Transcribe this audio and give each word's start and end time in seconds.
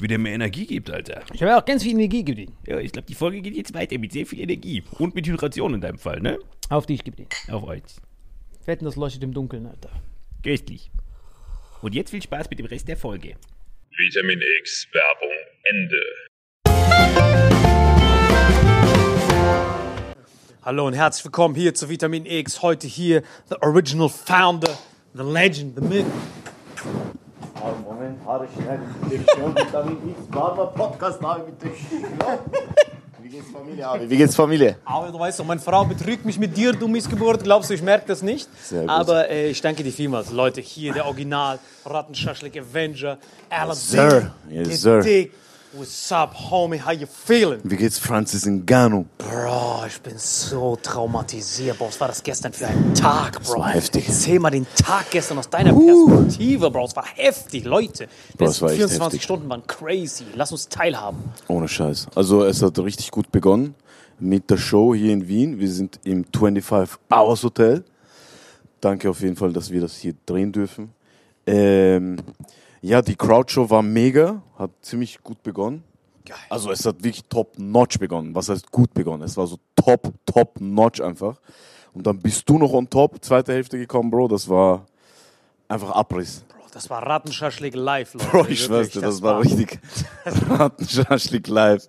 wie 0.00 0.08
der 0.08 0.18
mir 0.18 0.30
Energie 0.30 0.66
gibt, 0.66 0.90
Alter. 0.90 1.22
Ich 1.32 1.42
habe 1.42 1.56
auch 1.56 1.64
ganz 1.64 1.82
viel 1.82 1.92
Energie 1.92 2.24
gegeben. 2.24 2.56
Ja, 2.66 2.78
ich 2.78 2.92
glaube, 2.92 3.06
die 3.06 3.14
Folge 3.14 3.42
geht 3.42 3.54
jetzt 3.54 3.74
weiter 3.74 3.98
mit 3.98 4.12
sehr 4.12 4.24
viel 4.24 4.40
Energie. 4.40 4.82
Und 4.98 5.14
mit 5.14 5.26
Hydration 5.26 5.74
in 5.74 5.80
deinem 5.80 5.98
Fall, 5.98 6.20
ne? 6.20 6.38
Auf 6.70 6.86
dich 6.86 7.04
gegeben. 7.04 7.28
Auf 7.50 7.64
euch. 7.64 7.82
Wetten, 8.64 8.86
das 8.86 8.96
leuchtet 8.96 9.22
im 9.22 9.34
Dunkeln, 9.34 9.66
Alter. 9.66 9.90
Köstlich. 10.42 10.90
Und 11.82 11.94
jetzt 11.94 12.10
viel 12.10 12.22
Spaß 12.22 12.48
mit 12.48 12.58
dem 12.58 12.66
Rest 12.66 12.88
der 12.88 12.96
Folge. 12.96 13.36
Vitamin 13.96 14.40
X 14.60 14.86
Werbung 14.92 15.36
Ende. 15.64 16.00
Hallo 20.62 20.86
und 20.86 20.94
herzlich 20.94 21.24
willkommen 21.24 21.54
hier 21.54 21.74
zu 21.74 21.88
Vitamin 21.88 22.24
X. 22.26 22.62
Heute 22.62 22.86
hier 22.86 23.22
the 23.48 23.56
original 23.60 24.08
founder, 24.08 24.78
the 25.14 25.22
legend, 25.22 25.74
the 25.76 25.82
myth. 25.82 26.06
Moment, 27.86 28.18
Haare 28.26 28.46
schneiden. 28.54 28.84
Definition 29.02 29.54
Vitamin 29.54 29.98
X, 30.10 30.26
Barber 30.30 30.66
Podcast, 30.68 31.22
David 31.22 31.46
mit 31.46 31.62
dem 31.62 31.70
Wie 33.22 33.28
geht's 33.28 33.50
Familie, 33.50 33.86
Abi? 33.86 34.10
Wie 34.10 34.16
geht's 34.16 34.34
Familie? 34.34 34.76
Aber 34.84 35.12
du 35.12 35.18
weißt 35.18 35.40
doch, 35.40 35.44
meine 35.44 35.60
Frau 35.60 35.84
betrügt 35.84 36.24
mich 36.24 36.38
mit 36.38 36.56
dir, 36.56 36.72
du 36.72 36.88
Missgeburt. 36.88 37.42
Glaubst 37.44 37.70
du, 37.70 37.74
ich 37.74 37.82
merke 37.82 38.06
das 38.08 38.22
nicht? 38.22 38.48
Sehr 38.64 38.82
gut. 38.82 38.90
Aber 38.90 39.28
äh, 39.28 39.50
ich 39.50 39.60
danke 39.60 39.82
dir 39.82 39.92
vielmals. 39.92 40.30
Leute, 40.30 40.60
hier 40.60 40.92
der 40.92 41.06
Original 41.06 41.58
Rattenschaschlik 41.84 42.56
Avenger, 42.58 43.18
Aladdin. 43.50 43.74
Sir. 43.74 44.30
Yes, 44.48 44.80
sir. 44.80 45.02
What's 45.72 46.10
up, 46.10 46.34
homie? 46.34 46.80
How 46.84 46.90
you 46.90 47.06
feeling? 47.06 47.60
Wie 47.62 47.76
geht's 47.76 47.96
Francis 47.96 48.44
Ngannou? 48.44 49.06
Bro, 49.18 49.84
ich 49.86 50.00
bin 50.00 50.18
so 50.18 50.76
traumatisiert, 50.82 51.78
Bro. 51.78 51.86
Was 51.86 52.00
war 52.00 52.08
das 52.08 52.24
gestern 52.24 52.52
für 52.52 52.66
ein 52.66 52.92
Tag, 52.92 53.40
Bro? 53.44 53.60
war 53.60 53.70
heftig. 53.70 54.08
Erzähl 54.08 54.40
mal 54.40 54.50
den 54.50 54.66
Tag 54.74 55.12
gestern 55.12 55.38
aus 55.38 55.48
deiner 55.48 55.72
Perspektive, 55.72 56.72
Bro. 56.72 56.86
Es 56.86 56.96
war 56.96 57.06
heftig, 57.14 57.64
Leute. 57.64 58.08
Bro, 58.36 58.46
es 58.46 58.60
war 58.60 58.70
echt 58.70 58.78
24 58.78 59.04
heftig. 59.04 59.22
Stunden 59.22 59.48
waren 59.48 59.64
crazy. 59.68 60.24
Lass 60.34 60.50
uns 60.50 60.68
teilhaben. 60.68 61.22
Ohne 61.46 61.68
Scheiß. 61.68 62.08
Also 62.16 62.42
es 62.42 62.60
hat 62.62 62.76
richtig 62.80 63.12
gut 63.12 63.30
begonnen 63.30 63.76
mit 64.18 64.50
der 64.50 64.56
Show 64.56 64.92
hier 64.92 65.12
in 65.12 65.28
Wien. 65.28 65.60
Wir 65.60 65.70
sind 65.70 66.00
im 66.02 66.24
25 66.34 66.98
Hours 67.12 67.44
Hotel. 67.44 67.84
Danke 68.80 69.08
auf 69.08 69.20
jeden 69.20 69.36
Fall, 69.36 69.52
dass 69.52 69.70
wir 69.70 69.80
das 69.80 69.96
hier 69.98 70.14
drehen 70.26 70.50
dürfen. 70.50 70.90
Ähm, 71.46 72.16
ja, 72.82 73.02
die 73.02 73.16
Crowdshow 73.16 73.68
war 73.68 73.82
mega, 73.82 74.42
hat 74.58 74.70
ziemlich 74.80 75.22
gut 75.22 75.42
begonnen. 75.42 75.84
Geil. 76.24 76.36
Also 76.48 76.70
es 76.70 76.84
hat 76.84 77.02
wirklich 77.02 77.24
top-notch 77.28 77.98
begonnen. 77.98 78.34
Was 78.34 78.48
heißt 78.48 78.70
gut 78.70 78.94
begonnen? 78.94 79.22
Es 79.22 79.36
war 79.36 79.46
so 79.46 79.58
top, 79.74 80.12
top-notch 80.26 81.00
einfach. 81.00 81.40
Und 81.92 82.06
dann 82.06 82.18
bist 82.18 82.48
du 82.48 82.58
noch 82.58 82.72
on 82.72 82.88
top, 82.88 83.22
zweite 83.24 83.52
Hälfte 83.52 83.78
gekommen, 83.78 84.10
Bro. 84.10 84.28
Das 84.28 84.48
war 84.48 84.86
einfach 85.68 85.90
Abriss. 85.90 86.44
Bro, 86.48 86.66
das 86.72 86.88
war 86.88 87.04
Rattenschaschlik 87.04 87.74
live, 87.74 88.14
Leute. 88.14 88.26
Bro, 88.28 88.46
ich 88.46 88.64
schwör's 88.64 88.90
dir, 88.90 89.00
das, 89.00 89.22
war 89.22 89.40
richtig 89.40 89.80
Rattenschaschlik 90.24 91.48
live. 91.48 91.86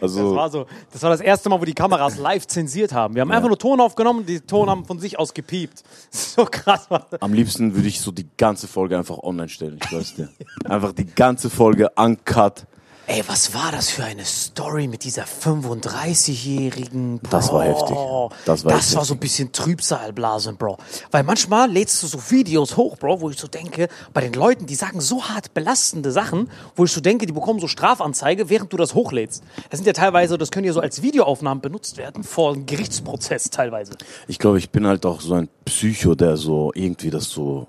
Also, 0.00 0.28
Das 0.30 0.36
war 0.36 0.50
so, 0.50 0.66
das 0.92 1.02
war 1.02 1.10
das 1.10 1.20
erste 1.20 1.48
Mal, 1.48 1.60
wo 1.60 1.64
die 1.64 1.74
Kameras 1.74 2.16
live 2.16 2.46
zensiert 2.46 2.92
haben. 2.92 3.14
Wir 3.14 3.22
haben 3.22 3.30
einfach 3.30 3.48
nur 3.48 3.58
Ton 3.58 3.80
aufgenommen, 3.80 4.24
die 4.26 4.40
Ton 4.40 4.68
haben 4.68 4.84
von 4.84 4.98
sich 4.98 5.18
aus 5.18 5.34
gepiept. 5.34 5.82
So 6.10 6.44
krass 6.46 6.90
war 6.90 7.06
das. 7.10 7.20
am 7.20 7.34
liebsten 7.34 7.74
würde 7.74 7.88
ich 7.88 8.00
so 8.00 8.10
die 8.10 8.26
ganze 8.38 8.66
Folge 8.66 8.96
einfach 8.96 9.18
online 9.18 9.48
stellen, 9.48 9.78
ich 9.84 9.92
weiß 9.92 10.14
dir. 10.14 10.28
Einfach 10.64 10.92
die 10.92 11.06
ganze 11.06 11.50
Folge 11.50 11.90
uncut. 11.96 12.66
Ey, 13.08 13.24
was 13.26 13.52
war 13.52 13.72
das 13.72 13.90
für 13.90 14.04
eine 14.04 14.24
Story 14.24 14.86
mit 14.86 15.02
dieser 15.02 15.24
35-jährigen? 15.24 17.20
Das 17.30 17.52
war 17.52 17.64
heftig. 17.64 17.96
Das 18.44 18.64
war 18.64 18.72
das 18.72 18.94
war 18.94 19.04
so 19.04 19.14
ein 19.14 19.18
bisschen 19.20 19.50
Trübsalblasen, 19.50 20.56
Bro. 20.56 20.78
Weil 21.10 21.24
manchmal 21.24 21.68
lädst 21.68 22.00
du 22.02 22.06
so 22.06 22.18
Videos 22.30 22.76
hoch, 22.76 22.96
Bro, 22.96 23.20
wo 23.20 23.30
ich 23.30 23.38
so 23.38 23.48
denke, 23.48 23.88
bei 24.14 24.20
den 24.20 24.32
Leuten, 24.32 24.66
die 24.66 24.76
sagen 24.76 25.00
so 25.00 25.24
hart 25.24 25.52
belastende 25.52 26.12
Sachen, 26.12 26.48
wo 26.76 26.84
ich 26.84 26.92
so 26.92 27.00
denke, 27.00 27.26
die 27.26 27.32
bekommen 27.32 27.58
so 27.58 27.66
Strafanzeige, 27.66 28.48
während 28.48 28.72
du 28.72 28.76
das 28.76 28.94
hochlädst. 28.94 29.42
Das 29.70 29.78
sind 29.78 29.86
ja 29.86 29.92
teilweise, 29.92 30.38
das 30.38 30.52
können 30.52 30.66
ja 30.66 30.72
so 30.72 30.80
als 30.80 31.02
Videoaufnahmen 31.02 31.60
benutzt 31.60 31.96
werden, 31.96 32.22
vor 32.22 32.52
einem 32.52 32.66
Gerichtsprozess 32.66 33.50
teilweise. 33.50 33.94
Ich 34.28 34.38
glaube, 34.38 34.58
ich 34.58 34.70
bin 34.70 34.86
halt 34.86 35.04
auch 35.04 35.20
so 35.20 35.34
ein 35.34 35.48
Psycho, 35.64 36.14
der 36.14 36.36
so 36.36 36.70
irgendwie 36.74 37.10
das 37.10 37.24
so 37.24 37.66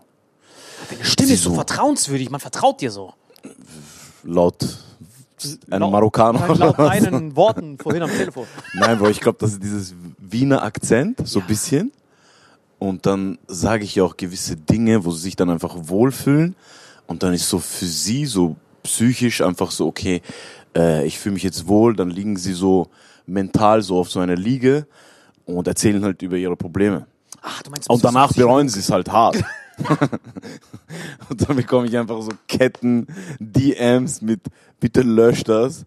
Deine 0.89 1.03
Stimme 1.03 1.33
ist 1.33 1.43
so 1.43 1.49
Wieso? 1.51 1.55
vertrauenswürdig, 1.55 2.29
man 2.29 2.39
vertraut 2.39 2.81
dir 2.81 2.91
so. 2.91 3.13
laut 4.23 4.57
einem 5.69 5.81
Laut- 5.81 5.91
Marokkaner. 5.91 6.55
Laut 6.55 6.77
meinen 6.77 7.35
Worten 7.35 7.77
vorhin 7.77 8.03
am 8.03 8.09
Telefon. 8.09 8.45
Nein, 8.73 8.97
Bro, 8.97 9.09
ich 9.09 9.19
glaube, 9.19 9.37
das 9.39 9.51
ist 9.53 9.63
dieses 9.63 9.93
Wiener 10.17 10.63
Akzent, 10.63 11.27
so 11.27 11.39
ein 11.39 11.47
bisschen. 11.47 11.91
Und 12.79 13.05
dann 13.05 13.37
sage 13.47 13.83
ich 13.85 13.95
ja 13.95 14.03
auch 14.03 14.17
gewisse 14.17 14.55
Dinge, 14.57 15.05
wo 15.05 15.11
sie 15.11 15.21
sich 15.21 15.35
dann 15.35 15.49
einfach 15.49 15.75
wohlfühlen. 15.77 16.55
Und 17.07 17.23
dann 17.23 17.33
ist 17.33 17.47
so 17.49 17.59
für 17.59 17.85
sie 17.85 18.25
so 18.25 18.55
psychisch 18.83 19.41
einfach 19.41 19.71
so, 19.71 19.87
okay, 19.87 20.21
äh, 20.75 21.05
ich 21.05 21.17
fühle 21.19 21.33
mich 21.33 21.43
jetzt 21.43 21.67
wohl. 21.67 21.95
Dann 21.95 22.09
liegen 22.09 22.35
sie 22.37 22.53
so 22.53 22.87
mental 23.25 23.81
so 23.81 23.99
auf 23.99 24.11
so 24.11 24.19
einer 24.19 24.35
Liege 24.35 24.85
und 25.45 25.67
erzählen 25.67 26.03
halt 26.03 26.21
über 26.21 26.35
ihre 26.37 26.57
Probleme. 26.57 27.05
Ach, 27.41 27.61
du 27.63 27.71
meinst, 27.71 27.89
Und 27.89 28.03
danach 28.03 28.33
bereuen 28.33 28.67
sie 28.69 28.79
es 28.79 28.89
halt 28.91 29.11
hart. 29.11 29.37
und 31.29 31.47
dann 31.49 31.55
bekomme 31.55 31.87
ich 31.87 31.97
einfach 31.97 32.21
so 32.21 32.31
Ketten, 32.47 33.07
DMs 33.39 34.21
mit, 34.21 34.41
bitte 34.79 35.01
lösch 35.01 35.43
das, 35.43 35.85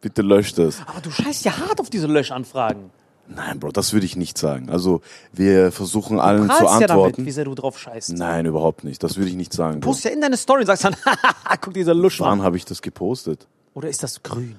bitte 0.00 0.22
lösch 0.22 0.54
das. 0.54 0.80
Aber 0.86 1.00
du 1.00 1.10
scheißt 1.10 1.44
ja 1.44 1.58
hart 1.58 1.80
auf 1.80 1.90
diese 1.90 2.06
Löschanfragen. 2.06 2.90
Nein, 3.28 3.58
Bro, 3.58 3.72
das 3.72 3.92
würde 3.92 4.06
ich 4.06 4.14
nicht 4.14 4.38
sagen. 4.38 4.70
Also 4.70 5.00
wir 5.32 5.72
versuchen 5.72 6.20
allen 6.20 6.42
zu 6.42 6.46
Prahlst 6.48 6.62
ja 6.62 6.86
damit, 6.86 6.90
antworten. 6.90 7.26
wie 7.26 7.30
sehr 7.32 7.44
du 7.44 7.56
drauf 7.56 7.76
scheißt. 7.78 8.12
Nein, 8.12 8.46
überhaupt 8.46 8.84
nicht. 8.84 9.02
Das 9.02 9.16
würde 9.16 9.28
ich 9.30 9.34
nicht 9.36 9.52
sagen. 9.52 9.80
Bro. 9.80 9.90
Post 9.90 10.04
ja 10.04 10.12
in 10.12 10.20
deine 10.20 10.36
Story 10.36 10.60
und 10.60 10.66
sagst 10.66 10.84
dann, 10.84 10.94
guck 11.60 11.74
dieser 11.74 11.92
Lusch 11.92 12.20
Wann 12.20 12.38
an. 12.38 12.42
habe 12.42 12.56
ich 12.56 12.64
das 12.64 12.80
gepostet? 12.82 13.48
Oder 13.74 13.88
ist 13.88 14.02
das 14.04 14.22
grün? 14.22 14.54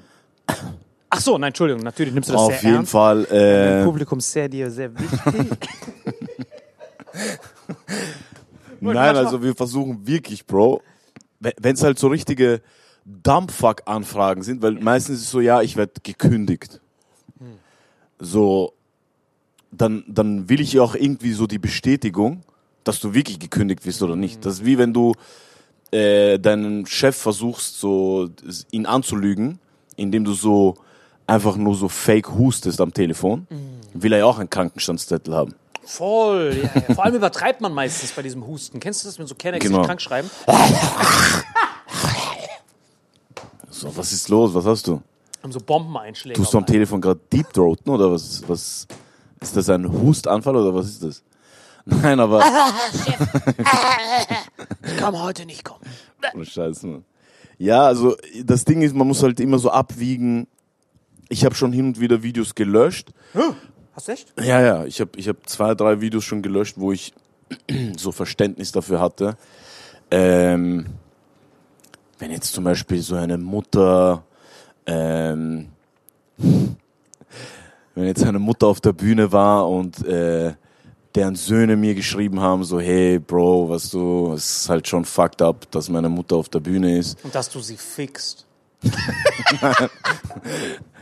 Ach 1.09 1.21
so, 1.21 1.38
nein, 1.38 1.47
Entschuldigung, 1.50 1.81
natürlich 1.83 2.13
nimmst 2.13 2.27
du 2.27 2.33
das 2.33 2.41
Auf 2.41 2.51
sehr 2.56 2.62
jeden 2.63 2.75
ernst. 2.75 2.91
Fall. 2.91 3.23
Dein 3.30 3.81
Äh, 3.81 3.83
Publikum 3.85 4.19
sehr 4.19 4.50
dir 4.50 4.69
sehr 4.69 4.91
wichtig. 4.94 5.69
nein, 8.81 9.15
also 9.15 9.44
wir 9.44 9.56
versuchen 9.56 10.06
wirklich, 10.07 10.45
Bro. 10.45 10.81
Wenn 11.39 11.75
es 11.75 11.83
halt 11.83 12.00
so 12.00 12.07
richtige 12.07 12.62
Dumpfuck-Anfragen 13.06 14.41
sind, 14.41 14.62
weil 14.62 14.74
meistens 14.74 15.18
ist 15.18 15.25
es 15.25 15.31
so, 15.31 15.39
ja, 15.39 15.62
ich 15.62 15.77
werde 15.77 15.94
gekündigt. 16.03 16.81
So, 18.19 18.74
dann, 19.71 20.03
dann 20.07 20.50
will 20.50 20.59
ich 20.59 20.74
ja 20.74 20.81
auch 20.81 20.95
irgendwie 20.95 21.33
so 21.33 21.45
die 21.47 21.59
Bestätigung, 21.59 22.44
dass 22.83 23.00
du 23.00 23.13
wirklich 23.13 23.39
gekündigt 23.39 23.85
wirst 23.85 24.01
oder 24.01 24.15
nicht. 24.15 24.45
Das 24.45 24.56
ist 24.56 24.65
wie 24.65 24.77
wenn 24.77 24.94
du 24.94 25.13
äh, 25.91 26.39
deinen 26.39 26.85
Chef 26.85 27.15
versuchst, 27.15 27.80
so 27.80 28.30
ihn 28.71 28.85
anzulügen, 28.85 29.59
indem 29.95 30.23
du 30.25 30.33
so 30.33 30.75
einfach 31.27 31.56
nur 31.57 31.75
so 31.75 31.89
fake 31.89 32.31
hustest 32.31 32.81
am 32.81 32.94
Telefon, 32.94 33.47
will 33.94 34.13
er 34.13 34.19
ja 34.19 34.25
auch 34.25 34.39
einen 34.39 34.50
Krankenstandszettel 34.50 35.35
haben. 35.35 35.53
Voll, 35.88 36.62
ja, 36.63 36.81
ja. 36.88 36.94
Vor 36.95 37.06
allem 37.06 37.16
übertreibt 37.16 37.62
man 37.62 37.74
meistens 37.74 38.12
bei 38.12 38.22
diesem 38.22 38.45
Husten. 38.45 38.80
Kennst 38.80 39.04
du 39.04 39.07
das, 39.07 39.18
wenn 39.19 39.25
so 39.28 39.36
Kennex 39.36 39.66
Genau. 39.66 39.80
sich 39.80 39.88
krank 39.88 40.01
schreiben? 40.01 40.30
So, 43.69 43.95
was 43.95 44.12
ist 44.12 44.28
los? 44.30 44.54
Was 44.54 44.66
hast 44.66 44.88
du? 44.88 45.01
Haben 45.44 45.51
so 45.51 45.60
Bombeneinschläge. 45.60 46.38
Tust 46.39 46.54
du 46.54 46.57
am. 46.57 46.66
Telefon 46.66 47.00
gerade 47.00 47.19
Deep 47.31 47.54
Throaten 47.54 47.89
oder 47.89 48.12
was? 48.12 48.44
Was 48.48 48.88
ist 49.39 49.56
das 49.56 49.69
ein 49.69 49.89
Hustanfall 49.92 50.56
oder 50.56 50.74
was 50.74 50.88
ist 50.88 51.04
das? 51.04 51.24
Nein, 51.86 52.19
aber 52.19 52.44
Ich 54.86 54.98
kann 54.98 55.22
heute 55.22 55.45
nicht 55.45 55.63
kommen. 55.63 55.81
oh, 56.36 56.44
Scheiße. 56.44 56.86
Mann. 56.88 57.06
Ja, 57.60 57.83
also 57.83 58.18
das 58.44 58.66
Ding 58.66 58.81
ist, 58.81 58.94
man 58.95 59.07
muss 59.07 59.24
halt 59.24 59.40
immer 59.40 59.57
so 59.60 59.69
abwiegen. 59.72 60.48
Ich 61.30 61.45
habe 61.45 61.56
schon 61.56 61.72
hin 61.72 61.88
und 61.88 62.00
wieder 62.00 62.24
Videos 62.24 62.56
gelöscht. 62.56 63.12
Hast 63.97 64.07
du 64.07 64.11
echt? 64.11 64.31
Ja, 64.39 64.61
ja, 64.61 64.85
ich 64.85 65.01
habe 65.01 65.09
ich 65.17 65.27
hab 65.27 65.49
zwei, 65.49 65.73
drei 65.73 65.99
Videos 65.99 66.23
schon 66.23 66.44
gelöscht, 66.44 66.75
wo 66.77 66.91
ich 66.91 67.13
so 67.97 68.11
Verständnis 68.11 68.71
dafür 68.71 69.01
hatte. 69.01 69.38
Ähm, 70.11 70.85
wenn 72.19 72.29
jetzt 72.29 72.53
zum 72.53 72.63
Beispiel 72.63 73.01
so 73.01 73.15
eine 73.15 73.39
Mutter, 73.39 74.23
ähm, 74.85 75.69
wenn 76.38 78.05
jetzt 78.05 78.23
eine 78.23 78.38
Mutter 78.38 78.67
auf 78.67 78.81
der 78.81 78.94
Bühne 78.94 79.31
war 79.31 79.67
und 79.67 80.05
äh, 80.05 80.53
deren 81.15 81.35
Söhne 81.35 81.75
mir 81.75 81.95
geschrieben 81.95 82.39
haben, 82.39 82.63
so 82.63 82.79
hey 82.79 83.18
Bro, 83.18 83.69
was 83.69 83.89
du, 83.89 84.33
es 84.33 84.61
ist 84.61 84.69
halt 84.69 84.87
schon 84.87 85.06
fucked 85.06 85.42
up, 85.42 85.71
dass 85.71 85.89
meine 85.89 86.09
Mutter 86.09 86.35
auf 86.35 86.49
der 86.49 86.59
Bühne 86.59 86.99
ist. 86.99 87.18
Und 87.23 87.33
dass 87.33 87.49
du 87.49 87.61
sie 87.61 87.77
fixst. 87.77 88.45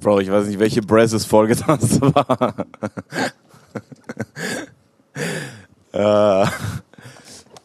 Bro, 0.00 0.20
ich 0.20 0.30
weiß 0.30 0.46
nicht, 0.46 0.58
welche 0.58 0.80
Brazos-Folge 0.80 1.56
das 1.66 2.00
war. 2.00 2.66
äh, 5.92 6.46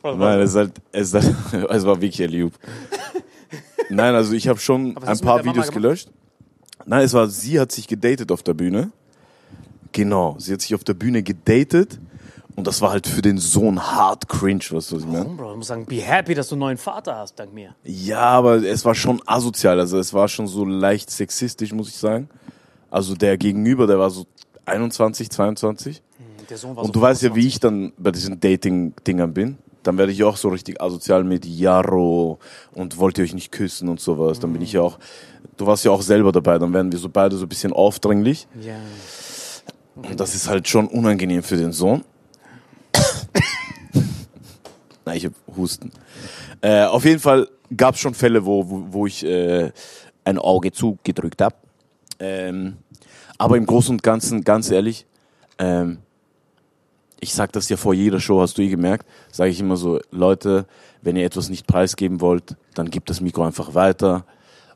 nein, 0.04 0.40
es, 0.42 0.56
halt, 0.56 0.74
es, 0.92 1.14
halt, 1.14 1.34
es 1.70 1.86
war 1.86 2.02
wirklich 2.02 2.30
lieb. 2.30 2.54
Nein, 3.90 4.16
also 4.16 4.34
ich 4.34 4.48
habe 4.48 4.60
schon 4.60 4.98
ein 4.98 5.20
paar 5.20 5.44
Videos 5.46 5.72
gelöscht. 5.72 6.10
Nein, 6.86 7.04
es 7.04 7.14
war, 7.14 7.28
sie 7.28 7.60
hat 7.60 7.72
sich 7.72 7.88
gedatet 7.88 8.32
auf 8.32 8.44
der 8.44 8.54
Bühne. 8.54 8.92
Genau, 9.92 10.36
sie 10.40 10.54
hat 10.54 10.62
sich 10.62 10.76
auf 10.76 10.84
der 10.84 10.94
Bühne 10.94 11.24
gedatet. 11.24 12.00
Und 12.56 12.68
das 12.68 12.82
war 12.82 12.92
halt 12.92 13.06
für 13.06 13.22
den 13.22 13.38
Sohn 13.38 13.82
hart 13.82 14.30
cringe, 14.30 14.64
was 14.72 14.88
du, 14.88 14.96
was 14.96 15.04
ich 15.04 15.08
meine? 15.08 15.26
Warum, 15.26 15.38
Bro? 15.38 15.50
Du 15.52 15.58
musst 15.58 15.68
sagen, 15.68 15.86
be 15.86 16.02
happy, 16.02 16.34
dass 16.34 16.48
du 16.48 16.56
einen 16.56 16.62
neuen 16.62 16.78
Vater 16.78 17.18
hast, 17.18 17.38
dank 17.38 17.54
mir. 17.54 17.76
Ja, 17.84 18.22
aber 18.22 18.64
es 18.64 18.86
war 18.86 18.96
schon 18.96 19.22
asozial. 19.26 19.80
Also 19.80 20.00
es 20.00 20.14
war 20.14 20.28
schon 20.30 20.48
so 20.48 20.64
leicht 20.64 21.12
sexistisch, 21.12 21.74
muss 21.74 21.90
ich 21.90 21.98
sagen. 21.98 22.30
Also 22.90 23.14
der 23.14 23.38
Gegenüber, 23.38 23.88
der 23.88 24.00
war 24.00 24.10
so 24.10 24.26
21, 24.66 25.30
22. 25.30 26.02
Der 26.50 26.58
Sohn 26.58 26.76
war 26.76 26.84
so 26.84 26.88
Und 26.88 26.96
du 26.96 27.02
weißt 27.02 27.24
ja, 27.24 27.30
25. 27.30 27.44
wie 27.44 27.48
ich 27.48 27.60
dann 27.60 27.94
bei 27.98 28.12
diesen 28.12 28.40
Dating-Dingern 28.40 29.34
bin. 29.34 29.58
Dann 29.84 29.98
werde 29.98 30.14
ich 30.14 30.24
auch 30.24 30.38
so 30.38 30.50
richtig 30.50 30.82
asozial 30.82 31.24
mit 31.24 31.46
Jaro 31.46 32.40
und 32.74 32.98
wollt 32.98 33.18
ihr 33.18 33.24
euch 33.24 33.34
nicht 33.34 33.52
küssen 33.52 33.90
und 33.90 34.00
sowas. 34.00 34.40
Dann 34.40 34.54
bin 34.54 34.62
ich 34.62 34.74
ja 34.74 34.82
auch, 34.82 34.98
du 35.58 35.68
warst 35.68 35.84
ja 35.84 35.92
auch 35.92 36.02
selber 36.02 36.32
dabei. 36.32 36.58
Dann 36.58 36.74
werden 36.74 36.92
wir 36.92 37.00
so 37.00 37.10
beide 37.10 37.36
so 37.36 37.46
ein 37.46 37.50
bisschen 37.50 37.74
aufdringlich. 37.74 38.48
Ja. 38.62 38.78
Und 39.96 40.20
das 40.20 40.34
ist 40.34 40.50
halt 40.50 40.68
schon 40.68 40.88
unangenehm 40.88 41.44
für 41.44 41.58
den 41.58 41.72
Sohn. 41.72 42.04
Nein, 45.06 45.18
ich 45.18 45.26
hab 45.26 45.34
Husten. 45.56 45.92
Äh, 46.62 46.86
auf 46.86 47.06
jeden 47.06 47.20
Fall 47.20 47.48
gab 47.76 47.96
es 47.96 48.02
schon 48.02 48.14
Fälle, 48.14 48.46
wo, 48.46 48.70
wo, 48.70 48.86
wo 48.90 49.08
ich 49.08 49.24
äh, 49.26 49.72
ein 50.24 50.38
Auge 50.38 50.72
zugedrückt 50.72 51.42
habe. 51.42 51.56
Ähm, 52.20 52.78
aber 53.38 53.58
im 53.58 53.66
Großen 53.66 53.96
und 53.96 54.04
Ganzen, 54.04 54.44
ganz 54.44 54.72
ehrlich, 54.72 55.06
ähm, 55.60 56.00
ich 57.20 57.34
sag 57.34 57.52
das 57.54 57.70
ja 57.70 57.78
vor 57.78 57.94
jeder 57.94 58.20
Show, 58.20 58.42
hast 58.42 58.58
du 58.58 58.62
eh 58.62 58.70
gemerkt, 58.70 59.06
sage 59.32 59.50
ich 59.50 59.60
immer 59.60 59.78
so, 59.78 60.00
Leute, 60.12 60.66
wenn 61.02 61.16
ihr 61.16 61.26
etwas 61.26 61.50
nicht 61.50 61.68
preisgeben 61.68 62.22
wollt, 62.22 62.56
dann 62.74 62.90
gebt 62.90 63.10
das 63.10 63.22
Mikro 63.22 63.44
einfach 63.44 63.74
weiter 63.74 64.26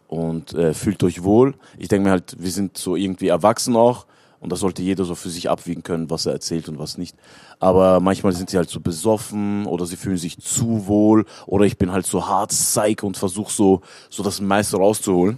und 0.07 0.53
äh, 0.53 0.73
fühlt 0.73 1.03
euch 1.03 1.23
wohl. 1.23 1.55
Ich 1.77 1.87
denke 1.87 2.05
mir 2.05 2.11
halt, 2.11 2.35
wir 2.39 2.51
sind 2.51 2.77
so 2.77 2.95
irgendwie 2.95 3.27
erwachsen 3.27 3.75
auch 3.75 4.05
und 4.39 4.51
da 4.51 4.55
sollte 4.55 4.81
jeder 4.81 5.03
so 5.05 5.15
für 5.15 5.29
sich 5.29 5.49
abwiegen 5.49 5.83
können, 5.83 6.09
was 6.09 6.25
er 6.25 6.33
erzählt 6.33 6.69
und 6.69 6.79
was 6.79 6.97
nicht. 6.97 7.15
Aber 7.59 7.99
manchmal 7.99 8.31
sind 8.33 8.49
sie 8.49 8.57
halt 8.57 8.69
so 8.69 8.79
besoffen 8.79 9.65
oder 9.65 9.85
sie 9.85 9.97
fühlen 9.97 10.17
sich 10.17 10.39
zu 10.39 10.87
wohl 10.87 11.25
oder 11.45 11.65
ich 11.65 11.77
bin 11.77 11.91
halt 11.91 12.05
so 12.05 12.27
hart 12.27 12.51
psych 12.51 13.03
und 13.03 13.17
versuche 13.17 13.51
so, 13.51 13.81
so 14.09 14.23
das 14.23 14.39
meiste 14.41 14.77
rauszuholen. 14.77 15.37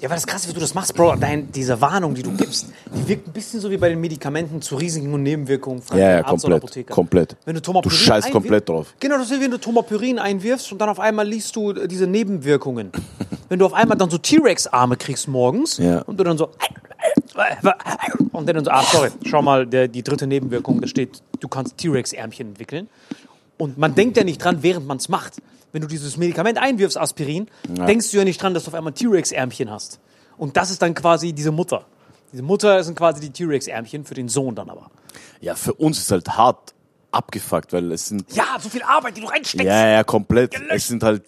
Ja, 0.00 0.10
weil 0.10 0.16
das 0.16 0.26
krass, 0.26 0.46
wie 0.48 0.52
du 0.52 0.60
das 0.60 0.74
machst, 0.74 0.94
Bro. 0.94 1.16
Dein, 1.16 1.50
diese 1.52 1.80
Warnung, 1.80 2.14
die 2.14 2.22
du 2.22 2.30
gibst, 2.32 2.66
die 2.94 3.08
wirkt 3.08 3.26
ein 3.28 3.32
bisschen 3.32 3.60
so 3.60 3.70
wie 3.70 3.78
bei 3.78 3.88
den 3.88 4.00
Medikamenten 4.00 4.60
zu 4.60 4.76
Risiken 4.76 5.14
und 5.14 5.22
Nebenwirkungen 5.22 5.80
von 5.80 5.96
Ja, 5.96 6.10
ja, 6.10 6.16
Arzt 6.18 6.28
komplett, 6.42 6.62
Apotheker. 6.62 6.94
komplett. 6.94 7.36
Wenn 7.46 7.54
du 7.54 7.60
Du 7.62 7.66
Tomapyrin 7.72 7.96
scheißt 7.96 8.26
einwirfst- 8.28 8.32
komplett 8.32 8.68
drauf. 8.68 8.94
Genau, 9.00 9.16
das 9.16 9.30
ist 9.30 9.38
wie 9.38 9.44
wenn 9.44 9.50
du 9.52 9.58
Tomapyrin 9.58 10.18
einwirfst 10.18 10.70
und 10.72 10.78
dann 10.80 10.90
auf 10.90 11.00
einmal 11.00 11.26
liest 11.26 11.56
du 11.56 11.70
äh, 11.70 11.88
diese 11.88 12.06
Nebenwirkungen. 12.06 12.90
wenn 13.48 13.58
du 13.58 13.64
auf 13.64 13.72
einmal 13.72 13.96
dann 13.96 14.10
so 14.10 14.18
T-Rex-Arme 14.18 14.96
kriegst 14.96 15.26
morgens 15.28 15.78
Ja. 15.78 16.02
und 16.02 16.18
du 16.20 16.24
dann 16.24 16.36
so 16.36 16.50
und 18.32 18.48
dann 18.48 18.64
so, 18.64 18.70
ah, 18.70 18.82
sorry, 18.82 19.10
schau 19.24 19.42
mal, 19.42 19.66
der, 19.66 19.88
die 19.88 20.02
dritte 20.02 20.26
Nebenwirkung, 20.26 20.80
da 20.80 20.86
steht, 20.86 21.22
du 21.40 21.48
kannst 21.48 21.78
T-Rex-Ärmchen 21.78 22.48
entwickeln. 22.48 22.88
Und 23.58 23.78
man 23.78 23.94
denkt 23.94 24.16
ja 24.16 24.24
nicht 24.24 24.42
dran, 24.42 24.62
während 24.62 24.86
man 24.86 24.96
es 24.96 25.08
macht. 25.08 25.40
Wenn 25.72 25.82
du 25.82 25.88
dieses 25.88 26.16
Medikament 26.16 26.58
einwirfst, 26.58 26.96
Aspirin, 26.96 27.48
denkst 27.68 28.10
du 28.10 28.18
ja 28.18 28.24
nicht 28.24 28.40
dran, 28.40 28.54
dass 28.54 28.64
du 28.64 28.70
auf 28.70 28.74
einmal 28.74 28.92
T-Rex-Ärmchen 28.92 29.70
hast. 29.70 29.98
Und 30.36 30.56
das 30.56 30.70
ist 30.70 30.82
dann 30.82 30.94
quasi 30.94 31.32
diese 31.32 31.52
Mutter. 31.52 31.84
Diese 32.32 32.42
Mutter 32.42 32.82
sind 32.82 32.96
quasi 32.96 33.20
die 33.20 33.30
T-Rex-Ärmchen 33.30 34.04
für 34.04 34.14
den 34.14 34.28
Sohn 34.28 34.54
dann 34.54 34.70
aber. 34.70 34.90
Ja, 35.40 35.54
für 35.54 35.74
uns 35.74 35.98
ist 35.98 36.10
halt 36.10 36.28
hart 36.28 36.74
abgefuckt, 37.12 37.72
weil 37.72 37.92
es 37.92 38.08
sind 38.08 38.24
Ja, 38.34 38.56
so 38.60 38.68
viel 38.68 38.82
Arbeit, 38.82 39.16
die 39.16 39.20
du 39.20 39.28
reinsteckst. 39.28 39.66
Ja, 39.66 39.88
ja, 39.88 40.04
komplett. 40.04 40.52
Gelöscht. 40.52 40.72
Es 40.74 40.88
sind 40.88 41.02
halt 41.02 41.24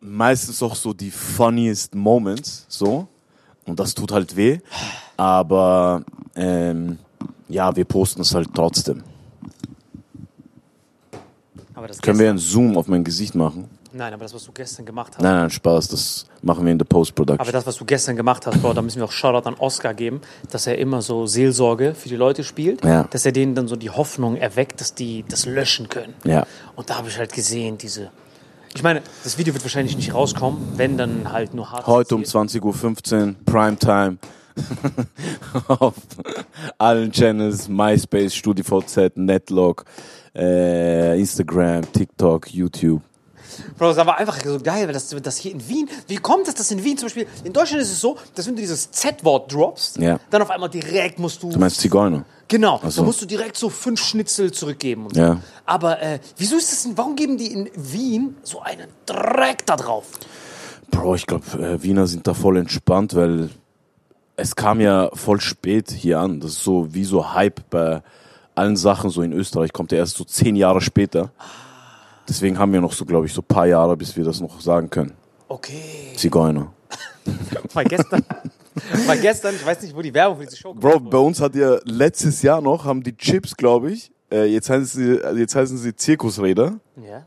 meistens 0.00 0.62
auch 0.62 0.74
so 0.74 0.92
die 0.92 1.10
funniest 1.10 1.94
Moments, 1.94 2.66
so. 2.68 3.08
Und 3.66 3.78
das 3.78 3.94
tut 3.94 4.12
halt 4.12 4.36
weh. 4.36 4.58
Aber 5.16 6.02
ähm, 6.34 6.98
ja, 7.48 7.74
wir 7.76 7.84
posten 7.84 8.22
es 8.22 8.34
halt 8.34 8.48
trotzdem. 8.54 9.02
Aber 11.74 11.88
das 11.88 12.00
Können 12.00 12.18
wir 12.18 12.30
einen 12.30 12.38
Zoom 12.38 12.76
auf 12.76 12.88
mein 12.88 13.04
Gesicht 13.04 13.34
machen? 13.34 13.68
Nein, 13.94 14.14
aber 14.14 14.22
das, 14.22 14.32
was 14.32 14.44
du 14.44 14.52
gestern 14.52 14.86
gemacht 14.86 15.12
hast. 15.14 15.22
Nein, 15.22 15.34
nein, 15.34 15.50
Spaß, 15.50 15.88
das 15.88 16.26
machen 16.40 16.64
wir 16.64 16.72
in 16.72 16.78
der 16.78 16.86
Post-Production. 16.86 17.40
Aber 17.40 17.52
das, 17.52 17.66
was 17.66 17.76
du 17.76 17.84
gestern 17.84 18.16
gemacht 18.16 18.46
hast, 18.46 18.62
Bro, 18.62 18.72
da 18.72 18.80
müssen 18.80 18.98
wir 18.98 19.04
auch 19.04 19.12
Shoutout 19.12 19.46
an 19.46 19.54
Oscar 19.58 19.92
geben, 19.92 20.22
dass 20.50 20.66
er 20.66 20.78
immer 20.78 21.02
so 21.02 21.26
Seelsorge 21.26 21.94
für 21.94 22.08
die 22.08 22.16
Leute 22.16 22.42
spielt, 22.42 22.82
Ja. 22.84 23.04
dass 23.04 23.26
er 23.26 23.32
denen 23.32 23.54
dann 23.54 23.68
so 23.68 23.76
die 23.76 23.90
Hoffnung 23.90 24.36
erweckt, 24.36 24.80
dass 24.80 24.94
die 24.94 25.24
das 25.28 25.44
löschen 25.44 25.90
können. 25.90 26.14
Ja. 26.24 26.46
Und 26.74 26.88
da 26.88 26.96
habe 26.96 27.08
ich 27.08 27.18
halt 27.18 27.32
gesehen, 27.34 27.76
diese. 27.76 28.10
Ich 28.74 28.82
meine, 28.82 29.02
das 29.22 29.38
Video 29.38 29.52
wird 29.52 29.64
wahrscheinlich 29.64 29.96
nicht 29.96 30.14
rauskommen, 30.14 30.58
wenn 30.76 30.96
dann 30.96 31.30
halt 31.30 31.54
nur 31.54 31.70
hart. 31.70 31.86
Heute 31.86 32.14
um 32.14 32.22
20.15 32.22 32.62
Uhr, 32.62 33.34
Primetime. 33.44 34.18
auf 35.68 35.94
allen 36.78 37.10
Channels, 37.10 37.68
MySpace, 37.68 38.34
StudiVZ, 38.34 39.16
Netlog, 39.16 39.84
äh, 40.34 41.18
Instagram, 41.18 41.90
TikTok, 41.92 42.52
YouTube. 42.52 43.02
Bro, 43.78 43.94
das 43.94 43.96
war 44.06 44.16
einfach 44.18 44.38
so 44.44 44.58
geil, 44.58 44.86
weil 44.86 44.92
das, 44.92 45.08
das 45.08 45.36
hier 45.36 45.52
in 45.52 45.68
Wien, 45.68 45.88
wie 46.08 46.16
kommt 46.16 46.48
es, 46.48 46.54
dass 46.54 46.70
in 46.70 46.82
Wien 46.84 46.96
zum 46.98 47.06
Beispiel, 47.06 47.26
in 47.44 47.52
Deutschland 47.52 47.82
ist 47.82 47.90
es 47.92 48.00
so, 48.00 48.16
dass 48.34 48.46
wenn 48.46 48.54
du 48.56 48.60
dieses 48.62 48.90
Z-Wort 48.90 49.52
droppst, 49.52 49.98
Ja. 49.98 50.18
dann 50.30 50.42
auf 50.42 50.50
einmal 50.50 50.68
direkt 50.70 51.18
musst 51.18 51.42
du. 51.42 51.50
Du 51.50 51.58
meinst 51.58 51.80
Zigeuner? 51.80 52.24
Genau, 52.48 52.80
so. 52.86 53.00
da 53.00 53.06
musst 53.06 53.22
du 53.22 53.26
direkt 53.26 53.56
so 53.56 53.70
fünf 53.70 54.00
Schnitzel 54.02 54.52
zurückgeben 54.52 55.06
und 55.06 55.14
so. 55.14 55.20
Ja. 55.20 55.40
Aber 55.64 56.02
äh, 56.02 56.18
wieso 56.36 56.56
ist 56.56 56.70
das 56.70 56.82
denn, 56.82 56.98
warum 56.98 57.16
geben 57.16 57.38
die 57.38 57.46
in 57.52 57.70
Wien 57.74 58.36
so 58.42 58.60
einen 58.60 58.88
Dreck 59.06 59.64
da 59.64 59.76
drauf? 59.76 60.04
Bro, 60.90 61.14
ich 61.14 61.26
glaube, 61.26 61.44
äh, 61.58 61.82
Wiener 61.82 62.06
sind 62.06 62.26
da 62.26 62.34
voll 62.34 62.58
entspannt, 62.58 63.14
weil 63.14 63.48
es 64.36 64.54
kam 64.56 64.80
ja 64.80 65.10
voll 65.14 65.40
spät 65.40 65.90
hier 65.90 66.20
an. 66.20 66.40
Das 66.40 66.52
ist 66.52 66.64
so 66.64 66.92
wie 66.92 67.04
so 67.04 67.32
Hype 67.32 67.62
bei 67.70 68.02
allen 68.54 68.76
Sachen 68.76 69.08
so 69.08 69.22
in 69.22 69.32
Österreich. 69.32 69.72
Kommt 69.72 69.92
ja 69.92 69.98
erst 69.98 70.16
so 70.16 70.24
zehn 70.24 70.56
Jahre 70.56 70.82
später. 70.82 71.30
Deswegen 72.28 72.58
haben 72.58 72.72
wir 72.72 72.80
noch 72.80 72.92
so, 72.92 73.04
glaube 73.04 73.26
ich, 73.26 73.32
so 73.32 73.40
ein 73.40 73.46
paar 73.46 73.66
Jahre, 73.66 73.96
bis 73.96 74.16
wir 74.16 74.24
das 74.24 74.40
noch 74.40 74.60
sagen 74.60 74.88
können. 74.90 75.12
Okay. 75.48 76.12
Zigeuner. 76.16 76.72
Weil 77.72 77.84
gestern, 77.84 78.24
weil 79.06 79.20
gestern, 79.20 79.54
ich 79.54 79.64
weiß 79.64 79.82
nicht, 79.82 79.94
wo 79.94 80.02
die 80.02 80.12
Werbung 80.12 80.38
für 80.38 80.44
diese 80.44 80.56
Show 80.56 80.74
Bro, 80.74 81.00
bei 81.00 81.18
uns 81.18 81.40
hat 81.40 81.54
ja 81.54 81.78
letztes 81.84 82.42
Jahr 82.42 82.60
noch, 82.60 82.84
haben 82.84 83.02
die 83.02 83.16
Chips, 83.16 83.56
glaube 83.56 83.92
ich, 83.92 84.10
äh, 84.30 84.44
jetzt, 84.46 84.68
heißen 84.70 84.86
sie, 84.86 85.38
jetzt 85.38 85.54
heißen 85.54 85.78
sie 85.78 85.94
Zirkusräder. 85.94 86.80
Ja, 86.96 87.24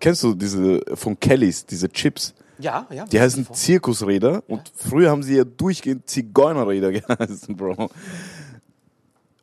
Kennst 0.00 0.22
du 0.22 0.34
diese 0.34 0.80
von 0.94 1.18
Kellys, 1.18 1.64
diese 1.64 1.88
Chips? 1.88 2.34
ja. 2.58 2.86
ja 2.90 3.04
Die 3.06 3.20
heißen 3.20 3.48
Zirkusräder 3.52 4.42
und 4.48 4.70
früher 4.74 5.10
haben 5.10 5.22
sie 5.22 5.36
ja 5.36 5.44
durchgehend 5.44 6.08
Zigeunerräder 6.08 6.92
geheißen, 7.00 7.56
Bro. 7.56 7.88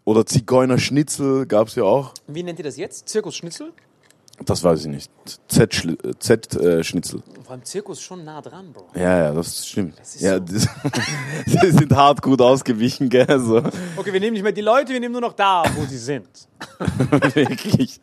Oder 0.03 0.25
Zigeunerschnitzel 0.25 1.45
gab's 1.45 1.75
ja 1.75 1.83
auch. 1.83 2.13
Wie 2.27 2.43
nennt 2.43 2.59
ihr 2.59 2.65
das 2.65 2.77
jetzt? 2.77 3.07
Zirkusschnitzel? 3.09 3.71
Das 4.45 4.63
weiß 4.63 4.81
ich 4.81 4.87
nicht. 4.87 5.11
Z-Schnitzel. 5.47 6.19
Z, 6.19 6.55
äh. 6.55 6.83
Vor 7.43 7.51
allem 7.51 7.63
Zirkus 7.63 8.01
schon 8.01 8.23
nah 8.23 8.41
dran, 8.41 8.71
Bro. 8.73 8.87
ja, 8.95 9.17
ja, 9.25 9.31
das 9.33 9.67
stimmt. 9.67 9.99
ist 9.99 10.21
ja, 10.21 10.35
so. 10.35 10.39
das, 10.39 10.67
die 11.63 11.71
sind 11.71 11.95
hart 11.95 12.21
gut 12.21 12.41
ausgewichen, 12.41 13.09
gell? 13.09 13.39
So. 13.39 13.57
Okay, 13.97 14.13
wir 14.13 14.19
nehmen 14.19 14.33
nicht 14.33 14.43
mehr 14.43 14.51
die 14.51 14.61
Leute, 14.61 14.93
wir 14.93 14.99
nehmen 14.99 15.11
nur 15.11 15.21
noch 15.21 15.33
da, 15.33 15.63
wo 15.75 15.85
sie 15.85 15.97
sind. 15.97 16.27
Wirklich. 17.33 18.01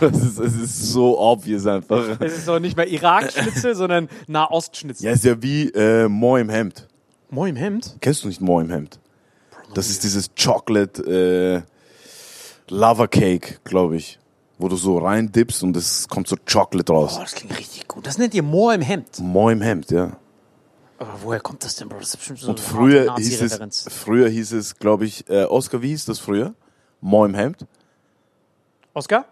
Das 0.00 0.22
ist, 0.22 0.38
es 0.38 0.54
ist 0.54 0.92
so 0.92 1.18
obvious 1.18 1.66
einfach. 1.66 2.20
Es 2.20 2.38
ist 2.38 2.48
doch 2.48 2.60
nicht 2.60 2.76
mehr 2.76 2.88
Irak-Schnitzel, 2.88 3.74
sondern 3.74 4.08
Nahost-Schnitzel. 4.26 5.06
Ja, 5.06 5.12
ist 5.12 5.24
ja 5.24 5.42
wie 5.42 5.68
äh, 5.70 6.08
Mo 6.08 6.36
im 6.36 6.48
Hemd. 6.48 6.88
Moi 7.30 7.48
im 7.48 7.56
Hemd? 7.56 7.96
Kennst 8.00 8.24
du 8.24 8.28
nicht 8.28 8.40
Mo 8.40 8.60
im 8.60 8.70
Hemd? 8.70 8.98
Das 9.74 9.90
ist 9.90 10.04
dieses 10.04 10.30
Chocolate 10.36 11.64
äh, 12.68 12.72
Lava 12.72 13.06
Cake, 13.06 13.58
glaube 13.64 13.96
ich. 13.96 14.18
Wo 14.58 14.68
du 14.68 14.76
so 14.76 14.98
rein 14.98 15.32
dippst 15.32 15.62
und 15.62 15.76
es 15.76 16.08
kommt 16.08 16.28
so 16.28 16.36
Chocolate 16.50 16.92
raus. 16.92 17.16
Oh, 17.18 17.22
das 17.22 17.34
klingt 17.34 17.58
richtig 17.58 17.88
gut. 17.88 18.06
Das 18.06 18.18
nennt 18.18 18.34
ihr 18.34 18.42
Moor 18.42 18.74
im 18.74 18.82
Hemd. 18.82 19.18
Mo 19.20 19.50
im 19.50 19.60
Hemd, 19.60 19.90
ja. 19.90 20.16
Aber 20.98 21.18
woher 21.22 21.40
kommt 21.40 21.64
das 21.64 21.76
denn, 21.76 21.88
Bro? 21.88 21.98
Das 21.98 22.10
ist 22.10 22.16
bestimmt 22.18 22.38
so 22.38 22.50
Und 22.50 22.60
früher 22.60 23.16
hieß 23.16 23.42
es, 23.42 23.86
früher 23.88 24.28
hieß 24.28 24.52
es, 24.52 24.76
glaube 24.78 25.06
ich, 25.06 25.28
äh, 25.28 25.44
Oscar, 25.44 25.82
wie 25.82 25.88
hieß 25.88 26.04
das 26.04 26.20
früher? 26.20 26.54
Mo 27.00 27.24
im 27.24 27.34
Hemd. 27.34 27.66
Oscar? 28.94 29.26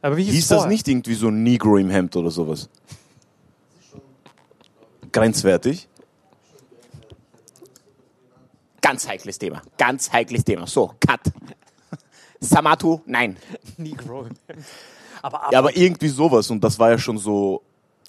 Aber 0.00 0.16
wie 0.16 0.24
hieß, 0.24 0.34
Hieß 0.34 0.48
das 0.48 0.66
nicht 0.66 0.88
irgendwie 0.88 1.14
so 1.14 1.30
Negro 1.30 1.76
im 1.76 1.90
Hemd 1.90 2.16
oder 2.16 2.30
sowas? 2.30 2.68
Grenzwertig? 5.12 5.88
Ganz 8.80 9.08
heikles 9.08 9.38
Thema. 9.38 9.62
Ganz 9.76 10.12
heikles 10.12 10.44
Thema. 10.44 10.66
So, 10.66 10.94
Cut. 11.06 11.20
Samatu, 12.48 13.00
nein. 13.06 13.36
Negro. 13.76 14.26
Aber, 15.22 15.42
aber, 15.42 15.52
Ja, 15.52 15.58
aber 15.58 15.76
irgendwie 15.76 16.08
sowas 16.08 16.50
und 16.50 16.62
das 16.62 16.78
war 16.78 16.90
ja 16.90 16.98
schon 16.98 17.18
so, 17.18 17.62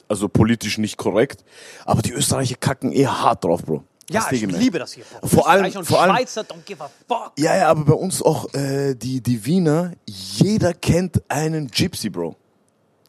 also 0.08 0.28
politisch 0.30 0.78
nicht 0.78 0.98
korrekt. 0.98 1.44
Aber 1.86 2.02
die 2.02 2.12
Österreicher 2.14 2.56
kacken 2.60 2.92
eher 2.92 3.22
hart 3.22 3.44
drauf, 3.44 3.64
Bro. 3.64 3.84
ja, 4.10 4.26
ich 4.32 4.42
gemerkt? 4.42 4.62
liebe 4.62 4.80
das 4.80 4.94
hier. 4.94 5.04
Bro. 5.22 5.28
Vor 5.28 5.50
allem- 5.50 5.72
vor 5.84 6.02
allem- 6.02 6.16
Schweizer 6.16 6.42
don't 6.42 6.64
give 6.66 6.84
a 6.84 6.90
fuck. 7.08 7.32
Ja, 7.38 7.56
ja, 7.56 7.70
aber 7.70 7.86
bei 7.86 7.94
uns 7.94 8.22
auch 8.22 8.54
äh, 8.54 8.96
die, 8.96 9.22
die 9.22 9.46
Wiener, 9.46 9.94
jeder 10.06 10.74
kennt 10.74 11.22
einen 11.30 11.68
Gypsy, 11.68 12.10
Bro. 12.10 12.36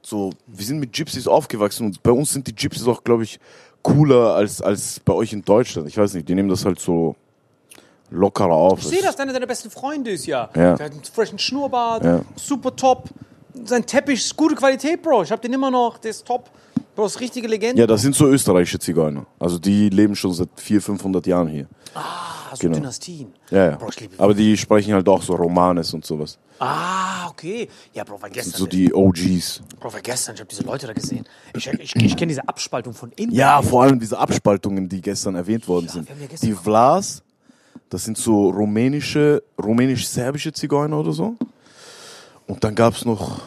So, 0.02 0.30
wir 0.46 0.64
sind 0.64 0.78
mit 0.78 0.92
Gypsies 0.94 1.26
aufgewachsen 1.28 1.84
und 1.86 2.02
bei 2.02 2.10
uns 2.12 2.32
sind 2.32 2.46
die 2.46 2.54
Gypsies 2.54 2.86
auch, 2.86 3.04
glaube 3.04 3.24
ich, 3.24 3.38
cooler 3.82 4.34
als, 4.34 4.62
als 4.62 5.00
bei 5.00 5.12
euch 5.12 5.32
in 5.32 5.44
Deutschland. 5.44 5.86
Ich 5.88 5.98
weiß 5.98 6.14
nicht, 6.14 6.28
die 6.28 6.34
nehmen 6.34 6.48
das 6.48 6.64
halt 6.64 6.80
so 6.80 7.14
lockerer 8.10 8.52
auf. 8.52 8.80
Ich 8.80 8.86
sehe 8.88 9.02
das, 9.02 9.16
einer 9.18 9.32
deiner 9.32 9.46
besten 9.46 9.70
Freunde 9.70 10.10
ist 10.10 10.26
ja. 10.26 10.48
Ja. 10.54 10.76
Der 10.76 10.86
hat 10.86 10.92
einen 10.92 11.04
freshen 11.04 11.38
Schnurrbart, 11.38 12.04
Ja. 12.04 12.20
super 12.36 12.74
top. 12.74 13.08
Sein 13.64 13.84
Teppich 13.84 14.20
ist 14.20 14.36
gute 14.36 14.54
Qualität, 14.54 15.02
Bro. 15.02 15.22
Ich 15.24 15.32
hab 15.32 15.42
den 15.42 15.52
immer 15.52 15.70
noch, 15.70 15.98
der 15.98 16.10
ist 16.12 16.24
top. 16.26 16.48
Bro, 16.94 17.06
ist 17.06 17.20
richtige 17.20 17.48
Legende. 17.48 17.80
Ja, 17.80 17.86
das 17.86 18.02
sind 18.02 18.14
so 18.14 18.26
österreichische 18.28 18.78
Zigeuner. 18.78 19.26
Also 19.38 19.58
die 19.58 19.88
leben 19.88 20.14
schon 20.16 20.32
seit 20.32 20.48
400, 20.56 20.84
500 20.84 21.26
Jahren 21.26 21.48
hier. 21.48 21.66
Ah, 21.94 22.50
so 22.52 22.58
genau. 22.60 22.74
Dynastien. 22.76 23.32
Ja, 23.50 23.70
ja. 23.70 23.76
Bro, 23.76 23.88
Aber 24.18 24.34
die 24.34 24.56
sprechen 24.56 24.94
halt 24.94 25.08
auch 25.08 25.22
so 25.22 25.34
Romanes 25.34 25.92
und 25.94 26.04
sowas. 26.04 26.38
Ah, 26.60 27.28
okay. 27.28 27.68
Ja, 27.92 28.04
Bro, 28.04 28.20
weil 28.22 28.30
Das 28.30 28.44
sind 28.44 28.52
gestern, 28.52 28.58
so 28.60 28.66
die 28.66 28.92
OGs. 28.94 29.62
Bro, 29.78 29.92
weil 29.92 30.02
gestern, 30.02 30.34
ich 30.34 30.40
habe 30.40 30.48
diese 30.50 30.62
Leute 30.64 30.86
da 30.88 30.92
gesehen. 30.92 31.24
Ich, 31.54 31.66
ich, 31.68 31.94
ich 31.96 32.16
kenne 32.16 32.28
diese 32.30 32.48
Abspaltung 32.48 32.94
von 32.94 33.12
innen. 33.16 33.32
Ja, 33.32 33.62
vor 33.62 33.82
allem 33.84 33.98
diese 34.00 34.18
Abspaltungen, 34.18 34.88
die 34.88 35.00
gestern 35.00 35.34
erwähnt 35.36 35.66
worden 35.68 35.86
Ja, 35.86 35.92
sind. 35.92 36.08
ja 36.08 36.14
gestern- 36.28 36.48
Die 36.48 36.54
Vlas, 36.54 37.22
das 37.90 38.04
sind 38.04 38.16
so 38.18 38.50
rumänische, 38.50 39.42
rumänisch-serbische 39.62 40.52
Zigeuner 40.52 40.98
oder 41.00 41.12
so. 41.12 41.36
Und 42.46 42.62
dann 42.64 42.74
gab's 42.74 43.04
noch 43.04 43.40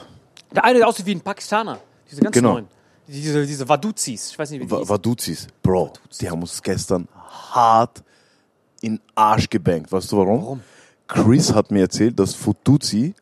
Der 0.53 0.63
eine, 0.63 0.79
der 0.79 0.87
aussieht 0.87 1.05
wie 1.05 1.15
ein 1.15 1.21
Pakistaner. 1.21 1.79
Diese 2.09 2.21
ganz 2.21 2.33
Genau. 2.33 2.53
neuen. 2.53 2.67
Diese, 3.07 3.45
diese 3.45 3.67
Waduzis. 3.67 4.31
Ich 4.31 4.39
weiß 4.39 4.51
nicht, 4.51 4.61
wie 4.61 4.65
die 4.65 4.71
Va- 4.71 4.77
hießen. 4.79 4.89
Vaduzis. 4.89 5.47
Bro, 5.61 5.91
die 6.19 6.29
haben 6.29 6.41
uns 6.41 6.61
gestern 6.61 7.07
hart 7.51 8.03
in 8.81 8.95
den 8.95 9.01
Arsch 9.15 9.49
gebankt. 9.49 9.91
Weißt 9.91 10.11
du 10.11 10.17
warum? 10.17 10.41
Warum? 10.43 10.61
Chris 11.07 11.53
hat 11.53 11.71
mir 11.71 11.81
erzählt, 11.81 12.17
dass 12.19 12.33
Futuzi, 12.35 13.13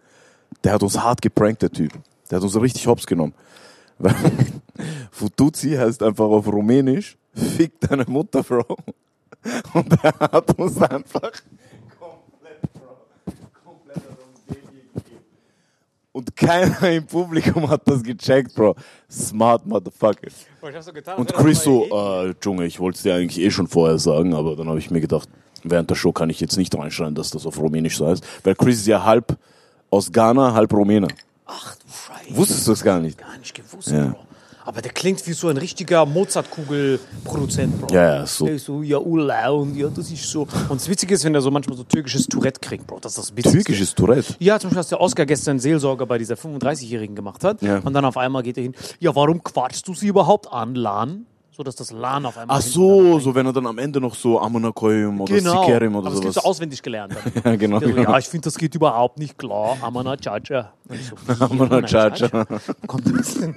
der 0.63 0.73
hat 0.73 0.83
uns 0.83 0.97
hart 0.99 1.21
geprankt, 1.21 1.61
der 1.63 1.71
Typ. 1.71 1.91
Der 2.29 2.37
hat 2.37 2.43
uns 2.43 2.59
richtig 2.59 2.85
hops 2.87 3.07
genommen. 3.07 3.33
Futuzi 5.11 5.71
heißt 5.71 6.01
einfach 6.03 6.25
auf 6.25 6.47
Rumänisch, 6.47 7.17
fick 7.33 7.79
deine 7.81 8.05
Mutter, 8.05 8.43
Bro. 8.43 8.63
Und 9.73 10.03
er 10.03 10.13
hat 10.19 10.57
uns 10.59 10.81
einfach 10.81 11.31
komplett, 11.99 12.61
Bro, 12.73 12.97
komplett 13.63 13.97
aus 13.97 14.45
dem 14.47 14.55
Baby 14.55 14.83
gegeben. 14.93 15.23
Und 16.11 16.35
keiner 16.35 16.89
im 16.91 17.05
Publikum 17.05 17.69
hat 17.69 17.81
das 17.85 18.03
gecheckt, 18.03 18.53
Bro. 18.55 18.75
Smart 19.09 19.65
Motherfucker. 19.65 20.27
Und 21.17 21.33
Chris 21.33 21.63
so, 21.63 21.85
äh, 21.85 22.33
Junge, 22.43 22.65
ich 22.65 22.79
wollte 22.79 22.97
es 22.97 23.03
dir 23.03 23.15
eigentlich 23.15 23.39
eh 23.39 23.51
schon 23.51 23.67
vorher 23.67 23.97
sagen, 23.97 24.33
aber 24.33 24.55
dann 24.55 24.67
habe 24.67 24.79
ich 24.79 24.91
mir 24.91 25.01
gedacht, 25.01 25.29
während 25.63 25.89
der 25.89 25.95
Show 25.95 26.11
kann 26.11 26.29
ich 26.29 26.39
jetzt 26.39 26.57
nicht 26.57 26.75
reinschreien, 26.75 27.15
dass 27.15 27.31
das 27.31 27.45
auf 27.45 27.57
Rumänisch 27.59 27.97
so 27.97 28.07
heißt. 28.07 28.23
Weil 28.43 28.55
Chris 28.55 28.77
ist 28.79 28.87
ja 28.87 29.03
halb 29.05 29.37
aus 29.89 30.11
Ghana, 30.11 30.53
halb 30.53 30.71
Rumäner. 30.73 31.07
Ach 31.45 31.75
du 31.75 31.87
Scheiße. 31.87 32.35
Wusstest 32.37 32.67
du 32.67 32.71
das 32.71 32.83
gar 32.83 32.99
nicht? 32.99 33.17
Gar 33.17 33.37
nicht 33.37 33.53
gewusst, 33.55 33.89
Ja. 33.89 34.07
Bro. 34.07 34.19
Aber 34.69 34.83
der 34.83 34.91
klingt 34.91 35.25
wie 35.25 35.33
so 35.33 35.47
ein 35.47 35.57
richtiger 35.57 36.05
Mozartkugel-Produzent, 36.05 37.81
Bro. 37.81 37.87
Ja, 37.91 38.17
ja, 38.17 38.25
so. 38.27 38.45
Der 38.45 38.53
ist 38.53 38.65
so, 38.65 38.83
ja, 38.83 38.99
Ula, 38.99 39.49
und 39.49 39.75
ja, 39.75 39.87
das 39.87 40.11
ist 40.11 40.29
so. 40.29 40.41
Und 40.43 40.79
das 40.79 40.87
Witzige 40.87 41.15
ist, 41.15 41.25
wenn 41.25 41.33
er 41.33 41.41
so 41.41 41.49
manchmal 41.49 41.75
so 41.75 41.83
türkisches 41.83 42.27
Tourette 42.27 42.59
kriegt, 42.59 42.85
Bro. 42.85 42.99
Das 42.99 43.13
ist 43.13 43.17
das 43.17 43.31
Witzigste. 43.31 43.63
Türkisches 43.63 43.95
Tourette. 43.95 44.35
Ja, 44.37 44.59
zum 44.59 44.67
Beispiel, 44.67 44.77
als 44.77 44.89
der 44.89 45.01
Oscar 45.01 45.25
gestern 45.25 45.57
Seelsorger 45.57 46.05
bei 46.05 46.19
dieser 46.19 46.35
35-Jährigen 46.35 47.15
gemacht 47.15 47.43
hat. 47.43 47.63
Ja. 47.63 47.79
Und 47.79 47.93
dann 47.93 48.05
auf 48.05 48.15
einmal 48.15 48.43
geht 48.43 48.57
er 48.57 48.63
hin, 48.63 48.75
ja, 48.99 49.15
warum 49.15 49.43
quatschst 49.43 49.87
du 49.87 49.95
sie 49.95 50.05
überhaupt 50.05 50.53
an, 50.53 50.75
Lan? 50.75 51.25
So, 51.59 51.63
dass 51.63 51.75
das 51.75 51.91
Lan 51.91 52.25
auf 52.25 52.37
einmal. 52.37 52.57
Ach 52.57 52.61
so, 52.61 53.19
so 53.19 53.35
wenn 53.35 53.45
er 53.45 53.51
dann 53.51 53.67
am 53.67 53.77
Ende 53.79 53.99
noch 53.99 54.15
so 54.15 54.39
Amonakoyim 54.39 55.19
oder 55.19 55.35
Genau. 55.35 55.65
Sikerim 55.65 55.93
oder 55.93 56.07
Aber 56.07 56.15
das 56.15 56.23
sowas. 56.23 56.35
du 56.35 56.49
auswendig 56.49 56.81
gelernt. 56.81 57.13
Ja, 57.43 57.55
genau. 57.57 57.81
So, 57.81 57.87
genau. 57.87 58.11
ja, 58.11 58.17
ich 58.17 58.27
finde, 58.27 58.45
das 58.45 58.57
geht 58.57 58.75
überhaupt 58.75 59.19
nicht 59.19 59.37
klar. 59.37 59.75
Amana 59.81 60.15
Chacha. 60.15 60.71
Und 60.87 60.95
ich 60.95 61.07
so, 61.07 61.17
Amana 61.45 61.81
Chacha. 61.81 62.29
Kommt 62.87 63.13
das 63.13 63.33
denn? 63.33 63.55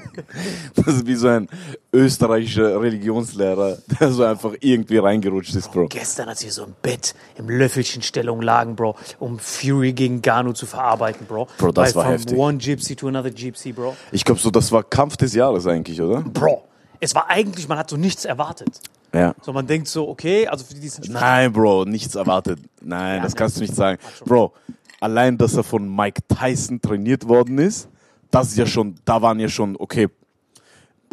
Das 0.75 0.89
ist 0.97 1.07
wie 1.07 1.15
so 1.15 1.29
ein 1.29 1.49
österreichischer 1.93 2.81
Religionslehrer, 2.81 3.79
der 4.01 4.11
so 4.11 4.25
einfach 4.25 4.51
irgendwie 4.59 4.99
reingerutscht 4.99 5.55
ist, 5.55 5.71
Bro. 5.71 5.87
Gestern, 5.87 6.29
als 6.29 6.43
wir 6.43 6.51
so 6.51 6.65
im 6.65 6.75
Bett 6.83 7.15
im 7.37 7.49
Löffelchenstellung 7.49 8.43
lagen, 8.43 8.75
Bro, 8.75 8.97
um 9.21 9.39
Fury 9.39 9.93
gegen 9.93 10.23
Ganu 10.23 10.55
zu 10.55 10.67
verarbeiten, 10.67 11.25
Bro. 11.27 11.47
Bro, 11.57 11.71
das 11.71 11.95
Weil 11.95 12.05
war 12.05 12.11
heftig. 12.11 12.37
One 12.37 12.59
Gypsy 12.59 12.97
to 12.97 13.07
another 13.07 13.31
Gypsy, 13.31 13.71
Bro. 13.73 13.95
Ich 14.11 14.25
glaube 14.25 14.41
so, 14.41 14.51
das 14.51 14.73
war 14.73 14.83
Kampf 14.83 15.17
des 15.19 15.35
Jahres 15.35 15.69
eigentlich, 15.69 16.03
oder? 16.03 16.23
Bro, 16.23 16.65
es 17.03 17.17
war 17.17 17.29
eigentlich, 17.29 17.67
man 17.69 17.79
hat 17.79 17.91
so 17.91 17.97
nichts 17.97 18.25
erwartet. 18.25 18.81
Ja. 19.13 19.35
So, 19.43 19.53
man 19.53 19.67
denkt 19.67 19.89
so, 19.89 20.09
okay, 20.09 20.47
also 20.47 20.65
für 20.65 20.75
die, 20.75 20.81
die 20.81 20.87
es 20.87 21.01
nicht 21.01 21.11
Nein, 21.13 21.53
Bro, 21.53 21.85
nichts 21.85 22.15
erwartet. 22.15 22.61
Nein, 22.81 23.21
das 23.23 23.35
kannst 23.35 23.57
du 23.57 23.61
nicht 23.61 23.75
sagen. 23.75 23.99
Bro, 24.25 24.53
allein, 25.01 25.37
dass 25.37 25.55
er 25.57 25.65
von 25.65 25.95
Mike 25.95 26.23
Tyson 26.29 26.81
trainiert 26.81 27.27
worden 27.29 27.59
ist, 27.59 27.89
das 28.31 28.49
ist 28.51 28.57
ja 28.57 28.67
schon, 28.67 28.95
da 29.05 29.21
waren 29.21 29.41
ja 29.41 29.49
schon, 29.49 29.77
okay, 29.77 30.09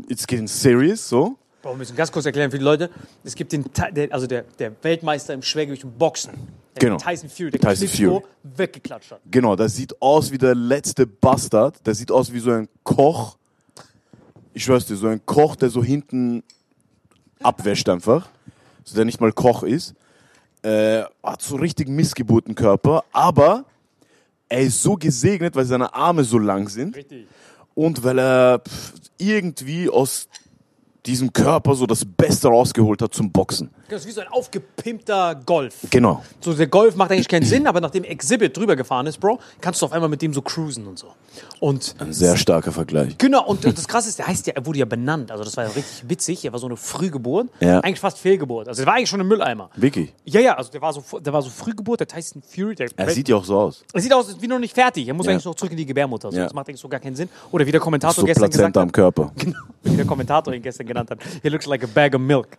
it's 0.08 0.28
getting 0.28 0.48
serious, 0.48 1.10
so. 1.10 1.36
Bro, 1.64 1.72
wir 1.72 1.78
müssen 1.78 1.96
ganz 1.96 2.12
kurz 2.12 2.26
erklären 2.26 2.52
für 2.52 2.60
die 2.60 2.64
Leute. 2.64 2.90
Es 3.24 3.34
gibt 3.34 3.52
den, 3.52 3.66
also 4.12 4.28
der, 4.28 4.44
der 4.60 4.72
Weltmeister 4.84 5.34
im 5.34 5.42
Schwergewicht 5.42 5.84
und 5.84 5.98
Boxen. 5.98 6.32
Der 6.76 6.82
Genau. 6.82 6.98
Tyson 6.98 7.30
Fury, 7.30 7.50
der 7.50 7.60
Tyson 7.60 7.88
Fury. 7.88 8.22
weggeklatscht 8.44 9.12
hat. 9.12 9.22
Genau, 9.30 9.56
der 9.56 9.68
sieht 9.70 10.00
aus 10.02 10.32
wie 10.32 10.38
der 10.38 10.54
letzte 10.56 11.08
Bastard. 11.08 11.86
Der 11.86 11.96
sieht 11.96 12.12
aus 12.12 12.32
wie 12.32 12.40
so 12.40 12.52
ein 12.52 12.70
Koch. 12.84 13.39
Ich 14.60 14.66
schwör's 14.66 14.86
dir, 14.86 14.98
so 14.98 15.08
ein 15.08 15.26
Koch, 15.26 15.56
der 15.56 15.70
so 15.70 15.82
hinten 15.82 16.44
abwäscht 17.42 17.88
einfach. 17.88 18.28
So 18.84 18.94
der 18.94 19.06
nicht 19.06 19.22
mal 19.22 19.32
Koch 19.32 19.64
ist. 19.64 19.96
Äh, 20.64 21.04
hat 21.24 21.42
so 21.42 21.56
richtig 21.56 21.88
Missgeburtenkörper, 21.88 23.06
aber 23.14 23.64
er 24.50 24.60
ist 24.60 24.84
so 24.84 24.96
gesegnet, 24.96 25.56
weil 25.56 25.64
seine 25.64 25.94
Arme 25.94 26.26
so 26.26 26.38
lang 26.38 26.68
sind. 26.68 26.94
Richtig. 26.94 27.26
Und 27.74 28.04
weil 28.04 28.20
er 28.20 28.60
pff, 28.60 28.96
irgendwie 29.18 29.90
aus 29.90 30.28
diesem 31.06 31.32
Körper 31.34 31.76
so 31.76 31.86
das 31.86 32.04
Beste 32.06 32.48
rausgeholt 32.50 33.02
hat 33.02 33.14
zum 33.14 33.32
Boxen. 33.32 33.70
Das 33.90 34.02
ist 34.02 34.08
wie 34.08 34.12
so 34.12 34.22
ein 34.22 34.28
aufgepimpter 34.28 35.36
Golf. 35.46 35.76
Genau. 35.90 36.24
So, 36.42 36.54
der 36.54 36.68
Golf 36.68 36.96
macht 36.96 37.12
eigentlich 37.12 37.28
keinen 37.28 37.46
Sinn, 37.46 37.68
aber 37.68 37.82
nachdem 37.82 38.04
Exhibit 38.04 38.56
drüber 38.56 38.76
gefahren 38.76 39.08
ist, 39.08 39.20
Bro, 39.20 39.40
kannst 39.62 39.82
du 39.82 39.86
auf 39.86 39.94
einmal 39.94 40.10
mit 40.10 40.22
dem 40.22 40.34
so 40.34 40.42
cruisen 40.42 40.86
und 40.88 41.00
so. 41.00 41.08
Und 41.60 41.96
Ein 42.00 42.14
sehr 42.14 42.36
starker 42.38 42.72
Vergleich. 42.72 43.18
Genau, 43.18 43.46
und 43.46 43.64
das 43.66 43.88
Krasse 43.88 44.10
ist, 44.10 44.20
der 44.20 44.28
heißt 44.28 44.48
ja, 44.48 44.54
er 44.56 44.66
wurde 44.66 44.80
ja 44.80 44.86
benannt. 44.86 45.32
Also 45.32 45.44
das 45.44 45.56
war 45.58 45.64
ja 45.66 45.70
richtig 45.72 46.10
witzig. 46.10 46.44
Er 46.46 46.52
war 46.52 46.60
so 46.60 46.68
eine 46.68 46.76
Frühgeburt. 46.78 47.48
Ja. 47.60 47.80
Eigentlich 47.80 48.00
fast 48.00 48.18
Fehlgeburt. 48.18 48.68
Also 48.68 48.82
der 48.82 48.88
war 48.88 48.96
eigentlich 48.96 49.10
schon 49.10 49.22
ein 49.22 49.28
Mülleimer. 49.28 49.70
Wirklich. 49.76 50.14
Ja, 50.26 50.42
ja, 50.42 50.56
also 50.58 50.72
der 50.72 50.82
war 50.82 50.92
so, 50.94 51.20
der 51.20 51.32
war 51.34 51.42
so 51.42 51.50
Frühgeburt, 51.50 52.00
der 52.02 52.08
Tyson 52.08 52.42
Fury. 52.42 52.76
Der 52.76 52.90
Er 52.96 53.10
sieht 53.12 53.30
ja 53.30 53.36
auch 53.38 53.44
so 53.46 53.58
aus. 53.58 53.84
er 53.94 54.02
sieht 54.02 54.14
aus 54.14 54.36
wie 54.42 54.48
noch 54.48 54.60
nicht 54.60 54.74
fertig. 54.74 55.08
Er 55.08 55.14
muss 55.14 55.26
Ja. 55.26 55.32
eigentlich 55.32 55.46
noch 55.46 55.56
zurück 55.56 55.72
in 55.72 55.78
die 55.78 55.86
Gebärmutter. 55.86 56.32
So. 56.32 56.38
Ja. 56.38 56.44
Das 56.46 56.54
macht 56.54 56.68
eigentlich 56.68 56.82
so 56.82 56.90
gar 56.90 57.00
keinen 57.00 57.16
Sinn. 57.16 57.30
Oder 57.52 57.66
wie 57.66 57.72
der 57.72 57.80
Kommentator 57.82 58.16
So 58.22 58.26
gestern 58.26 58.50
gesagt 58.50 58.74
Plazenta 58.74 58.82
am 58.82 58.88
hat. 58.88 58.94
Körper. 58.94 59.32
Genau, 59.40 59.60
wie 59.84 59.96
der 59.96 60.06
Kommentator 60.06 60.54
ihn 60.54 60.62
gestern 60.62 60.88
genannt 60.90 61.10
hat. 61.12 61.20
He 61.42 61.48
looks 61.50 61.66
like 61.66 61.84
a 61.84 61.88
bag 61.88 62.14
of 62.14 62.20
milk. 62.22 62.58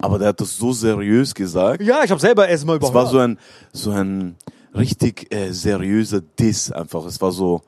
Aber 0.00 0.18
der 0.18 0.28
hat 0.28 0.40
das 0.40 0.56
so 0.56 0.72
seriös 0.72 1.34
gesagt. 1.34 1.82
Ja, 1.82 2.02
ich 2.04 2.10
habe 2.10 2.20
selber 2.20 2.48
erstmal 2.48 2.76
Es 2.76 2.88
überhört. 2.88 2.94
war 2.94 3.10
so 3.10 3.18
ein, 3.18 3.38
so 3.72 3.90
ein 3.90 4.36
richtig 4.74 5.32
äh, 5.34 5.52
seriöser 5.52 6.20
Diss 6.20 6.72
einfach. 6.72 7.04
Es 7.04 7.20
war 7.20 7.30
so, 7.32 7.62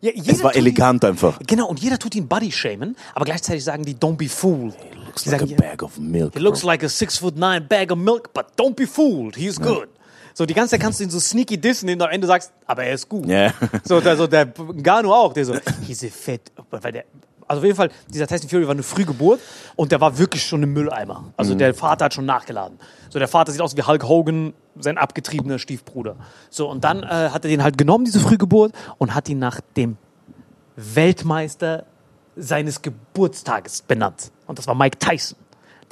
ja, 0.00 0.12
es 0.14 0.42
war 0.42 0.50
tut 0.52 0.56
ihn- 0.60 0.66
elegant 0.66 1.04
einfach. 1.04 1.38
Genau, 1.46 1.66
und 1.68 1.80
jeder 1.80 1.98
tut 1.98 2.14
ihn 2.14 2.28
Body 2.28 2.52
shamen, 2.52 2.96
aber 3.14 3.24
gleichzeitig 3.24 3.64
sagen 3.64 3.84
die, 3.84 3.94
don't 3.94 4.16
be 4.16 4.28
fooled. 4.28 4.74
Looks 5.06 5.24
Die 5.24 5.30
like 5.30 5.42
a 5.42 5.46
sagen, 5.46 5.56
bag 5.56 5.82
of 5.82 5.98
milk. 5.98 6.34
He 6.34 6.40
looks 6.40 6.60
bro. 6.60 6.68
like 6.68 6.82
a 6.84 6.88
six 6.88 7.16
foot 7.18 7.36
nine 7.36 7.66
bag 7.66 7.90
of 7.90 7.98
milk, 7.98 8.32
but 8.34 8.46
don't 8.58 8.74
be 8.74 8.86
fooled. 8.86 9.36
He's 9.36 9.58
good. 9.58 9.88
So, 10.34 10.44
die 10.46 10.54
ganze 10.54 10.72
Zeit 10.72 10.80
kannst 10.80 10.98
du 10.98 11.04
ihn 11.04 11.10
so 11.10 11.20
sneaky 11.20 11.56
dissen, 11.58 11.88
indem 11.88 12.00
du 12.00 12.04
am 12.06 12.10
Ende 12.10 12.26
sagst, 12.26 12.52
aber 12.66 12.84
er 12.84 12.94
ist 12.94 13.08
gut. 13.08 13.26
Ja. 13.26 13.52
So, 13.84 14.00
der, 14.00 14.16
so, 14.16 14.26
der 14.26 14.46
Gano 14.46 15.14
auch, 15.14 15.32
der 15.32 15.44
so, 15.44 15.54
he's 15.86 16.02
a 16.04 16.08
fat, 16.08 16.40
weil 16.70 16.90
der, 16.92 17.04
also 17.48 17.60
auf 17.60 17.64
jeden 17.64 17.76
Fall, 17.76 17.90
dieser 18.08 18.26
Tyson 18.26 18.48
Fury 18.48 18.64
war 18.64 18.72
eine 18.72 18.82
Frühgeburt 18.82 19.40
und 19.76 19.92
der 19.92 20.00
war 20.00 20.18
wirklich 20.18 20.44
schon 20.44 20.62
im 20.62 20.72
Mülleimer. 20.72 21.24
Also 21.36 21.54
Mhm. 21.54 21.58
der 21.58 21.74
Vater 21.74 22.06
hat 22.06 22.14
schon 22.14 22.26
nachgeladen. 22.26 22.78
So, 23.10 23.18
der 23.18 23.28
Vater 23.28 23.52
sieht 23.52 23.60
aus 23.60 23.76
wie 23.76 23.82
Hulk 23.82 24.04
Hogan, 24.04 24.54
sein 24.78 24.98
abgetriebener 24.98 25.58
Stiefbruder. 25.58 26.16
So, 26.50 26.68
und 26.68 26.82
dann 26.84 27.02
äh, 27.02 27.06
hat 27.30 27.44
er 27.44 27.50
den 27.50 27.62
halt 27.62 27.78
genommen, 27.78 28.04
diese 28.04 28.20
Frühgeburt, 28.20 28.72
und 28.98 29.14
hat 29.14 29.28
ihn 29.28 29.38
nach 29.38 29.60
dem 29.76 29.96
Weltmeister 30.76 31.84
seines 32.36 32.82
Geburtstages 32.82 33.82
benannt. 33.82 34.32
Und 34.46 34.58
das 34.58 34.66
war 34.66 34.74
Mike 34.74 34.98
Tyson. 34.98 35.38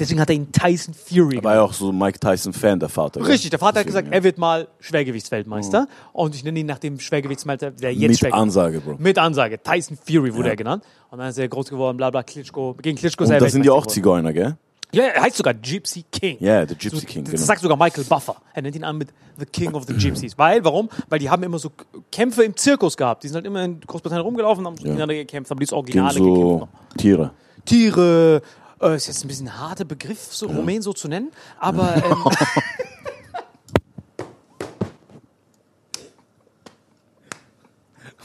Deswegen 0.03 0.21
hat 0.21 0.29
er 0.31 0.37
ihn 0.37 0.51
Tyson 0.53 0.95
Fury 0.95 1.43
War 1.43 1.55
ja 1.55 1.63
auch 1.63 1.73
so 1.73 1.93
Mike 1.93 2.19
Tyson-Fan, 2.19 2.81
der 2.81 2.89
Vater. 2.89 3.27
Richtig, 3.27 3.51
der 3.51 3.59
Vater 3.59 3.81
hat 3.81 3.87
gesagt, 3.87 4.09
er 4.11 4.23
wird 4.23 4.37
mal 4.39 4.69
Schwergewichtsweltmeister. 4.81 5.87
Und 6.13 6.35
ich 6.35 6.45
nenne 6.45 6.59
ihn 6.61 6.67
nach 6.67 6.79
dem 6.79 6.99
Schwergewichtsmeister, 6.99 7.71
der 7.71 7.95
jetzt 7.95 8.23
Mit 8.23 8.33
Ansage, 8.33 8.81
Bro. 8.81 8.97
Mit 8.99 9.19
Ansage. 9.19 9.63
Tyson 9.63 9.97
Fury 9.97 10.35
wurde 10.35 10.51
er 10.51 10.57
genannt. 10.57 10.85
Und 11.11 11.19
dann 11.19 11.29
ist 11.29 11.39
er 11.39 11.49
groß 11.49 11.69
geworden, 11.69 11.97
bla 11.97 12.11
bla, 12.11 12.23
Klitschko. 12.23 12.75
Gegen 12.81 12.97
Klitschko 12.97 13.25
selber. 13.25 13.45
das 13.45 13.53
sind 13.53 13.65
ja 13.65 13.73
auch 13.73 13.87
Zigeuner, 13.87 14.33
gell? 14.33 14.57
Ja, 14.95 15.05
er 15.05 15.23
heißt 15.23 15.37
sogar 15.39 15.55
Gypsy 15.55 16.05
King. 16.13 16.37
Ja, 16.41 16.67
der 16.67 16.77
Gypsy 16.77 17.01
So, 17.01 17.07
King, 17.07 17.25
Das 17.25 17.33
genau. 17.33 17.45
sagt 17.45 17.63
sogar 17.63 17.79
Michael 17.79 18.05
Buffer. 18.05 18.37
Er 18.53 18.61
nennt 18.61 18.77
ihn 18.77 18.85
an 18.85 18.99
mit 18.99 19.09
The 19.39 19.47
King 19.47 19.73
of 19.73 19.85
the 19.87 19.95
Gypsies. 19.95 20.37
Weil, 20.37 20.63
warum? 20.65 20.91
Weil 21.09 21.19
die 21.19 21.31
haben 21.31 21.43
immer 21.43 21.59
so 21.59 21.71
Kämpfe 22.11 22.43
im 22.45 22.55
Zirkus 22.57 22.95
gehabt. 22.97 23.23
Die 23.23 23.29
sind 23.29 23.37
halt 23.37 23.47
immer 23.47 23.65
in 23.65 23.81
Großbritannien 23.81 24.23
rumgelaufen, 24.25 24.67
haben 24.67 24.77
gegeneinander 24.77 25.15
gekämpft, 25.15 25.51
haben 25.51 25.59
dieses 25.59 25.71
Gegen 25.71 25.79
Originale 25.79 26.19
gekämpft. 26.19 26.37
so 26.41 26.59
noch. 26.59 26.69
Tiere. 26.99 27.31
Tiere, 27.65 28.43
äh, 28.83 28.97
ist 28.97 29.07
jetzt 29.07 29.25
ein 29.25 29.29
bisschen 29.29 29.49
ein 29.49 29.59
harter 29.59 29.85
Begriff, 29.85 30.29
so 30.31 30.47
Rumän 30.47 30.83
so 30.83 30.93
zu 30.93 31.09
nennen, 31.09 31.31
aber 31.59 31.97
ähm, 32.05 32.25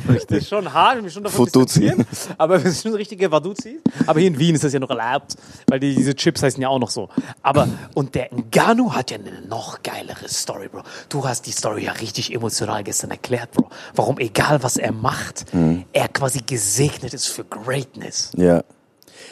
das 0.07 0.25
ist 0.25 0.49
schon 0.49 0.71
hart, 0.71 1.01
mich 1.01 1.13
schon 1.13 1.23
davon 1.23 1.45
Futuzi. 1.45 1.93
aber 2.37 2.63
wir 2.63 2.71
sind 2.71 2.91
schon 2.91 2.95
richtige 2.95 3.31
Vaduzis. 3.31 3.81
Aber 4.05 4.19
hier 4.19 4.29
in 4.29 4.39
Wien 4.39 4.55
ist 4.55 4.63
das 4.63 4.73
ja 4.73 4.79
noch 4.79 4.89
erlaubt, 4.89 5.35
weil 5.67 5.79
die, 5.79 5.95
diese 5.95 6.15
Chips 6.15 6.43
heißen 6.43 6.61
ja 6.61 6.69
auch 6.69 6.79
noch 6.79 6.89
so. 6.89 7.09
Aber, 7.41 7.67
und 7.93 8.15
der 8.15 8.29
Ngannou 8.31 8.93
hat 8.93 9.11
ja 9.11 9.17
eine 9.17 9.41
noch 9.47 9.83
geilere 9.83 10.27
Story, 10.27 10.69
Bro. 10.69 10.83
Du 11.09 11.27
hast 11.27 11.45
die 11.45 11.51
Story 11.51 11.85
ja 11.85 11.93
richtig 11.93 12.33
emotional 12.33 12.83
gestern 12.83 13.11
erklärt, 13.11 13.51
Bro. 13.51 13.69
Warum, 13.95 14.17
egal 14.19 14.63
was 14.63 14.77
er 14.77 14.91
macht, 14.91 15.45
er 15.93 16.07
quasi 16.09 16.39
gesegnet 16.45 17.13
ist 17.13 17.27
für 17.27 17.43
Greatness. 17.43 18.31
Ja. 18.35 18.63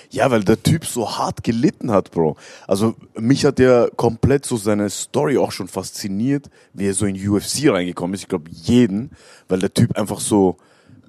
Ja, 0.09 0.31
weil 0.31 0.43
der 0.43 0.61
Typ 0.61 0.85
so 0.85 1.17
hart 1.17 1.43
gelitten 1.43 1.91
hat, 1.91 2.11
Bro. 2.11 2.37
Also 2.67 2.95
mich 3.17 3.45
hat 3.45 3.59
ja 3.59 3.87
komplett 3.95 4.45
so 4.45 4.57
seine 4.57 4.89
Story 4.89 5.37
auch 5.37 5.51
schon 5.51 5.67
fasziniert, 5.67 6.49
wie 6.73 6.87
er 6.87 6.93
so 6.93 7.05
in 7.05 7.15
UFC 7.15 7.69
reingekommen 7.69 8.13
ist. 8.13 8.21
Ich 8.21 8.27
glaube 8.27 8.49
jeden, 8.51 9.11
weil 9.47 9.59
der 9.59 9.73
Typ 9.73 9.97
einfach 9.97 10.19
so, 10.19 10.57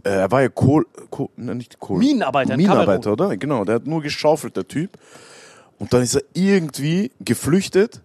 äh, 0.05 0.11
er 0.11 0.31
war 0.31 0.43
ja 0.43 0.49
Kohl, 0.49 0.87
Kohl 1.11 1.29
ne, 1.37 1.55
nicht 1.55 1.79
Kohl. 1.79 1.99
Minenarbeiter 1.99 2.55
in 2.55 2.59
Minenarbeiter, 2.59 3.13
oder? 3.13 3.37
Genau, 3.37 3.65
der 3.65 3.77
hat 3.77 3.87
nur 3.87 4.03
geschaufelt, 4.03 4.57
der 4.57 4.69
Typ. 4.69 4.91
Und 5.79 5.93
dann 5.93 6.03
ist 6.03 6.15
er 6.15 6.23
irgendwie 6.33 7.11
geflüchtet, 7.21 8.01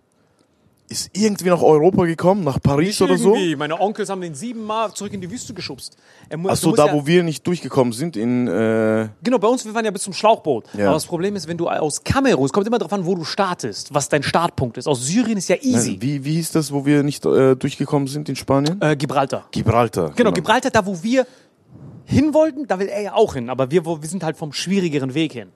ist 0.91 1.09
irgendwie 1.13 1.49
nach 1.49 1.61
Europa 1.61 2.05
gekommen, 2.05 2.43
nach 2.43 2.61
Paris 2.61 3.01
oder 3.01 3.17
so. 3.17 3.33
Irgendwie. 3.33 3.55
Meine 3.55 3.79
Onkels 3.79 4.09
haben 4.09 4.21
den 4.21 4.35
siebenmal 4.35 4.93
zurück 4.93 5.13
in 5.13 5.21
die 5.21 5.31
Wüste 5.31 5.53
geschubst. 5.53 5.95
Mu- 6.35 6.49
Ach 6.49 6.53
du 6.55 6.59
so, 6.61 6.67
musst 6.69 6.79
da 6.79 6.87
ja, 6.87 6.93
wo 6.93 7.07
wir 7.07 7.23
nicht 7.23 7.47
durchgekommen 7.47 7.93
sind, 7.93 8.17
in, 8.17 8.47
äh, 8.47 9.07
Genau, 9.23 9.39
bei 9.39 9.47
uns, 9.47 9.65
wir 9.65 9.73
waren 9.73 9.85
ja 9.85 9.91
bis 9.91 10.03
zum 10.03 10.13
Schlauchboot. 10.13 10.65
Ja. 10.73 10.85
Aber 10.87 10.93
das 10.95 11.05
Problem 11.05 11.35
ist, 11.35 11.47
wenn 11.47 11.57
du 11.57 11.69
aus 11.69 12.03
Kamerun, 12.03 12.45
es 12.45 12.53
kommt 12.53 12.67
immer 12.67 12.77
darauf 12.77 12.93
an, 12.93 13.05
wo 13.05 13.15
du 13.15 13.23
startest, 13.23 13.93
was 13.93 14.09
dein 14.09 14.21
Startpunkt 14.23 14.77
ist. 14.77 14.87
Aus 14.87 15.05
Syrien 15.05 15.37
ist 15.37 15.47
ja 15.49 15.55
easy. 15.61 15.97
wie, 16.01 16.23
wie 16.25 16.33
hieß 16.33 16.51
das, 16.51 16.71
wo 16.71 16.85
wir 16.85 17.01
nicht 17.03 17.25
äh, 17.25 17.55
durchgekommen 17.55 18.07
sind 18.07 18.27
in 18.29 18.35
Spanien? 18.35 18.79
Äh, 18.81 18.95
Gibraltar. 18.95 19.45
Gibraltar. 19.51 20.11
Genau, 20.15 20.31
Gibraltar, 20.31 20.69
da 20.71 20.85
wo 20.85 21.01
wir 21.01 21.25
hin 22.05 22.33
wollten, 22.33 22.67
da 22.67 22.77
will 22.79 22.87
er 22.89 23.01
ja 23.01 23.13
auch 23.13 23.35
hin. 23.35 23.49
Aber 23.49 23.71
wir, 23.71 23.85
wo- 23.85 24.01
wir 24.01 24.09
sind 24.09 24.23
halt 24.23 24.35
vom 24.37 24.51
schwierigeren 24.51 25.13
Weg 25.13 25.31
hin. 25.33 25.49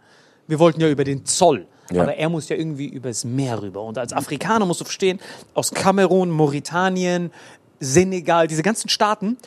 Wir 0.47 0.59
wollten 0.59 0.79
ja 0.79 0.89
über 0.89 1.03
den 1.03 1.25
Zoll. 1.25 1.67
Ja. 1.91 2.03
Aber 2.03 2.15
er 2.15 2.29
muss 2.29 2.49
ja 2.49 2.55
irgendwie 2.55 2.87
übers 2.87 3.23
Meer 3.23 3.61
rüber. 3.61 3.83
Und 3.83 3.97
als 3.97 4.13
Afrikaner 4.13 4.65
musst 4.65 4.81
du 4.81 4.85
verstehen, 4.85 5.19
aus 5.53 5.71
Kamerun, 5.71 6.29
Mauritanien, 6.29 7.31
Senegal, 7.79 8.47
diese 8.47 8.63
ganzen 8.63 8.89
Staaten, 8.89 9.37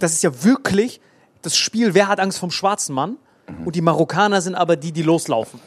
das 0.00 0.12
ist 0.12 0.22
ja 0.22 0.44
wirklich 0.44 1.00
das 1.42 1.56
Spiel, 1.56 1.94
wer 1.94 2.08
hat 2.08 2.20
Angst 2.20 2.38
vom 2.38 2.50
schwarzen 2.50 2.94
Mann? 2.94 3.16
Und 3.64 3.76
die 3.76 3.82
Marokkaner 3.82 4.40
sind 4.40 4.54
aber 4.54 4.76
die, 4.76 4.92
die 4.92 5.02
loslaufen. 5.02 5.60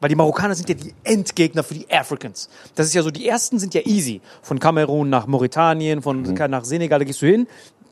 Weil 0.00 0.10
die 0.10 0.14
Marokkaner 0.14 0.54
sind 0.54 0.68
ja 0.68 0.74
die 0.74 0.94
Endgegner 1.04 1.62
für 1.62 1.72
die 1.72 1.90
Africans. 1.90 2.50
Das 2.74 2.86
ist 2.86 2.94
ja 2.94 3.02
so, 3.02 3.10
die 3.10 3.26
ersten 3.26 3.58
sind 3.58 3.72
ja 3.72 3.80
easy. 3.86 4.20
Von 4.42 4.58
Kamerun 4.58 5.08
nach 5.08 5.26
Mauritanien, 5.26 6.02
von 6.02 6.22
nach 6.22 6.64
Senegal, 6.64 6.98
da 6.98 7.04
gehst 7.06 7.22
du 7.22 7.26
hin, 7.26 7.46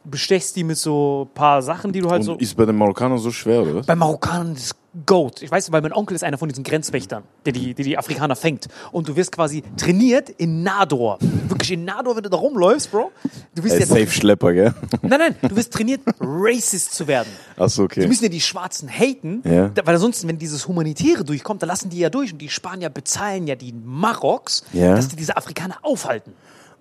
bestechst 0.04 0.54
die 0.56 0.64
mit 0.64 0.76
so 0.76 1.28
paar 1.34 1.62
Sachen, 1.62 1.92
die 1.92 2.00
du 2.00 2.10
halt 2.10 2.20
Und 2.20 2.26
so. 2.26 2.34
ist 2.36 2.56
bei 2.56 2.64
den 2.66 2.76
Marokkanern 2.76 3.18
so 3.18 3.30
schwer, 3.30 3.62
oder 3.62 3.74
was? 3.76 3.86
Bei 3.86 3.94
Marokkanern 3.94 4.54
ist 4.54 4.74
Goat. 5.06 5.42
Ich 5.42 5.50
weiß, 5.50 5.72
weil 5.72 5.82
mein 5.82 5.92
Onkel 5.92 6.14
ist 6.14 6.22
einer 6.22 6.38
von 6.38 6.48
diesen 6.48 6.62
Grenzwächtern, 6.62 7.24
der 7.44 7.52
die, 7.52 7.74
der 7.74 7.84
die 7.84 7.98
Afrikaner 7.98 8.36
fängt. 8.36 8.68
Und 8.92 9.08
du 9.08 9.16
wirst 9.16 9.32
quasi 9.32 9.64
trainiert 9.76 10.28
in 10.30 10.62
Nador. 10.62 11.18
Wirklich 11.48 11.72
in 11.72 11.84
Nador, 11.84 12.14
wenn 12.14 12.22
du 12.22 12.30
da 12.30 12.36
rumläufst, 12.36 12.92
Bro. 12.92 13.10
Du 13.56 13.64
wirst 13.64 13.74
Äh, 13.74 13.80
ja 13.80 13.86
Safe 13.86 14.06
Schlepper, 14.10 14.52
gell? 14.52 14.72
Nein, 15.02 15.18
nein, 15.18 15.34
du 15.42 15.56
wirst 15.56 15.72
trainiert, 15.72 16.00
racist 16.20 16.94
zu 16.94 17.08
werden. 17.08 17.28
Achso, 17.56 17.82
Die 17.88 18.00
okay. 18.00 18.06
müssen 18.06 18.22
ja 18.24 18.30
die 18.30 18.40
Schwarzen 18.40 18.88
haten, 18.88 19.42
Ja. 19.44 19.68
da- 19.68 19.84
weil 19.84 19.94
ansonsten, 19.96 20.28
wenn 20.28 20.38
dieses 20.38 20.68
Humanitäre 20.68 21.24
durchkommt, 21.24 21.60
dann 21.62 21.68
lassen 21.68 21.90
die 21.90 21.98
ja 21.98 22.08
durch 22.10 22.32
und 22.32 22.38
die 22.38 22.48
Spanier 22.48 22.88
bezahlen 22.88 23.48
ja 23.48 23.56
die 23.56 23.72
Maroks, 23.72 24.64
Ja. 24.72 24.94
dass 24.94 25.08
die 25.08 25.16
diese 25.16 25.36
Afrikaner 25.36 25.76
aufhalten. 25.82 26.34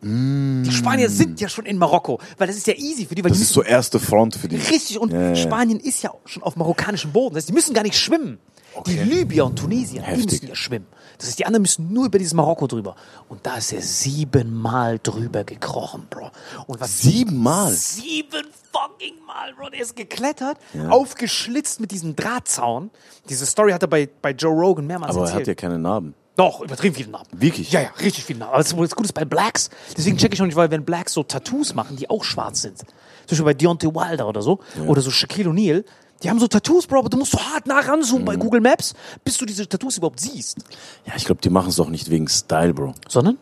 Die 0.03 0.71
Spanier 0.71 1.09
sind 1.09 1.39
ja 1.41 1.47
schon 1.49 1.65
in 1.65 1.77
Marokko, 1.77 2.19
weil 2.37 2.47
das 2.47 2.57
ist 2.57 2.67
ja 2.67 2.73
easy 2.75 3.05
für 3.05 3.15
die, 3.15 3.23
weil 3.23 3.29
Das 3.31 3.37
die 3.39 3.43
ist 3.45 3.53
so 3.53 3.63
erste 3.63 3.99
Front 3.99 4.35
für 4.35 4.47
die. 4.47 4.57
Richtig, 4.57 4.99
und 4.99 5.11
Ja, 5.11 5.21
ja, 5.21 5.27
ja. 5.29 5.35
Spanien 5.35 5.79
ist 5.79 6.03
ja 6.03 6.11
schon 6.25 6.43
auf 6.43 6.55
marokkanischem 6.55 7.11
Boden. 7.11 7.35
Das 7.35 7.43
heißt, 7.43 7.49
die 7.49 7.53
müssen 7.53 7.73
gar 7.73 7.83
nicht 7.83 7.95
schwimmen. 7.97 8.39
Die 8.87 8.97
Libyer 8.97 9.45
und 9.45 9.55
Tunesier, 9.57 10.01
die 10.01 10.07
Heftig. 10.07 10.25
müssen 10.31 10.47
ja 10.47 10.55
schwimmen. 10.55 10.87
Das 11.19 11.27
heißt, 11.27 11.37
die 11.37 11.45
anderen 11.45 11.61
müssen 11.61 11.93
nur 11.93 12.07
über 12.07 12.17
dieses 12.17 12.33
Marokko 12.33 12.65
drüber. 12.65 12.95
Und 13.29 13.45
da 13.45 13.57
ist 13.57 13.71
er 13.71 13.81
siebenmal 13.83 14.99
drüber 15.01 15.43
gekrochen, 15.43 16.07
Bro. 16.09 16.31
Und 16.65 16.79
was 16.81 16.99
Siebenmal? 17.01 17.71
Sieben 17.71 18.47
fucking 18.71 19.13
Mal, 19.27 19.53
Bro. 19.55 19.69
Der 19.69 19.81
ist 19.81 19.95
geklettert, 19.95 20.57
aufgeschlitzt 20.89 21.79
mit 21.81 21.91
diesem 21.91 22.15
Drahtzaun. 22.15 22.89
Diese 23.29 23.45
Story 23.45 23.71
hat 23.73 23.83
er 23.83 23.87
bei, 23.87 24.09
bei 24.21 24.31
Joe 24.31 24.51
Rogan 24.53 24.87
mehrmals 24.87 25.11
Aber 25.15 25.25
er 25.25 25.25
erzählt. 25.27 25.41
hat 25.41 25.47
ja 25.49 25.55
keine 25.55 25.77
Narben. 25.77 26.15
Doch, 26.35 26.61
übertrieben 26.61 26.95
viele 26.95 27.09
Narben. 27.09 27.29
Wirklich? 27.39 27.71
Ja, 27.71 27.81
ja, 27.81 27.89
richtig 28.01 28.23
viele 28.25 28.39
Narben. 28.39 28.53
Aber 28.55 28.63
das, 28.63 28.75
das 28.75 28.95
Gute 28.95 29.05
ist 29.05 29.13
bei 29.13 29.25
Blacks, 29.25 29.69
deswegen 29.95 30.17
check 30.17 30.33
ich 30.33 30.41
auch 30.41 30.45
nicht, 30.45 30.55
weil 30.55 30.71
wenn 30.71 30.83
Blacks 30.83 31.13
so 31.13 31.23
Tattoos 31.23 31.75
machen, 31.75 31.95
die 31.95 32.09
auch 32.09 32.23
schwarz 32.23 32.63
sind, 32.63 32.79
zum 32.79 32.87
Beispiel 33.29 33.45
bei 33.45 33.53
Deontay 33.53 33.87
Wilder 33.93 34.27
oder 34.27 34.41
so, 34.41 34.59
oder 34.87 35.01
so 35.01 35.11
Shaquille 35.11 35.49
O'Neal, 35.49 35.83
die 36.23 36.29
haben 36.29 36.39
so 36.39 36.47
Tattoos, 36.47 36.87
Bro, 36.87 36.99
aber 36.99 37.09
du 37.09 37.17
musst 37.17 37.33
so 37.33 37.39
hart 37.39 37.67
nah 37.67 37.79
ranzoomen 37.81 38.21
Mhm. 38.23 38.25
bei 38.25 38.35
Google 38.37 38.61
Maps, 38.61 38.93
bis 39.23 39.37
du 39.37 39.45
diese 39.45 39.67
Tattoos 39.67 39.97
überhaupt 39.97 40.19
siehst. 40.21 40.57
Ja, 41.05 41.13
ich 41.17 41.25
glaube, 41.25 41.41
die 41.41 41.49
machen 41.49 41.69
es 41.69 41.79
auch 41.79 41.89
nicht 41.89 42.09
wegen 42.09 42.27
Style, 42.27 42.73
Bro. 42.73 42.93
Sondern? 43.07 43.37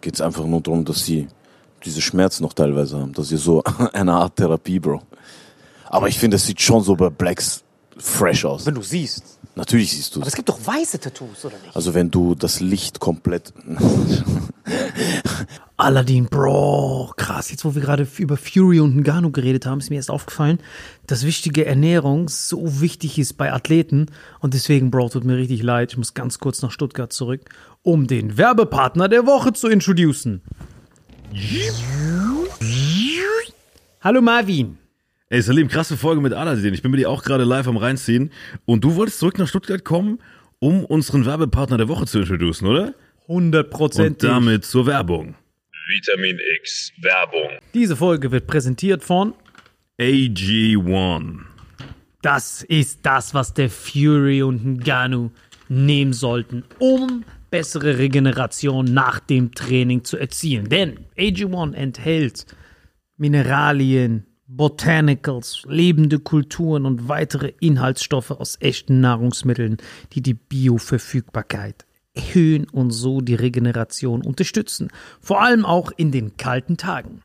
Geht 0.00 0.14
es 0.14 0.20
einfach 0.20 0.44
nur 0.44 0.60
darum, 0.60 0.84
dass 0.84 1.04
sie 1.04 1.26
diese 1.84 2.00
Schmerzen 2.00 2.42
noch 2.44 2.52
teilweise 2.52 2.98
haben. 2.98 3.12
Das 3.14 3.32
ist 3.32 3.42
so 3.44 3.64
eine 3.92 4.12
Art 4.12 4.36
Therapie, 4.36 4.78
Bro. 4.78 5.02
Aber 5.86 6.06
ich 6.08 6.18
finde, 6.18 6.36
es 6.36 6.44
sieht 6.46 6.60
schon 6.60 6.82
so 6.84 6.94
bei 6.94 7.08
Blacks 7.10 7.62
fresh 7.98 8.44
aus. 8.44 8.66
Wenn 8.66 8.74
du 8.74 8.82
siehst. 8.82 9.38
Natürlich 9.54 9.90
siehst 9.90 10.14
du 10.14 10.20
Aber 10.20 10.28
es. 10.28 10.34
es 10.34 10.36
gibt 10.36 10.48
doch 10.48 10.58
weiße 10.64 11.00
Tattoos, 11.00 11.44
oder 11.44 11.56
nicht? 11.58 11.74
Also 11.74 11.94
wenn 11.94 12.10
du 12.10 12.34
das 12.34 12.60
Licht 12.60 13.00
komplett... 13.00 13.52
Aladdin, 15.76 16.26
Bro, 16.26 17.12
krass. 17.16 17.50
Jetzt, 17.50 17.64
wo 17.64 17.74
wir 17.74 17.82
gerade 17.82 18.06
über 18.18 18.36
Fury 18.36 18.80
und 18.80 18.96
Ngannou 18.96 19.30
geredet 19.30 19.64
haben, 19.64 19.78
ist 19.78 19.90
mir 19.90 19.96
erst 19.96 20.10
aufgefallen, 20.10 20.58
dass 21.06 21.24
wichtige 21.24 21.66
Ernährung 21.66 22.28
so 22.28 22.80
wichtig 22.80 23.16
ist 23.18 23.34
bei 23.34 23.52
Athleten. 23.52 24.06
Und 24.40 24.54
deswegen, 24.54 24.90
Bro, 24.90 25.10
tut 25.10 25.24
mir 25.24 25.36
richtig 25.36 25.62
leid. 25.62 25.92
Ich 25.92 25.98
muss 25.98 26.14
ganz 26.14 26.40
kurz 26.40 26.62
nach 26.62 26.72
Stuttgart 26.72 27.12
zurück, 27.12 27.42
um 27.82 28.08
den 28.08 28.36
Werbepartner 28.36 29.08
der 29.08 29.24
Woche 29.26 29.52
zu 29.52 29.68
introducen. 29.68 30.42
Hallo 34.00 34.20
Marvin. 34.20 34.78
Ey, 35.30 35.42
Salim, 35.42 35.68
krasse 35.68 35.98
Folge 35.98 36.22
mit 36.22 36.32
Aladdin. 36.32 36.72
Ich 36.72 36.80
bin 36.80 36.90
mit 36.90 37.00
dir 37.00 37.10
auch 37.10 37.22
gerade 37.22 37.44
live 37.44 37.68
am 37.68 37.76
reinziehen. 37.76 38.30
Und 38.64 38.82
du 38.82 38.94
wolltest 38.94 39.18
zurück 39.18 39.36
nach 39.36 39.46
Stuttgart 39.46 39.84
kommen, 39.84 40.20
um 40.58 40.86
unseren 40.86 41.26
Werbepartner 41.26 41.76
der 41.76 41.86
Woche 41.86 42.06
zu 42.06 42.20
introducen, 42.20 42.66
oder? 42.66 42.94
100 43.28 43.98
Und 43.98 44.22
damit 44.22 44.64
zur 44.64 44.86
Werbung. 44.86 45.34
Vitamin 45.86 46.38
X 46.62 46.92
Werbung. 47.02 47.58
Diese 47.74 47.94
Folge 47.94 48.32
wird 48.32 48.46
präsentiert 48.46 49.04
von 49.04 49.34
AG1. 50.00 51.40
Das 52.22 52.62
ist 52.62 53.00
das, 53.02 53.34
was 53.34 53.52
der 53.52 53.68
Fury 53.68 54.42
und 54.42 54.64
Ngannou 54.64 55.30
nehmen 55.68 56.14
sollten, 56.14 56.64
um 56.78 57.22
bessere 57.50 57.98
Regeneration 57.98 58.86
nach 58.86 59.20
dem 59.20 59.52
Training 59.52 60.04
zu 60.04 60.16
erzielen. 60.16 60.70
Denn 60.70 61.00
AG1 61.18 61.74
enthält 61.74 62.46
Mineralien, 63.18 64.24
Botanicals, 64.50 65.64
lebende 65.68 66.18
Kulturen 66.18 66.86
und 66.86 67.06
weitere 67.06 67.52
Inhaltsstoffe 67.60 68.30
aus 68.30 68.56
echten 68.60 69.00
Nahrungsmitteln, 69.00 69.76
die 70.14 70.22
die 70.22 70.32
Bioverfügbarkeit 70.32 71.84
erhöhen 72.14 72.66
und 72.70 72.90
so 72.90 73.20
die 73.20 73.34
Regeneration 73.34 74.22
unterstützen. 74.22 74.88
Vor 75.20 75.42
allem 75.42 75.66
auch 75.66 75.92
in 75.96 76.12
den 76.12 76.38
kalten 76.38 76.78
Tagen. 76.78 77.20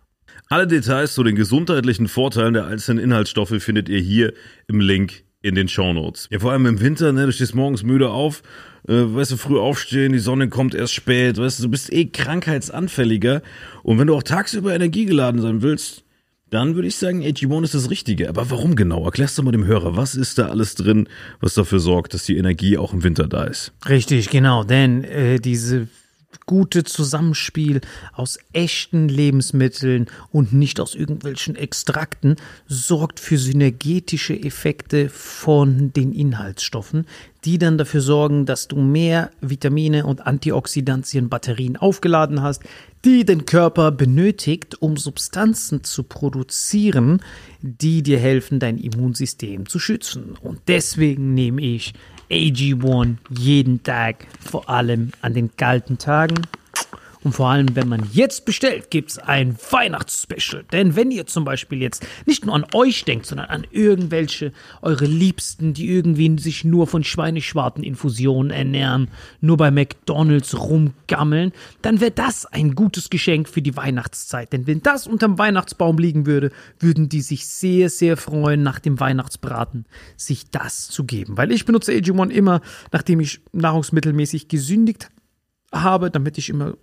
Alle 0.49 0.67
Details 0.67 1.13
zu 1.13 1.23
den 1.23 1.37
gesundheitlichen 1.37 2.09
Vorteilen 2.09 2.55
der 2.55 2.67
einzelnen 2.67 3.01
Inhaltsstoffe 3.01 3.55
findet 3.63 3.87
ihr 3.87 4.01
hier 4.01 4.33
im 4.67 4.81
Link 4.81 5.23
in 5.41 5.55
den 5.55 5.69
Shownotes. 5.69 6.27
Ja, 6.29 6.39
vor 6.39 6.51
allem 6.51 6.65
im 6.65 6.81
Winter, 6.81 7.13
ne, 7.13 7.25
du 7.25 7.31
stehst 7.31 7.55
morgens 7.55 7.83
müde 7.83 8.09
auf, 8.09 8.43
äh, 8.87 8.93
weißt 8.93 9.31
du, 9.31 9.37
früh 9.37 9.59
aufstehen, 9.59 10.11
die 10.11 10.19
Sonne 10.19 10.49
kommt 10.49 10.75
erst 10.75 10.93
spät, 10.93 11.37
weißt 11.37 11.59
du, 11.59 11.63
du 11.63 11.69
bist 11.69 11.91
eh 11.93 12.05
krankheitsanfälliger. 12.05 13.41
Und 13.81 13.97
wenn 13.97 14.07
du 14.07 14.15
auch 14.15 14.23
tagsüber 14.23 14.75
energiegeladen 14.75 15.41
sein 15.41 15.61
willst, 15.61 16.02
dann 16.53 16.75
würde 16.75 16.87
ich 16.87 16.95
sagen, 16.97 17.23
AG1 17.23 17.63
ist 17.63 17.73
das 17.73 17.89
Richtige. 17.89 18.29
Aber 18.29 18.49
warum 18.51 18.75
genau? 18.75 19.05
Erklärst 19.05 19.37
du 19.37 19.43
mal 19.43 19.51
dem 19.51 19.65
Hörer, 19.65 19.97
was 19.97 20.15
ist 20.15 20.37
da 20.37 20.47
alles 20.47 20.75
drin, 20.75 21.09
was 21.39 21.55
dafür 21.55 21.79
sorgt, 21.79 22.13
dass 22.13 22.25
die 22.25 22.37
Energie 22.37 22.77
auch 22.77 22.93
im 22.93 23.03
Winter 23.03 23.27
da 23.27 23.45
ist? 23.45 23.73
Richtig, 23.87 24.29
genau, 24.29 24.63
denn 24.63 25.03
äh, 25.03 25.39
diese 25.39 25.87
gute 26.45 26.83
Zusammenspiel 26.83 27.81
aus 28.13 28.37
echten 28.51 29.07
Lebensmitteln 29.07 30.07
und 30.31 30.53
nicht 30.53 30.79
aus 30.79 30.95
irgendwelchen 30.95 31.55
Extrakten 31.55 32.35
sorgt 32.67 33.19
für 33.19 33.37
synergetische 33.37 34.39
Effekte 34.39 35.09
von 35.09 35.93
den 35.93 36.11
Inhaltsstoffen, 36.11 37.05
die 37.45 37.57
dann 37.57 37.77
dafür 37.77 38.01
sorgen, 38.01 38.45
dass 38.45 38.67
du 38.67 38.77
mehr 38.77 39.31
Vitamine 39.41 40.05
und 40.05 40.25
Antioxidantien-Batterien 40.25 41.77
aufgeladen 41.77 42.41
hast, 42.41 42.63
die 43.05 43.25
den 43.25 43.45
Körper 43.45 43.91
benötigt, 43.91 44.81
um 44.81 44.97
Substanzen 44.97 45.83
zu 45.83 46.03
produzieren, 46.03 47.21
die 47.61 48.01
dir 48.01 48.19
helfen, 48.19 48.59
dein 48.59 48.77
Immunsystem 48.77 49.67
zu 49.67 49.79
schützen. 49.79 50.35
Und 50.41 50.61
deswegen 50.67 51.33
nehme 51.33 51.61
ich 51.61 51.93
AG1 52.29 53.17
jeden 53.29 53.83
Tag, 53.83 54.27
vor 54.39 54.69
allem 54.69 55.11
an 55.21 55.33
den 55.33 55.55
kalten 55.55 55.97
Tagen. 55.97 56.41
Und 57.23 57.33
vor 57.33 57.49
allem, 57.49 57.75
wenn 57.75 57.87
man 57.87 58.07
jetzt 58.11 58.45
bestellt, 58.45 58.91
gibt 58.91 59.11
es 59.11 59.17
ein 59.17 59.55
Weihnachtsspecial. 59.71 60.65
Denn 60.71 60.95
wenn 60.95 61.11
ihr 61.11 61.25
zum 61.25 61.45
Beispiel 61.45 61.81
jetzt 61.81 62.05
nicht 62.25 62.45
nur 62.45 62.55
an 62.55 62.65
euch 62.73 63.05
denkt, 63.05 63.25
sondern 63.25 63.47
an 63.47 63.65
irgendwelche 63.71 64.51
eure 64.81 65.05
Liebsten, 65.05 65.73
die 65.73 65.89
irgendwie 65.89 66.37
sich 66.39 66.63
nur 66.63 66.87
von 66.87 67.03
Schweineschwarteninfusionen 67.03 68.51
ernähren, 68.51 69.09
nur 69.41 69.57
bei 69.57 69.71
McDonalds 69.71 70.59
rumgammeln, 70.59 71.53
dann 71.81 72.01
wäre 72.01 72.11
das 72.11 72.45
ein 72.45 72.75
gutes 72.75 73.09
Geschenk 73.09 73.47
für 73.47 73.61
die 73.61 73.75
Weihnachtszeit. 73.75 74.51
Denn 74.51 74.67
wenn 74.67 74.81
das 74.81 75.07
unterm 75.07 75.37
Weihnachtsbaum 75.37 75.97
liegen 75.97 76.25
würde, 76.25 76.51
würden 76.79 77.09
die 77.09 77.21
sich 77.21 77.47
sehr, 77.47 77.89
sehr 77.89 78.17
freuen, 78.17 78.63
nach 78.63 78.79
dem 78.79 78.99
Weihnachtsbraten 78.99 79.85
sich 80.17 80.49
das 80.51 80.87
zu 80.89 81.05
geben. 81.05 81.37
Weil 81.37 81.51
ich 81.51 81.65
benutze 81.65 81.93
AG1 81.93 82.29
immer, 82.29 82.61
nachdem 82.91 83.19
ich 83.19 83.41
nahrungsmittelmäßig 83.53 84.47
gesündigt 84.47 85.09
habe, 85.71 86.11
damit 86.11 86.37
ich 86.37 86.49
immer 86.49 86.75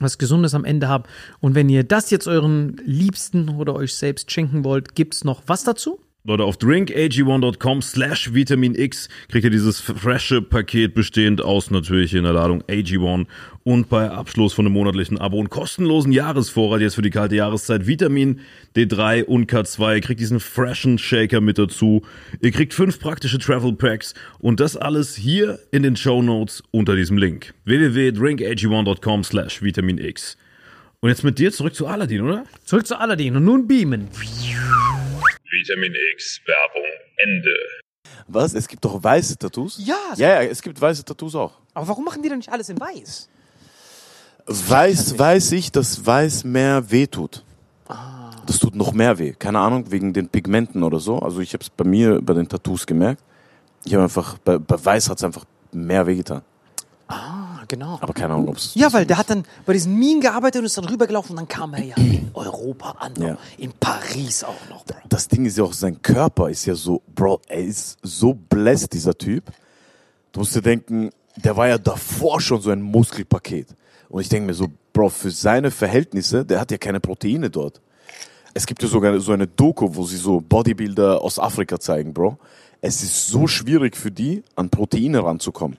was 0.00 0.18
Gesundes 0.18 0.54
am 0.54 0.64
Ende 0.64 0.88
habe. 0.88 1.08
Und 1.40 1.54
wenn 1.54 1.68
ihr 1.68 1.84
das 1.84 2.10
jetzt 2.10 2.26
euren 2.26 2.76
Liebsten 2.84 3.48
oder 3.48 3.74
euch 3.74 3.94
selbst 3.94 4.30
schenken 4.30 4.64
wollt, 4.64 4.94
gibt's 4.94 5.24
noch 5.24 5.42
was 5.46 5.64
dazu? 5.64 6.00
Leute, 6.26 6.44
auf 6.44 6.56
drinkag1.com 6.56 7.82
slash 7.82 8.32
Vitamin 8.32 8.74
X 8.74 9.10
kriegt 9.28 9.44
ihr 9.44 9.50
dieses 9.50 9.78
frische 9.82 10.40
Paket 10.40 10.94
bestehend 10.94 11.44
aus 11.44 11.70
natürlich 11.70 12.14
in 12.14 12.22
der 12.24 12.32
Ladung 12.32 12.62
AG1 12.62 13.26
und 13.62 13.90
bei 13.90 14.10
Abschluss 14.10 14.54
von 14.54 14.64
einem 14.64 14.72
monatlichen 14.72 15.18
Abo 15.18 15.38
und 15.38 15.50
kostenlosen 15.50 16.12
Jahresvorrat 16.12 16.80
jetzt 16.80 16.94
für 16.94 17.02
die 17.02 17.10
kalte 17.10 17.36
Jahreszeit 17.36 17.86
Vitamin 17.86 18.40
D3 18.74 19.24
und 19.24 19.52
K2. 19.52 19.96
Ihr 19.96 20.00
kriegt 20.00 20.18
diesen 20.18 20.40
freshen 20.40 20.96
Shaker 20.96 21.42
mit 21.42 21.58
dazu. 21.58 22.00
Ihr 22.40 22.52
kriegt 22.52 22.72
fünf 22.72 23.00
praktische 23.00 23.38
Travel 23.38 23.74
Packs 23.74 24.14
und 24.38 24.60
das 24.60 24.78
alles 24.78 25.14
hier 25.14 25.58
in 25.72 25.82
den 25.82 25.94
Show 25.94 26.22
Notes 26.22 26.62
unter 26.70 26.96
diesem 26.96 27.18
Link. 27.18 27.52
www.drinkag1.com 27.66 29.24
slash 29.24 29.60
Vitamin 29.60 29.98
X. 29.98 30.38
Und 31.04 31.10
jetzt 31.10 31.22
mit 31.22 31.38
dir 31.38 31.52
zurück 31.52 31.74
zu 31.74 31.86
Aladdin, 31.86 32.22
oder? 32.22 32.44
Zurück 32.64 32.86
zu 32.86 32.98
Aladdin 32.98 33.36
und 33.36 33.44
nun 33.44 33.66
beamen. 33.66 34.08
Vitamin 35.50 35.92
X 36.14 36.40
Werbung 36.46 36.90
Ende. 37.18 37.54
Was? 38.26 38.54
Es 38.54 38.66
gibt 38.66 38.82
doch 38.86 39.04
weiße 39.04 39.36
Tattoos? 39.36 39.78
Ja, 39.84 39.98
Ja, 40.16 40.40
ja, 40.40 40.48
es 40.48 40.62
gibt 40.62 40.80
weiße 40.80 41.04
Tattoos 41.04 41.34
auch. 41.34 41.60
Aber 41.74 41.88
warum 41.88 42.06
machen 42.06 42.22
die 42.22 42.30
denn 42.30 42.38
nicht 42.38 42.50
alles 42.50 42.70
in 42.70 42.80
weiß? 42.80 43.28
Weiß, 44.46 45.18
weiß 45.18 45.52
ich, 45.52 45.70
dass 45.70 46.06
weiß 46.06 46.44
mehr 46.44 46.90
weh 46.90 47.06
tut. 47.06 47.44
Ah. 47.86 48.30
Das 48.46 48.58
tut 48.58 48.74
noch 48.74 48.94
mehr 48.94 49.18
weh. 49.18 49.34
Keine 49.34 49.58
Ahnung, 49.58 49.90
wegen 49.90 50.14
den 50.14 50.30
Pigmenten 50.30 50.82
oder 50.82 51.00
so. 51.00 51.18
Also 51.18 51.40
ich 51.40 51.52
habe 51.52 51.62
es 51.62 51.68
bei 51.68 51.84
mir, 51.84 52.22
bei 52.22 52.32
den 52.32 52.48
Tattoos 52.48 52.86
gemerkt. 52.86 53.22
Ich 53.84 53.92
habe 53.92 54.04
einfach, 54.04 54.38
bei, 54.38 54.56
bei 54.56 54.82
weiß 54.82 55.10
hat 55.10 55.18
es 55.18 55.24
einfach 55.24 55.44
mehr 55.70 56.06
weh 56.06 56.16
getan. 56.16 56.40
Ah, 57.08 57.43
genau. 57.74 57.98
Aber 58.00 58.12
keine 58.12 58.34
Ahnung, 58.34 58.48
ob 58.48 58.56
es... 58.56 58.74
Ja, 58.74 58.92
weil 58.92 59.06
der 59.06 59.18
hat 59.18 59.30
dann 59.30 59.44
bei 59.66 59.72
diesen 59.72 59.98
Minen 59.98 60.20
gearbeitet 60.20 60.60
und 60.60 60.66
ist 60.66 60.78
dann 60.78 60.84
rübergelaufen 60.86 61.32
und 61.32 61.36
dann 61.36 61.48
kam 61.48 61.74
er 61.74 61.84
ja 61.84 61.96
in 61.96 62.30
Europa 62.34 62.96
an. 62.98 63.12
Ja. 63.16 63.38
in 63.58 63.72
Paris 63.72 64.44
auch 64.44 64.68
noch, 64.70 64.84
Bro. 64.84 64.96
Das 65.08 65.28
Ding 65.28 65.44
ist 65.46 65.58
ja 65.58 65.64
auch, 65.64 65.72
sein 65.72 66.00
Körper 66.00 66.50
ist 66.50 66.64
ja 66.66 66.74
so, 66.74 67.02
Bro, 67.14 67.40
er 67.48 67.64
ist 67.64 67.98
so 68.02 68.34
bläst, 68.34 68.92
dieser 68.92 69.16
Typ. 69.16 69.44
Du 70.32 70.40
musst 70.40 70.54
dir 70.54 70.62
denken, 70.62 71.10
der 71.36 71.56
war 71.56 71.68
ja 71.68 71.78
davor 71.78 72.40
schon 72.40 72.60
so 72.60 72.70
ein 72.70 72.82
Muskelpaket. 72.82 73.68
Und 74.08 74.20
ich 74.20 74.28
denke 74.28 74.46
mir 74.46 74.54
so, 74.54 74.68
Bro, 74.92 75.08
für 75.08 75.30
seine 75.30 75.70
Verhältnisse, 75.70 76.44
der 76.44 76.60
hat 76.60 76.70
ja 76.70 76.78
keine 76.78 77.00
Proteine 77.00 77.50
dort. 77.50 77.80
Es 78.52 78.66
gibt 78.66 78.82
ja 78.82 78.88
sogar 78.88 79.18
so 79.18 79.32
eine 79.32 79.48
Doku, 79.48 79.88
wo 79.92 80.04
sie 80.04 80.16
so 80.16 80.40
Bodybuilder 80.40 81.20
aus 81.20 81.40
Afrika 81.40 81.80
zeigen, 81.80 82.14
Bro. 82.14 82.38
Es 82.80 83.02
ist 83.02 83.28
so 83.28 83.48
schwierig 83.48 83.96
für 83.96 84.12
die, 84.12 84.44
an 84.54 84.70
Proteine 84.70 85.24
ranzukommen. 85.24 85.76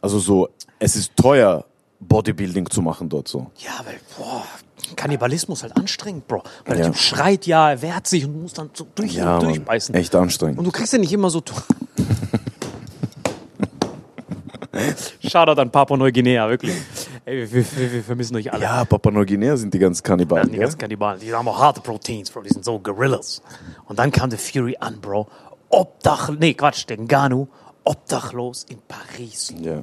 Also 0.00 0.18
so, 0.18 0.48
es 0.78 0.96
ist 0.96 1.12
teuer, 1.16 1.64
Bodybuilding 2.00 2.70
zu 2.70 2.80
machen 2.82 3.08
dort 3.08 3.26
so. 3.28 3.50
Ja, 3.58 3.80
weil, 3.84 3.98
boah, 4.16 4.44
Kannibalismus 4.94 5.62
halt 5.64 5.76
anstrengend, 5.76 6.28
Bro. 6.28 6.42
Weil 6.64 6.76
der 6.76 6.86
Ja. 6.86 6.92
Typ 6.92 7.00
schreit 7.00 7.46
ja, 7.46 7.70
er 7.72 7.82
wehrt 7.82 8.06
sich 8.06 8.24
und 8.24 8.40
muss 8.42 8.52
dann 8.52 8.70
so 8.72 8.86
durch, 8.94 9.14
Ja, 9.14 9.24
Mann, 9.38 9.40
durchbeißen. 9.46 9.94
echt 9.94 10.14
anstrengend. 10.14 10.58
Und 10.58 10.64
du 10.64 10.70
kriegst 10.70 10.92
ja 10.92 10.98
nicht 10.98 11.12
immer 11.12 11.30
so. 11.30 11.42
Shoutout 15.28 15.60
an 15.60 15.70
Papua 15.70 15.96
Neuguinea, 15.96 16.48
wirklich. 16.48 16.74
Ey, 17.24 17.50
wir, 17.52 17.66
wir, 17.76 17.92
wir 17.92 18.04
vermissen 18.04 18.36
euch 18.36 18.52
alle. 18.52 18.62
Ja, 18.62 18.84
Papua 18.84 19.10
Neuguinea 19.10 19.56
sind 19.56 19.74
die 19.74 19.78
ganzen 19.78 20.02
Kannibalen. 20.04 20.46
die 20.46 20.52
gell? 20.52 20.60
ganzen 20.60 20.78
Kannibalen, 20.78 21.20
die 21.20 21.32
haben 21.34 21.48
auch 21.48 21.58
harte 21.58 21.80
Proteins, 21.80 22.30
Bro, 22.30 22.42
die 22.42 22.50
sind 22.50 22.64
so 22.64 22.78
Gorillas. 22.78 23.42
Und 23.86 23.98
dann 23.98 24.12
kam 24.12 24.30
der 24.30 24.38
Fury 24.38 24.76
an, 24.78 25.00
Bro. 25.00 25.26
Obdach, 25.68 26.30
nee, 26.38 26.54
Quatsch, 26.54 26.86
der 26.88 26.98
Nganu, 26.98 27.48
obdachlos 27.88 28.66
in 28.68 28.78
Paris. 28.86 29.54
Ja. 29.60 29.82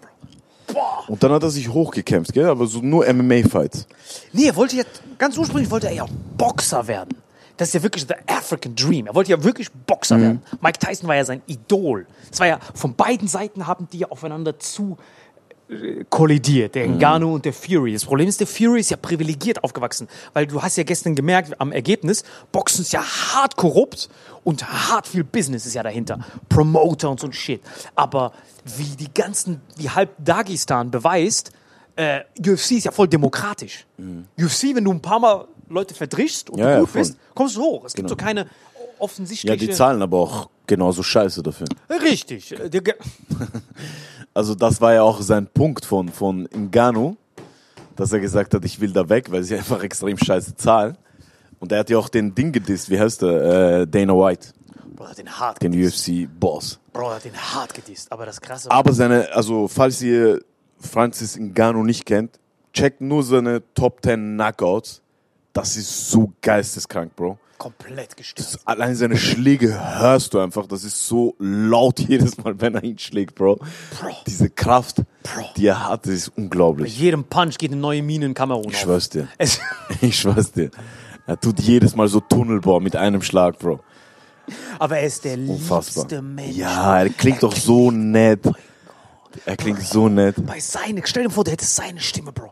Und 1.07 1.23
dann 1.23 1.31
hat 1.31 1.43
er 1.43 1.49
sich 1.49 1.69
hochgekämpft, 1.69 2.33
gell? 2.33 2.47
Aber 2.47 2.67
so 2.67 2.79
nur 2.79 3.05
MMA-Fights. 3.11 3.87
Nee, 4.33 4.47
er 4.47 4.55
wollte 4.55 4.77
ja, 4.77 4.83
ganz 5.17 5.37
ursprünglich 5.37 5.69
wollte 5.69 5.87
er 5.87 5.93
ja 5.93 6.05
Boxer 6.37 6.87
werden. 6.87 7.17
Das 7.57 7.69
ist 7.69 7.73
ja 7.75 7.83
wirklich 7.83 8.05
der 8.05 8.17
African 8.27 8.75
Dream. 8.75 9.07
Er 9.07 9.15
wollte 9.15 9.31
ja 9.31 9.43
wirklich 9.43 9.71
Boxer 9.71 10.19
werden. 10.19 10.41
Mike 10.61 10.79
Tyson 10.79 11.07
war 11.07 11.15
ja 11.15 11.23
sein 11.23 11.41
Idol. 11.47 12.05
Es 12.31 12.39
war 12.39 12.47
ja, 12.47 12.59
von 12.73 12.95
beiden 12.95 13.27
Seiten 13.27 13.65
haben 13.65 13.87
die 13.91 13.99
ja 13.99 14.07
aufeinander 14.09 14.59
zu 14.59 14.97
äh, 15.69 16.03
kollidiert, 16.09 16.75
der 16.75 16.87
Ngannou 16.87 17.33
und 17.33 17.45
der 17.45 17.53
Fury. 17.53 17.93
Das 17.93 18.05
Problem 18.05 18.27
ist, 18.27 18.39
der 18.39 18.47
Fury 18.47 18.81
ist 18.81 18.91
ja 18.91 18.97
privilegiert 18.97 19.63
aufgewachsen, 19.63 20.09
weil 20.33 20.47
du 20.47 20.61
hast 20.61 20.75
ja 20.75 20.83
gestern 20.83 21.15
gemerkt 21.15 21.59
am 21.59 21.71
Ergebnis, 21.71 22.23
Boxen 22.51 22.81
ist 22.81 22.91
ja 22.91 23.01
hart 23.01 23.55
korrupt 23.55 24.09
und 24.45 24.65
hart 24.89 25.07
viel 25.07 25.25
Business 25.25 25.65
ist 25.65 25.73
ja 25.73 25.83
dahinter. 25.83 26.19
Promoter 26.47 27.09
und 27.09 27.19
so 27.19 27.27
ein 27.27 27.33
Shit. 27.33 27.61
Aber 27.95 28.31
wie 28.77 28.95
die 28.95 29.13
ganzen, 29.13 29.59
wie 29.75 29.89
halb 29.89 30.11
Dagestan 30.23 30.89
beweist, 30.91 31.51
äh, 31.97 32.21
UFC 32.39 32.71
ist 32.77 32.85
ja 32.85 32.91
voll 32.91 33.07
demokratisch. 33.09 33.85
UFC, 34.39 34.73
wenn 34.75 34.85
du 34.85 34.91
ein 34.91 35.01
paar 35.01 35.19
Mal 35.19 35.47
Leute 35.67 35.93
verdrischst 35.95 36.49
und 36.49 36.59
Ja, 36.59 36.65
du 36.65 36.71
ja, 36.71 36.79
gut 36.81 36.89
voll. 36.89 37.01
bist, 37.01 37.17
kommst 37.33 37.55
du 37.57 37.61
hoch. 37.61 37.83
Es 37.85 37.93
gibt 37.93 38.07
Genau. 38.07 38.19
so 38.19 38.23
keine 38.25 38.41
Ja, 38.41 38.47
offensichtliche... 38.99 39.57
die 39.57 39.71
zahlen 39.71 40.01
aber 40.01 40.19
auch 40.19 40.49
genauso 40.67 41.03
scheiße 41.03 41.41
dafür. 41.43 41.67
Richtig. 41.89 42.55
Also 44.33 44.53
das 44.53 44.81
war 44.81 44.93
ja 44.93 45.01
auch 45.01 45.21
sein 45.21 45.47
Punkt 45.47 45.85
von, 45.85 46.09
von 46.09 46.49
Ngannou, 46.53 47.15
dass 47.95 48.11
er 48.11 48.19
gesagt 48.19 48.53
hat, 48.53 48.65
ich 48.65 48.81
will 48.81 48.91
da 48.91 49.07
weg, 49.07 49.31
weil 49.31 49.43
sie 49.43 49.55
einfach 49.55 49.81
extrem 49.81 50.17
scheiße 50.17 50.55
zahlen. 50.57 50.97
Und 51.65 51.71
er 51.71 51.79
hat 51.79 51.89
ja 51.89 51.97
auch 51.97 52.09
den 52.09 52.35
Ding 52.35 52.51
gedisst, 52.51 52.91
wie 52.91 52.99
heißt 52.99 53.23
der? 53.23 53.79
Äh, 53.81 53.87
Dana 53.87 54.13
White, 54.13 54.49
Bro, 54.95 55.07
hat 55.09 55.17
den 55.17 55.29
hart 55.29 55.61
den. 55.63 55.73
UFC-Boss. 55.73 56.79
Bro, 56.93 57.09
hat 57.09 57.25
den 57.25 57.35
hart 57.35 57.73
gedisst. 57.73 58.11
Aber 58.11 58.27
das 58.27 58.39
Krasse 58.39 58.69
Aber 58.69 58.93
seine, 58.93 59.33
also 59.33 59.67
falls 59.67 59.99
ihr 60.03 60.41
Francis 60.79 61.37
Ngannou 61.39 61.83
nicht 61.83 62.05
kennt, 62.05 62.39
checkt 62.71 63.01
nur 63.01 63.23
seine 63.23 63.63
Top 63.73 64.01
10 64.03 64.35
Knockouts. 64.35 65.01
Das 65.53 65.75
ist 65.75 66.11
so 66.11 66.31
geisteskrank, 66.41 67.15
Bro. 67.15 67.39
komplett 67.57 68.15
gestört. 68.15 68.59
Allein 68.65 68.93
seine 68.95 69.17
Schläge 69.17 69.73
hörst 69.99 70.33
du 70.33 70.39
einfach. 70.39 70.67
Das 70.67 70.83
ist 70.83 71.07
so 71.07 71.33
laut 71.39 71.99
jedes 72.07 72.37
Mal, 72.37 72.59
wenn 72.61 72.75
er 72.75 72.83
ihn 72.83 72.99
schlägt, 72.99 73.33
Bro. 73.35 73.59
Diese 74.27 74.49
Kraft, 74.49 75.01
die 75.57 75.65
er 75.67 75.87
hat, 75.89 76.05
das 76.05 76.13
ist 76.13 76.35
Bei 76.35 76.41
unglaublich. 76.43 76.99
jedem 76.99 77.23
Punch 77.23 77.57
geht 77.57 77.71
eine 77.71 77.81
neue 77.81 78.03
Mine 78.03 78.27
in 78.27 78.33
Kamerun 78.35 78.65
Ich 78.69 78.75
auf. 78.75 78.81
schwör's 78.83 79.09
dir. 79.09 79.27
Es, 79.37 79.59
Ich 80.01 80.19
schwör's 80.19 80.51
dir. 80.51 80.69
Er 81.27 81.39
tut 81.39 81.59
jedes 81.59 81.95
Mal 81.95 82.07
so 82.07 82.19
Tunnelbohr 82.19 82.79
mit 82.81 82.95
einem 82.95 83.21
Schlag, 83.21 83.57
Bro. 83.59 83.79
aber 84.79 84.97
er 84.99 85.07
ist 85.07 85.25
der 85.25 85.33
Unfassbar. 85.37 86.03
liebste 86.03 86.21
Mensch. 86.21 86.55
Ja, 86.55 86.99
er 86.99 87.09
klingt 87.09 87.41
doch 87.41 87.55
so 87.55 87.89
nett. 87.91 88.47
Er 89.45 89.57
klingt 89.57 89.81
so 89.81 90.07
nett. 90.07 90.35
Bei 90.45 90.59
seine, 90.59 91.01
stell 91.05 91.23
dir 91.23 91.29
vor, 91.29 91.43
du 91.43 91.51
hättest 91.51 91.75
seine 91.75 91.99
Stimme, 91.99 92.31
Bro. 92.31 92.51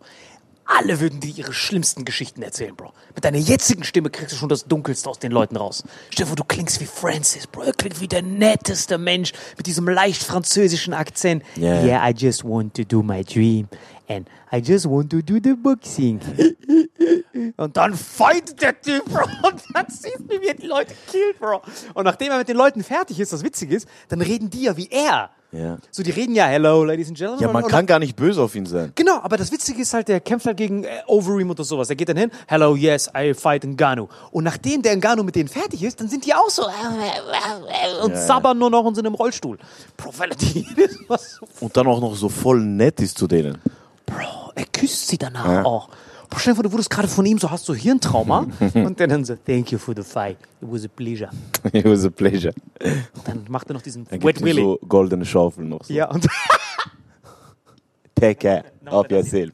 Alle 0.76 1.00
würden 1.00 1.20
dir 1.20 1.32
ihre 1.36 1.54
schlimmsten 1.54 2.04
Geschichten 2.04 2.42
erzählen, 2.42 2.76
Bro. 2.76 2.94
Mit 3.14 3.24
deiner 3.24 3.38
jetzigen 3.38 3.84
Stimme 3.84 4.10
kriegst 4.10 4.32
du 4.32 4.36
schon 4.36 4.50
das 4.50 4.66
Dunkelste 4.66 5.08
aus 5.08 5.20
den 5.20 5.32
Leuten 5.32 5.56
raus. 5.56 5.84
Stell 6.10 6.26
dir 6.26 6.30
vor, 6.30 6.36
du 6.36 6.44
klingst 6.44 6.82
wie 6.82 6.86
Francis, 6.86 7.46
Bro. 7.46 7.62
Er 7.64 7.74
klingt 7.74 8.02
wie 8.02 8.08
der 8.08 8.24
netteste 8.24 8.98
Mensch 8.98 9.34
mit 9.56 9.68
diesem 9.68 9.88
leicht 9.88 10.24
französischen 10.24 10.96
Akzent. 10.96 11.44
Yeah. 11.58 11.84
Yeah, 11.84 12.10
I 12.10 12.14
just 12.16 12.44
want 12.44 12.74
to 12.76 12.84
do 12.84 13.04
my 13.04 13.24
dream. 13.24 13.68
And 14.08 14.28
I 14.52 14.58
just 14.58 14.86
want 14.86 15.12
to 15.12 15.22
do 15.22 15.36
the 15.44 15.54
boxing. 15.54 16.20
Und 17.58 17.78
dann 17.78 17.94
fightet 17.94 18.62
der 18.62 18.82
Typ, 18.82 19.06
Bro. 19.06 19.26
Und 19.48 19.62
dann 19.74 19.86
siehst 19.90 20.22
du, 20.28 20.42
wie 20.42 20.48
er 20.48 20.56
die 20.56 20.68
Leute 20.68 20.96
killt, 21.12 21.40
Bro. 21.40 21.62
Und 21.94 22.06
nachdem 22.06 22.32
er 22.32 22.40
mit 22.40 22.48
den 22.48 22.58
Leuten 22.58 22.84
fertig 22.84 23.20
ist, 23.20 23.32
das 23.32 23.44
Witzige 23.44 23.76
ist, 23.76 23.88
dann 24.10 24.22
reden 24.22 24.50
die 24.50 24.64
ja 24.64 24.76
wie 24.76 24.90
er. 24.90 25.30
Ja. 25.54 25.78
So, 25.92 26.02
die 26.02 26.10
reden 26.12 26.34
ja, 26.34 26.46
hello, 26.46 26.84
ladies 26.84 27.08
and 27.10 27.18
gentlemen. 27.18 27.42
Ja, 27.42 27.52
man 27.52 27.64
Und- 27.64 27.70
kann 27.70 27.86
gar 27.86 28.00
nicht 28.00 28.16
böse 28.16 28.42
auf 28.42 28.56
ihn 28.56 28.66
sein. 28.66 28.92
Genau, 28.96 29.20
aber 29.22 29.38
das 29.38 29.52
Witzige 29.52 29.84
ist 29.84 29.94
halt, 29.94 30.08
der 30.08 30.20
kämpft 30.20 30.48
halt 30.48 30.58
gegen 30.58 30.84
äh, 30.84 30.90
Overeem 31.06 31.50
oder 31.52 31.64
sowas. 31.64 31.90
Er 31.90 31.96
geht 31.96 32.10
dann 32.10 32.18
hin, 32.18 32.32
hello, 32.48 32.76
yes, 32.76 33.10
I 33.16 33.36
fight 33.36 33.64
Ngannou. 33.64 34.08
Und 34.32 34.44
nachdem 34.46 34.82
der 34.82 34.96
Ngannou 34.98 35.24
mit 35.24 35.36
denen 35.36 35.50
fertig 35.50 35.84
ist, 35.84 36.00
dann 36.02 36.10
sind 36.10 36.26
die 36.26 36.34
auch 36.34 36.50
so 36.50 36.64
und 38.04 38.18
sabbern 38.18 38.58
nur 38.58 38.72
noch 38.72 38.84
und 38.84 38.96
sind 38.96 39.06
im 39.06 39.14
Rollstuhl. 39.14 39.60
Bro, 39.96 40.12
die 40.42 40.60
jedes 40.76 40.98
Mal 41.08 41.20
so, 41.20 41.46
Und 41.60 41.78
dann 41.78 41.86
auch 41.88 42.02
noch 42.02 42.16
so 42.16 42.30
voll 42.30 42.60
nett 42.60 43.00
ist 43.00 43.18
zu 43.18 43.28
denen. 43.28 43.60
Bro, 44.08 44.52
er 44.56 44.66
küsst 44.66 45.08
sie 45.08 45.18
danach 45.20 45.46
Ja. 45.48 45.66
auch. 45.66 45.90
Bro, 46.34 46.40
stell 46.40 46.54
dir 46.54 46.56
vor, 46.56 46.64
du 46.64 46.72
wurdest 46.72 46.90
gerade 46.90 47.08
von 47.08 47.26
ihm 47.28 47.38
so, 47.38 47.52
hast 47.52 47.66
so 47.66 47.76
Hirntrauma 47.76 48.48
und 48.74 49.00
der 49.00 49.08
dann 49.08 49.24
so, 49.24 49.36
thank 49.36 49.72
you 49.72 49.78
for 49.78 49.94
the 49.96 50.02
fight, 50.02 50.38
it 50.62 50.68
was 50.68 50.84
a 50.84 50.88
pleasure. 50.88 51.30
It 51.72 51.86
was 51.86 52.06
a 52.06 52.10
pleasure. 52.10 52.54
Und 52.82 53.28
dann 53.28 53.46
macht 53.50 53.70
er 53.70 53.76
noch 53.76 53.84
diesen 53.84 54.08
Dann 54.10 54.24
Wet 54.24 54.42
Willy. 54.42 54.62
so 54.62 54.80
goldene 54.88 55.26
Schaufeln 55.26 55.70
noch. 55.70 55.84
So. 55.84 55.94
Ja, 55.94 56.10
und 56.10 56.28
Take 58.16 58.36
care 58.36 58.64
of 58.90 59.10
yourself. 59.12 59.52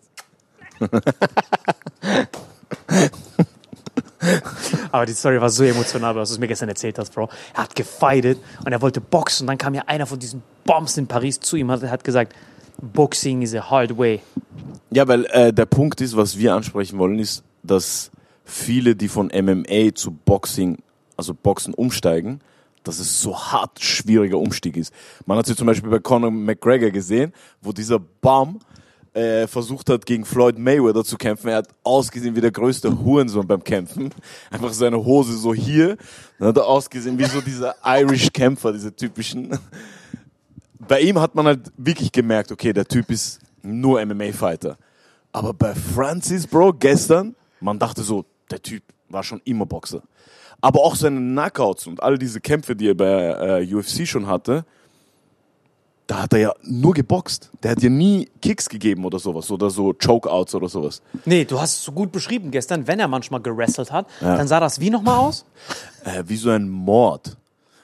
Aber 4.92 5.06
die 5.06 5.14
Story 5.14 5.42
war 5.42 5.50
so 5.50 5.64
emotional, 5.66 6.16
was 6.16 6.30
du 6.30 6.36
es 6.36 6.40
mir 6.40 6.48
gestern 6.48 6.70
erzählt 6.70 6.98
hast, 6.98 7.14
Bro. 7.14 7.30
Er 7.56 7.64
hat 7.64 7.76
gefightet 7.76 8.40
und 8.64 8.72
er 8.72 8.82
wollte 8.82 9.02
boxen. 9.02 9.44
Und 9.44 9.48
dann 9.48 9.58
kam 9.58 9.74
ja 9.74 9.84
einer 9.88 10.06
von 10.06 10.20
diesen 10.20 10.44
Bombs 10.66 10.98
in 10.98 11.08
Paris 11.08 11.40
zu 11.40 11.58
ihm 11.58 11.70
und 11.70 11.90
hat 11.90 12.04
gesagt, 12.04 12.34
Boxing 12.82 13.42
is 13.42 13.54
a 13.56 13.70
hard 13.70 13.98
way. 13.98 14.22
Ja, 14.92 15.08
weil 15.08 15.26
äh, 15.26 15.54
der 15.54 15.66
Punkt 15.66 16.02
ist, 16.02 16.16
was 16.18 16.38
wir 16.38 16.54
ansprechen 16.54 16.98
wollen, 16.98 17.20
ist, 17.20 17.44
dass 17.64 18.12
viele, 18.44 18.96
die 18.96 19.08
von 19.08 19.28
MMA 19.28 19.94
zu 19.94 20.12
Boxing, 20.12 20.78
also 21.16 21.34
Boxen 21.34 21.74
umsteigen, 21.74 22.42
dass 22.84 23.00
es 23.00 23.22
so 23.22 23.38
hart 23.38 23.80
schwieriger 23.80 24.38
Umstieg 24.38 24.78
ist. 24.78 24.94
Man 25.26 25.38
hat 25.38 25.46
sie 25.46 25.56
zum 25.56 25.68
Beispiel 25.68 25.90
bei 25.90 26.00
Conor 26.00 26.32
McGregor 26.32 26.90
gesehen, 26.90 27.34
wo 27.62 27.72
dieser 27.72 28.00
Bum 28.00 28.60
äh, 29.14 29.48
versucht 29.48 29.90
hat, 29.90 30.06
gegen 30.06 30.26
Floyd 30.26 30.58
Mayweather 30.58 31.04
zu 31.04 31.18
kämpfen. 31.18 31.50
Er 31.50 31.58
hat 31.58 31.70
ausgesehen 31.84 32.36
wie 32.36 32.42
der 32.42 32.52
größte 32.52 33.04
Hurensohn 33.04 33.48
beim 33.48 33.64
Kämpfen. 33.64 34.12
Einfach 34.52 34.74
seine 34.74 35.04
Hose 35.04 35.38
so 35.38 35.54
hier. 35.54 35.98
Dann 36.38 36.50
hat 36.50 36.58
er 36.58 36.68
ausgesehen 36.68 37.18
wie 37.18 37.26
so 37.26 37.42
dieser 37.42 37.76
Irish 37.84 38.32
Kämpfer, 38.32 38.72
diese 38.72 38.96
typischen. 38.96 39.58
Bei 40.80 41.02
ihm 41.02 41.20
hat 41.20 41.36
man 41.36 41.46
halt 41.46 41.72
wirklich 41.78 42.12
gemerkt, 42.12 42.52
okay, 42.52 42.74
der 42.74 42.86
Typ 42.86 43.12
ist 43.12 43.40
nur 43.62 44.04
MMA-Fighter. 44.06 44.78
Aber 45.32 45.54
bei 45.54 45.76
Francis, 45.76 46.48
Bro, 46.48 46.74
gestern, 46.74 47.36
man 47.60 47.78
dachte 47.78 48.02
so, 48.02 48.26
der 48.50 48.62
Typ 48.62 48.84
war 49.10 49.24
schon 49.24 49.42
immer 49.44 49.66
Boxer. 49.66 50.02
Aber 50.62 50.82
auch 50.82 50.96
seine 50.96 51.20
Knockouts 51.20 51.88
und 51.88 52.02
all 52.02 52.18
diese 52.18 52.42
Kämpfe, 52.42 52.76
die 52.76 52.90
er 52.90 52.96
bei 52.96 53.62
äh, 53.62 53.74
UFC 53.74 54.08
schon 54.08 54.28
hatte, 54.28 54.66
da 56.08 56.24
hat 56.24 56.34
er 56.34 56.40
ja 56.40 56.54
nur 56.64 56.94
geboxt. 56.96 57.52
Der 57.62 57.72
hat 57.72 57.84
ja 57.84 57.90
nie 57.90 58.28
Kicks 58.42 58.68
gegeben 58.68 59.06
oder 59.06 59.20
sowas 59.20 59.52
oder 59.52 59.70
so 59.70 59.94
Chokeouts 59.94 60.56
oder 60.56 60.68
sowas. 60.68 61.04
Nee, 61.26 61.46
du 61.46 61.62
hast 61.62 61.78
es 61.78 61.84
so 61.84 61.92
gut 61.92 62.12
beschrieben 62.12 62.50
gestern, 62.50 62.88
wenn 62.88 63.00
er 63.00 63.08
manchmal 63.08 63.42
gerestelt 63.42 63.92
hat, 63.92 64.08
dann 64.20 64.48
sah 64.48 64.60
das 64.60 64.80
wie 64.80 64.90
nochmal 64.90 65.20
aus? 65.20 65.46
Äh, 66.04 66.24
wie 66.26 66.38
so 66.38 66.50
ein 66.50 66.68
Mord. 66.68 67.38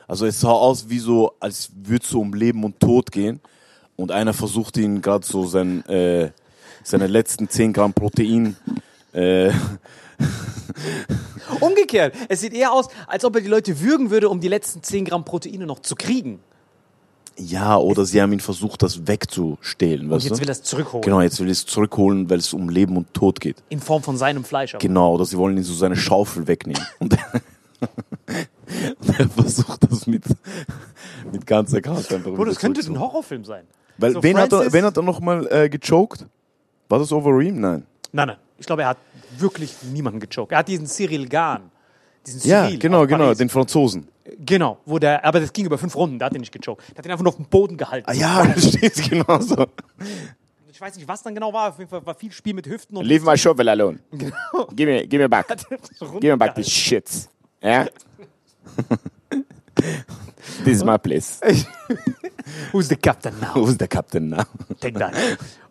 Also 0.07 0.25
es 0.25 0.39
sah 0.39 0.51
aus 0.51 0.89
wie 0.89 0.99
so, 0.99 1.33
als 1.39 1.71
würde 1.75 2.03
es 2.03 2.09
so 2.09 2.21
um 2.21 2.33
Leben 2.33 2.63
und 2.63 2.79
Tod 2.79 3.11
gehen. 3.11 3.39
Und 3.95 4.11
einer 4.11 4.33
versucht 4.33 4.77
ihn 4.77 5.01
gerade 5.01 5.25
so 5.25 5.45
sein, 5.45 5.85
äh, 5.87 6.31
seine 6.83 7.07
letzten 7.07 7.49
10 7.49 7.73
Gramm 7.73 7.93
Protein. 7.93 8.55
Äh, 9.13 9.51
Umgekehrt, 11.59 12.13
es 12.29 12.41
sieht 12.41 12.53
eher 12.53 12.71
aus, 12.73 12.87
als 13.07 13.23
ob 13.25 13.35
er 13.35 13.41
die 13.41 13.47
Leute 13.47 13.79
würgen 13.79 14.09
würde, 14.09 14.29
um 14.29 14.39
die 14.39 14.47
letzten 14.47 14.83
10 14.83 15.05
Gramm 15.05 15.25
Proteine 15.25 15.65
noch 15.65 15.79
zu 15.79 15.95
kriegen. 15.95 16.39
ja, 17.37 17.77
oder 17.77 18.05
sie 18.05 18.21
haben 18.21 18.31
ihn 18.33 18.39
versucht, 18.39 18.81
das 18.83 19.07
wegzustehlen. 19.07 20.11
Und 20.11 20.23
jetzt 20.23 20.37
du? 20.37 20.41
will 20.41 20.49
er 20.49 20.51
es 20.51 20.63
zurückholen. 20.63 21.01
Genau, 21.03 21.21
jetzt 21.21 21.39
will 21.39 21.47
er 21.47 21.51
es 21.51 21.65
zurückholen, 21.65 22.29
weil 22.29 22.39
es 22.39 22.53
um 22.53 22.69
Leben 22.69 22.95
und 22.97 23.13
Tod 23.13 23.39
geht. 23.39 23.57
In 23.69 23.79
Form 23.79 24.03
von 24.03 24.17
seinem 24.17 24.43
Fleisch. 24.43 24.73
aber. 24.73 24.81
Genau, 24.81 25.13
oder 25.13 25.25
sie 25.25 25.37
wollen 25.37 25.57
ihn 25.57 25.63
so 25.63 25.73
seine 25.73 25.95
Schaufel 25.95 26.47
wegnehmen. 26.47 26.85
Und, 28.27 29.19
er 29.19 29.29
versucht 29.29 29.89
das 29.89 30.07
mit, 30.07 30.23
mit 31.31 31.45
ganzer 31.45 31.81
Kraft 31.81 32.13
einfach 32.13 32.31
Bro, 32.33 32.45
das 32.45 32.59
könnte 32.59 32.81
ein. 32.81 32.99
Horrorfilm 32.99 33.43
sein. 33.45 33.65
Weil 33.97 34.13
So 34.13 34.23
wen, 34.23 34.37
hat 34.37 34.51
er, 34.51 34.71
wen 34.73 34.83
hat 34.85 34.97
er 34.97 35.03
nochmal 35.03 35.47
äh, 35.51 35.69
gechoked? 35.69 36.25
War 36.89 36.99
das 36.99 37.11
Overeem? 37.11 37.59
Nein. 37.59 37.85
Nein, 38.11 38.27
nein. 38.27 38.37
Ich 38.57 38.65
glaube, 38.65 38.83
er 38.83 38.89
hat 38.89 38.97
wirklich 39.37 39.73
niemanden 39.91 40.19
gechoked. 40.19 40.51
Er 40.51 40.59
hat 40.59 40.67
diesen 40.67 40.87
Cyril 40.87 41.27
Gahn. 41.27 41.71
Diesen 42.25 42.49
Ja, 42.49 42.65
Cyril 42.65 42.79
genau, 42.79 43.01
aus 43.03 43.07
genau, 43.07 43.23
Paris. 43.25 43.37
den 43.37 43.49
Franzosen. 43.49 44.07
Genau, 44.39 44.79
wo 44.85 44.97
der, 44.99 45.23
aber 45.23 45.39
das 45.39 45.53
ging 45.53 45.65
über 45.65 45.77
fünf 45.77 45.95
Runden, 45.95 46.17
der 46.19 46.25
hat 46.27 46.33
ihn 46.33 46.39
nicht 46.39 46.51
gechoked. 46.51 46.81
Der 46.89 46.97
hat 46.97 47.05
ihn 47.05 47.11
einfach 47.11 47.23
nur 47.23 47.31
auf 47.33 47.37
den 47.37 47.45
Boden 47.45 47.77
gehalten. 47.77 48.09
Ah 48.09 48.13
ja, 48.13 48.45
das 48.55 48.69
steht 48.69 49.09
genau 49.09 49.39
so. 49.39 49.65
Ich 50.71 50.81
weiß 50.81 50.95
nicht, 50.97 51.07
was 51.07 51.23
dann 51.23 51.33
genau 51.35 51.53
war. 51.53 51.69
Auf 51.69 51.77
jeden 51.77 51.89
Fall 51.89 52.05
war 52.05 52.15
viel 52.15 52.31
Spiel 52.31 52.53
mit 52.53 52.67
Hüften 52.67 52.97
und. 52.97 53.05
Leave 53.05 53.23
my 53.25 53.37
shovel 53.37 53.69
alone. 53.69 53.99
Genau. 54.11 54.67
Give 54.75 54.91
me, 54.91 55.07
give 55.07 55.21
me 55.21 55.29
back. 55.29 55.47
Give 56.19 56.33
me 56.33 56.37
back 56.37 56.55
this 56.55 56.67
shit. 56.69 57.09
Yeah? 57.65 57.87
this 60.63 60.77
is 60.77 60.83
my 60.83 60.97
place. 60.97 61.41
Who's 62.71 62.89
the 62.89 62.95
captain 62.95 63.33
now? 63.41 63.53
Who's 63.53 63.77
the 63.77 63.87
captain 63.87 64.29
now? 64.29 64.43
Take 64.79 64.99
that. 64.99 65.15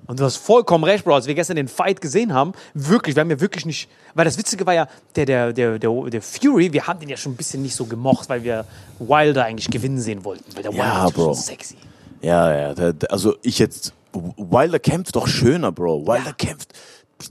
Und 0.07 0.19
du 0.19 0.25
hast 0.25 0.37
vollkommen 0.37 0.83
recht, 0.85 1.05
Bro. 1.05 1.15
Als 1.15 1.27
wir 1.29 1.35
gestern 1.35 1.57
den 1.57 1.69
Fight 1.69 2.01
gesehen 2.01 2.35
haben, 2.35 2.53
wirklich, 2.75 3.15
wir 3.15 3.21
haben 3.21 3.31
ja 3.31 3.41
wirklich 3.41 3.65
nicht, 3.65 3.89
weil 4.15 4.25
das 4.25 4.37
Witzige 4.37 4.67
war 4.67 4.75
ja, 4.75 4.89
der, 5.15 5.25
der, 5.25 5.53
der, 5.53 5.79
der, 5.79 5.91
der 6.11 6.21
Fury, 6.21 6.73
wir 6.73 6.87
haben 6.89 6.99
den 6.99 7.09
ja 7.09 7.17
schon 7.17 7.33
ein 7.33 7.37
bisschen 7.37 7.63
nicht 7.63 7.77
so 7.77 7.87
gemocht, 7.87 8.29
weil 8.29 8.43
wir 8.43 8.67
Wilder 8.99 9.45
eigentlich 9.45 9.71
gewinnen 9.71 10.01
sehen 10.01 10.25
wollten. 10.25 10.45
Weil 10.57 10.65
der 10.65 10.73
Wilder 10.73 10.85
Ja, 10.85 11.07
ist 11.07 11.15
schon 11.15 11.25
Bro. 11.25 11.35
sexy. 11.35 11.77
Ja, 12.21 12.73
ja, 12.75 12.93
also 13.09 13.37
ich 13.43 13.59
jetzt, 13.61 13.95
Wilder 14.13 14.81
kämpft 14.81 15.15
doch 15.15 15.29
schöner, 15.29 15.71
Bro. 15.71 16.07
Wilder 16.07 16.33
kämpft, 16.35 16.75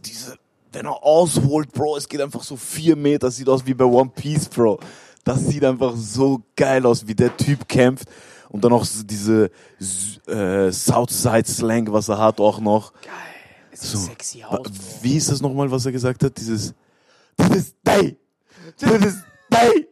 diese, 0.05 0.37
wenn 0.73 0.85
er 0.85 1.03
ausholt, 1.03 1.71
Bro, 1.71 1.97
es 1.97 2.09
geht 2.09 2.21
einfach 2.21 2.43
so 2.43 2.57
vier 2.57 2.95
Meter, 2.95 3.31
sieht 3.31 3.47
aus 3.47 3.65
wie 3.65 3.73
bei 3.73 3.85
One 3.85 4.11
Piece, 4.13 4.49
Bro. 4.49 4.79
Das 5.23 5.39
sieht 5.45 5.63
einfach 5.63 5.93
so 5.95 6.41
geil 6.55 6.85
aus, 6.85 7.07
wie 7.07 7.15
der 7.15 7.35
Typ 7.37 7.67
kämpft. 7.67 8.09
Und 8.49 8.63
dann 8.63 8.71
noch 8.71 8.83
so 8.85 9.03
diese 9.03 9.49
äh, 10.27 10.71
Southside-Slang, 10.71 11.91
was 11.91 12.09
er 12.09 12.17
hat, 12.17 12.39
auch 12.39 12.59
noch. 12.59 12.91
Geil. 13.01 13.11
Es 13.71 13.91
sieht 13.91 14.01
sexy 14.01 14.43
aus, 14.43 14.59
Bro. 14.63 14.71
Wie 15.01 15.15
ist 15.17 15.31
das 15.31 15.41
nochmal, 15.41 15.71
was 15.71 15.85
er 15.85 15.91
gesagt 15.91 16.23
hat? 16.23 16.37
Dieses, 16.37 16.73
to 17.37 17.49
this 17.49 17.73
day, 17.83 18.17
to 18.77 18.97
this 18.97 19.23
day, 19.49 19.87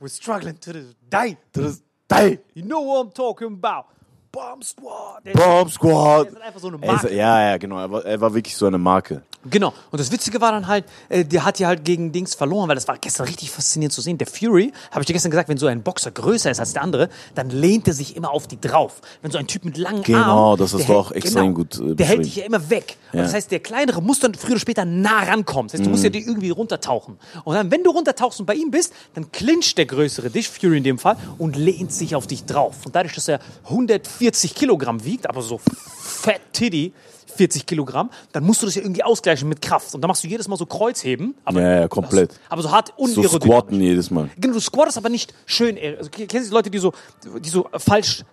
We're 0.00 0.08
struggling 0.08 0.58
to 0.60 0.72
this 0.72 0.94
day. 1.10 1.36
to 1.52 1.62
this 1.62 1.82
day. 2.08 2.38
You 2.54 2.62
know 2.62 2.80
what 2.80 3.06
I'm 3.08 3.12
talking 3.12 3.48
about. 3.48 3.86
Bomb 4.30 4.62
Squad. 4.62 5.24
Der 5.24 5.32
Bomb 5.32 5.70
Squad. 5.70 6.26
Der 6.26 6.32
ist 6.34 6.42
einfach 6.42 6.60
so 6.60 6.68
eine 6.68 6.76
Er 6.82 6.94
ist, 6.94 7.02
Marke. 7.02 7.14
ja, 7.16 7.50
ja, 7.50 7.56
genau. 7.56 7.78
Er 7.78 7.90
war, 7.90 8.04
er 8.04 8.20
war 8.20 8.32
wirklich 8.34 8.56
so 8.56 8.66
eine 8.66 8.78
Marke. 8.78 9.22
Genau. 9.48 9.72
Und 9.92 10.00
das 10.00 10.10
Witzige 10.10 10.40
war 10.40 10.50
dann 10.50 10.66
halt, 10.66 10.84
äh, 11.08 11.24
der 11.24 11.44
hat 11.44 11.58
ja 11.60 11.68
halt 11.68 11.84
gegen 11.84 12.10
Dings 12.10 12.34
verloren, 12.34 12.68
weil 12.68 12.74
das 12.74 12.88
war 12.88 12.98
gestern 12.98 13.26
richtig 13.26 13.50
faszinierend 13.52 13.92
zu 13.92 14.00
sehen. 14.00 14.18
Der 14.18 14.26
Fury, 14.26 14.72
habe 14.90 15.00
ich 15.02 15.06
dir 15.06 15.12
gestern 15.12 15.30
gesagt, 15.30 15.48
wenn 15.48 15.56
so 15.56 15.66
ein 15.68 15.82
Boxer 15.82 16.10
größer 16.10 16.50
ist 16.50 16.58
als 16.58 16.72
der 16.72 16.82
andere, 16.82 17.08
dann 17.36 17.48
lehnt 17.50 17.86
er 17.86 17.94
sich 17.94 18.16
immer 18.16 18.30
auf 18.32 18.48
die 18.48 18.60
drauf. 18.60 19.00
Wenn 19.22 19.30
so 19.30 19.38
ein 19.38 19.46
Typ 19.46 19.64
mit 19.64 19.78
langen 19.78 20.02
Genau, 20.02 20.50
Armen, 20.52 20.58
das 20.58 20.72
der 20.72 20.80
du 20.80 20.86
hält- 20.86 20.98
auch 20.98 21.12
extrem 21.12 21.54
gut, 21.54 21.78
äh, 21.78 21.94
Der 21.94 22.06
hält 22.06 22.24
dich 22.24 22.36
ja 22.36 22.44
immer 22.46 22.68
weg. 22.68 22.96
Und 23.12 23.20
Ja. 23.20 23.24
das 23.26 23.34
heißt, 23.34 23.50
der 23.52 23.60
kleinere 23.60 24.02
muss 24.02 24.18
dann 24.18 24.34
früher 24.34 24.50
oder 24.52 24.60
später 24.60 24.84
nah 24.84 25.20
rankommen. 25.22 25.68
Das 25.68 25.74
heißt, 25.74 25.84
du 25.84 25.88
Mhm. 25.88 25.92
musst 25.92 26.04
ja 26.04 26.10
dir 26.10 26.20
irgendwie 26.20 26.50
runtertauchen. 26.50 27.16
Und 27.44 27.54
dann, 27.54 27.70
wenn 27.70 27.84
du 27.84 27.90
runtertauchst 27.90 28.40
und 28.40 28.46
bei 28.46 28.54
ihm 28.54 28.72
bist, 28.72 28.92
dann 29.14 29.30
clincht 29.30 29.78
der 29.78 29.86
größere 29.86 30.30
dich, 30.30 30.48
Fury 30.48 30.78
in 30.78 30.84
dem 30.84 30.98
Fall, 30.98 31.16
und 31.38 31.56
lehnt 31.56 31.92
sich 31.92 32.16
auf 32.16 32.26
dich 32.26 32.44
drauf. 32.44 32.84
Und 32.84 32.96
dadurch, 32.96 33.14
dass 33.14 33.28
er 33.28 33.38
140 33.70 34.54
Kilogramm 34.56 35.04
wiegt, 35.04 35.28
aber 35.30 35.42
so 35.42 35.60
fett 36.00 36.40
Titty, 36.52 36.92
40 37.36 37.66
Kilogramm, 37.66 38.10
dann 38.32 38.44
musst 38.44 38.62
du 38.62 38.66
das 38.66 38.74
ja 38.74 38.82
irgendwie 38.82 39.02
ausgleichen 39.02 39.48
mit 39.48 39.60
Kraft. 39.62 39.94
Und 39.94 40.00
dann 40.00 40.08
machst 40.08 40.24
du 40.24 40.28
jedes 40.28 40.48
Mal 40.48 40.56
so 40.56 40.66
Kreuzheben. 40.66 41.34
Aber, 41.44 41.60
Ja, 41.60 41.80
ja, 41.80 41.88
komplett. 41.88 42.38
Aber 42.48 42.62
so 42.62 42.70
hart 42.70 42.88
So 42.96 43.04
unaerodynamisch. 43.04 43.42
squatten 43.44 43.80
jedes 43.80 44.10
Mal. 44.10 44.30
Genau, 44.38 44.54
du 44.54 44.60
squattest 44.60 44.96
aber 44.98 45.08
nicht 45.08 45.32
schön. 45.46 45.76
äh, 45.76 45.96
Also, 45.98 46.10
kennst 46.10 46.34
du 46.34 46.38
die 46.40 46.54
Leute, 46.54 46.70
die 46.70 46.78
so, 46.78 46.92
die 47.40 47.48
so 47.48 47.66
falsch, 47.76 48.24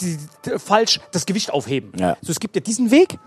die, 0.00 0.18
die, 0.44 0.58
falsch 0.58 1.00
das 1.12 1.24
Gewicht 1.26 1.52
aufheben? 1.52 1.92
Ja. 1.98 2.16
So, 2.22 2.32
es 2.32 2.40
gibt 2.40 2.54
ja 2.56 2.60
diesen 2.60 2.90
Weg. 2.90 3.18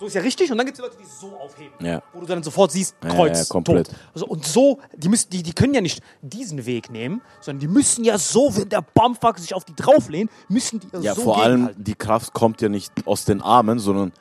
So 0.00 0.06
ist 0.06 0.14
ja 0.14 0.20
richtig. 0.20 0.50
Und 0.52 0.58
dann 0.58 0.66
gibt 0.66 0.78
es 0.78 0.82
Leute, 0.84 0.96
die 1.00 1.04
so 1.04 1.36
aufheben. 1.36 1.72
Ja. 1.84 2.02
Wo 2.12 2.20
du 2.20 2.26
dann 2.26 2.42
sofort 2.42 2.70
siehst, 2.70 2.94
Ja, 3.02 3.08
Kreuz, 3.10 3.38
ja, 3.38 3.44
komplett. 3.46 3.88
tot. 3.88 3.96
Also, 4.14 4.26
und 4.26 4.44
so, 4.46 4.78
die, 4.96 5.08
müssen, 5.08 5.30
die, 5.30 5.42
die 5.42 5.52
können 5.52 5.74
ja 5.74 5.80
nicht 5.80 6.02
diesen 6.22 6.66
Weg 6.66 6.90
nehmen, 6.90 7.20
sondern 7.40 7.60
die 7.60 7.68
müssen 7.68 8.04
ja 8.04 8.16
so, 8.18 8.54
wenn 8.56 8.68
der 8.68 8.82
Bumfuck 8.82 9.38
sich 9.38 9.54
auf 9.54 9.64
die 9.64 9.74
drauflehnen, 9.74 10.30
müssen 10.48 10.80
die 10.80 10.88
ja, 10.92 11.00
Ja, 11.00 11.14
so 11.14 11.22
vor 11.22 11.42
allem, 11.42 11.70
die 11.76 11.94
Kraft 11.94 12.32
kommt 12.32 12.60
ja 12.62 12.68
nicht 12.68 12.92
aus 13.06 13.24
den 13.24 13.42
Armen, 13.42 13.78
sondern 13.78 14.12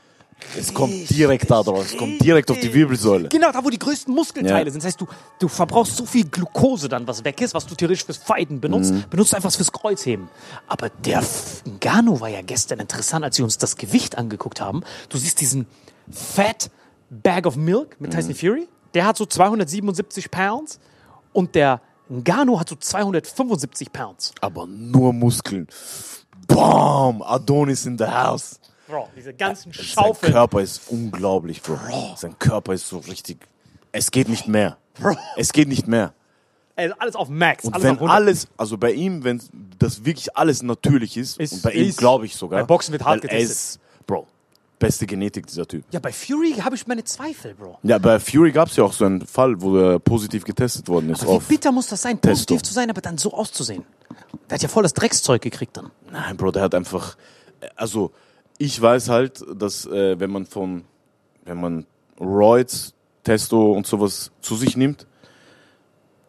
es 0.57 0.73
kommt 0.73 1.09
direkt 1.09 1.49
da 1.49 1.61
drauf. 1.63 1.85
Es 1.91 1.97
kommt 1.97 2.21
direkt 2.23 2.49
auf 2.51 2.59
die 2.59 2.73
Wirbelsäule. 2.73 3.29
Genau, 3.29 3.51
da 3.51 3.63
wo 3.63 3.69
die 3.69 3.79
größten 3.79 4.13
Muskelteile 4.13 4.65
Ja. 4.65 4.71
sind. 4.71 4.83
Das 4.83 4.87
heißt, 4.87 5.01
du, 5.01 5.07
du 5.39 5.47
verbrauchst 5.47 5.95
so 5.97 6.05
viel 6.05 6.25
Glucose 6.29 6.87
dann, 6.89 7.07
was 7.07 7.23
weg 7.23 7.41
ist, 7.41 7.53
was 7.53 7.65
du 7.65 7.75
theoretisch 7.75 8.05
fürs 8.05 8.17
Fighten 8.17 8.59
benutzt, 8.61 8.93
Mhm. 8.93 9.05
benutzt 9.09 9.31
du 9.33 9.35
einfach 9.35 9.51
fürs 9.51 9.71
Kreuzheben. 9.71 10.29
Aber 10.67 10.89
der 10.89 11.23
Ngannou 11.65 12.19
war 12.19 12.29
ja 12.29 12.41
gestern 12.41 12.79
interessant, 12.79 13.25
als 13.25 13.37
wir 13.37 13.45
uns 13.45 13.57
das 13.57 13.75
Gewicht 13.77 14.17
angeguckt 14.17 14.61
haben. 14.61 14.83
Du 15.09 15.17
siehst 15.17 15.41
diesen 15.41 15.65
Fat 16.11 16.69
Bag 17.09 17.45
of 17.45 17.55
Milk 17.55 17.99
mit 17.99 18.11
Mhm. 18.11 18.15
Tyson 18.15 18.35
Fury. 18.35 18.67
Der 18.93 19.05
hat 19.05 19.17
so 19.17 19.25
277 19.25 20.31
Pounds 20.31 20.79
und 21.33 21.55
der 21.55 21.81
Ngannou 22.09 22.59
hat 22.59 22.69
so 22.69 22.75
275 22.75 23.91
Pounds. 23.91 24.31
Aber 24.39 24.65
nur 24.65 25.11
Muskeln. 25.13 25.67
Bam! 26.47 27.21
Adonis 27.21 27.85
in 27.85 27.97
the 27.97 28.05
house. 28.05 28.59
Bro, 28.87 29.09
diese 29.15 29.33
ganzen 29.33 29.71
Sein 29.73 29.83
Schaufeln. 29.83 30.31
Körper 30.31 30.61
ist 30.61 30.81
unglaublich, 30.87 31.61
Bro. 31.61 31.77
Sein 32.15 32.37
Körper 32.39 32.73
ist 32.73 32.87
so 32.87 32.99
richtig. 32.99 33.37
Es 33.91 34.11
geht 34.11 34.29
nicht 34.29 34.47
mehr. 34.47 34.77
Es 35.35 35.51
geht 35.53 35.67
nicht 35.67 35.87
mehr. 35.87 36.13
Also 36.75 36.93
alles 36.99 37.15
auf 37.15 37.27
Max. 37.29 37.63
Und 37.65 37.73
alles 37.73 37.83
wenn 37.83 37.95
auf 37.95 38.01
100. 38.01 38.15
alles, 38.15 38.47
also 38.55 38.77
bei 38.77 38.91
ihm, 38.91 39.23
wenn 39.23 39.41
das 39.79 40.05
wirklich 40.05 40.35
alles 40.37 40.61
natürlich 40.61 41.17
ist, 41.17 41.39
Ist- 41.39 41.53
und 41.53 41.61
bei 41.63 41.71
ihm 41.73 41.89
ist- 41.89 41.97
glaube 41.97 42.25
ich 42.27 42.35
sogar. 42.35 42.59
bei 42.61 42.65
Boxen 42.65 42.91
wird 42.91 43.03
hart 43.03 43.21
getestet. 43.21 43.81
Bro, 44.05 44.27
beste 44.77 45.07
Genetik 45.07 45.47
dieser 45.47 45.67
Typ. 45.67 45.83
Ja, 45.91 45.99
bei 45.99 46.11
Fury 46.13 46.53
habe 46.53 46.75
ich 46.75 46.85
meine 46.85 47.03
Zweifel, 47.03 47.55
Bro. 47.55 47.79
Ja, 47.83 47.97
bei 47.97 48.19
Fury 48.19 48.51
gab 48.51 48.69
es 48.69 48.75
ja 48.75 48.83
auch 48.83 48.93
so 48.93 49.05
einen 49.05 49.25
Fall, 49.25 49.59
wo 49.59 49.75
er 49.77 49.99
positiv 49.99 50.43
getestet 50.43 50.87
worden 50.87 51.09
ist. 51.09 51.23
Aber 51.23 51.41
wie 51.41 51.45
bitter 51.55 51.71
muss 51.71 51.87
das 51.87 52.01
sein, 52.03 52.19
positiv 52.19 52.57
Testo. 52.59 52.67
zu 52.67 52.73
sein, 52.73 52.89
aber 52.91 53.01
dann 53.01 53.17
so 53.17 53.33
auszusehen? 53.33 53.83
Der 54.49 54.55
hat 54.55 54.61
ja 54.61 54.69
voll 54.69 54.83
das 54.83 54.93
Dreckszeug 54.93 55.41
gekriegt 55.41 55.75
dann. 55.77 55.89
nein, 56.11 56.37
Bro, 56.37 56.51
der 56.51 56.61
hat 56.61 56.75
einfach, 56.75 57.17
also 57.75 58.11
ich 58.57 58.81
weiß 58.81 59.09
halt, 59.09 59.43
dass 59.55 59.85
äh, 59.85 60.19
wenn 60.19 60.31
man 60.31 60.45
von, 60.45 60.85
wenn 61.45 61.59
man 61.59 61.85
Roids, 62.19 62.93
Testo 63.23 63.71
und 63.73 63.85
sowas 63.85 64.31
zu 64.41 64.55
sich 64.55 64.77
nimmt, 64.77 65.05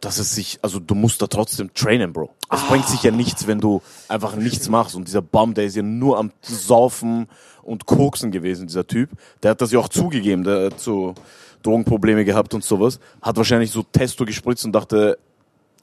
dass 0.01 0.19
es 0.19 0.35
sich, 0.35 0.59
also 0.63 0.79
du 0.79 0.95
musst 0.95 1.23
da 1.23 1.27
trotzdem 1.27 1.73
trainen, 1.75 2.13
Bro. 2.13 2.31
Es 2.51 2.63
bringt 2.65 2.87
sich 2.87 3.03
ja 3.03 3.11
nichts, 3.11 3.47
wenn 3.47 3.61
du 3.61 3.83
einfach 4.09 4.37
nichts 4.37 4.69
machst. 4.69 4.95
Und 4.95 5.09
dieser 5.09 5.23
Bum, 5.23 5.55
der 5.55 5.65
ist 5.65 5.77
ja 5.77 5.83
nur 5.83 6.19
am 6.19 6.33
Saufen 6.41 7.29
und 7.63 7.87
Koksen 7.87 8.31
gewesen, 8.31 8.69
dieser 8.69 8.87
Typ. 8.87 9.11
Der 9.43 9.53
hat 9.53 9.61
das 9.61 9.73
ja 9.73 9.79
auch 9.79 9.89
zugegeben, 9.89 10.45
der 10.45 10.67
hat 10.67 10.81
so 10.81 11.15
Drogenprobleme 11.63 12.25
gehabt 12.25 12.55
und 12.55 12.63
sowas. 12.63 13.01
Hat 13.23 13.37
wahrscheinlich 13.37 13.73
so 13.73 13.83
Testo 13.83 14.25
gespritzt 14.25 14.65
und 14.65 14.73
dachte, 14.73 15.19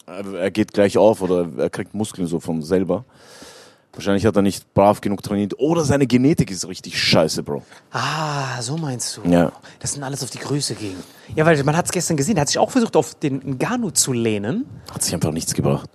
er 0.05 0.51
geht 0.51 0.73
gleich 0.73 0.97
auf 0.97 1.21
oder 1.21 1.49
er 1.57 1.69
kriegt 1.69 1.93
Muskeln 1.93 2.27
so 2.27 2.39
von 2.39 2.61
selber. 2.61 3.05
Wahrscheinlich 3.95 4.25
hat 4.25 4.35
er 4.35 4.41
nicht 4.41 4.73
brav 4.73 4.99
genug 4.99 5.23
trainiert. 5.23 5.57
Oder 5.57 5.85
seine 5.85 6.05
Genetik 6.05 6.51
ist 6.51 6.67
richtig 6.67 7.01
scheiße, 7.01 7.43
Bro. 7.43 7.63
Ah, 7.91 8.61
so 8.61 8.77
meinst 8.77 9.17
du. 9.17 9.29
Ja. 9.29 9.53
Das 9.79 9.93
sind 9.93 10.03
alles 10.03 10.21
auf 10.21 10.29
die 10.29 10.39
Größe 10.39 10.75
gegen. 10.75 10.97
Ja, 11.33 11.45
weil 11.45 11.61
man 11.63 11.77
hat 11.77 11.85
es 11.85 11.91
gestern 11.91 12.17
gesehen, 12.17 12.35
der 12.35 12.41
hat 12.41 12.49
sich 12.49 12.59
auch 12.59 12.69
versucht, 12.69 12.95
auf 12.97 13.15
den 13.15 13.57
Ngannou 13.57 13.91
zu 13.91 14.11
lehnen. 14.11 14.65
Hat 14.91 15.01
sich 15.01 15.13
einfach 15.13 15.31
nichts 15.31 15.53
gebracht. 15.53 15.89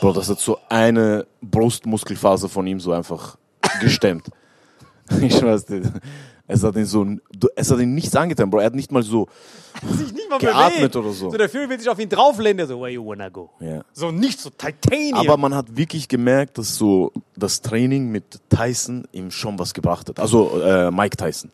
Bro, 0.00 0.14
das 0.14 0.30
hat 0.30 0.40
so 0.40 0.58
eine 0.70 1.26
Brustmuskelfaser 1.42 2.48
von 2.48 2.66
ihm 2.66 2.80
so 2.80 2.92
einfach 2.92 3.36
gestemmt. 3.80 4.28
Ich 5.20 5.42
weiß 5.42 5.68
nicht. 5.68 5.90
Es 6.46 6.62
hat 6.62 6.76
ihn 6.76 6.84
so, 6.84 7.06
es 7.56 7.70
hat 7.70 7.78
ihn 7.78 7.94
nichts 7.94 8.14
angetan, 8.14 8.50
Bro. 8.50 8.60
Er 8.60 8.66
hat 8.66 8.74
nicht 8.74 8.92
mal 8.92 9.02
so, 9.02 9.28
sich 9.96 10.12
nicht 10.12 10.28
mal 10.28 10.38
Geatmet 10.38 10.76
bewegt. 10.76 10.96
oder 10.96 11.10
so. 11.12 11.30
So, 11.30 11.38
der 11.38 11.48
Fury 11.48 11.70
will 11.70 11.78
sich 11.78 11.88
auf 11.88 11.98
ihn 11.98 12.08
drauflehnen, 12.08 12.58
der 12.58 12.66
so, 12.66 12.78
where 12.80 12.90
you 12.90 13.04
wanna 13.04 13.30
go? 13.30 13.50
ja. 13.60 13.82
So 13.94 14.10
nicht 14.10 14.38
so 14.38 14.50
Titanium. 14.50 15.18
Aber 15.18 15.38
man 15.38 15.54
hat 15.54 15.74
wirklich 15.74 16.06
gemerkt, 16.06 16.58
dass 16.58 16.76
so 16.76 17.12
das 17.34 17.62
Training 17.62 18.10
mit 18.10 18.40
Tyson 18.50 19.08
ihm 19.12 19.30
schon 19.30 19.58
was 19.58 19.72
gebracht 19.72 20.10
hat. 20.10 20.20
Also 20.20 20.60
äh, 20.60 20.90
Mike 20.90 21.16
Tyson. 21.16 21.50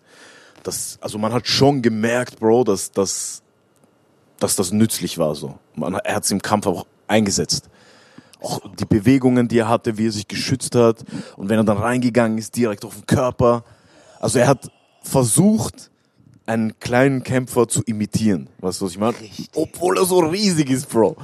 Das, 0.65 0.99
also 1.01 1.19
man 1.19 1.33
hat 1.33 1.47
schon 1.47 1.83
gemerkt, 1.83 2.41
Bro, 2.41 2.65
dass, 2.65 2.91
dass, 2.91 3.43
dass 4.41 4.57
das 4.57 4.73
nützlich 4.73 5.19
war. 5.19 5.37
So. 5.37 5.55
Man, 5.77 5.95
er 5.95 6.17
hat 6.17 6.25
es 6.25 6.33
im 6.33 6.43
Kampf 6.43 6.67
auch 6.67 6.85
eingesetzt. 7.07 7.71
Auch 8.43 8.61
die 8.79 8.87
Bewegungen, 8.87 9.47
die 9.47 9.59
er 9.59 9.69
hatte, 9.69 9.99
wie 9.99 10.09
er 10.09 10.13
sich 10.13 10.27
geschützt 10.27 10.75
hat. 10.75 11.05
Und 11.37 11.49
wenn 11.49 11.59
er 11.59 11.65
dann 11.65 11.79
reingegangen 11.79 12.39
ist, 12.39 12.57
direkt 12.57 12.85
auf 12.85 12.95
den 12.95 13.07
Körper. 13.07 13.63
Also 14.19 14.39
er 14.39 14.49
hat 14.49 14.71
versucht, 15.03 15.91
einen 16.47 16.79
kleinen 16.81 17.23
Kämpfer 17.23 17.69
zu 17.69 17.83
imitieren. 17.85 18.49
Weißt 18.59 18.81
du, 18.81 18.85
was 18.87 18.93
ich 18.93 18.99
meine? 18.99 19.15
Obwohl 19.55 19.99
er 19.99 20.05
so 20.05 20.19
riesig 20.21 20.71
ist, 20.71 20.89
Bro 20.89 21.17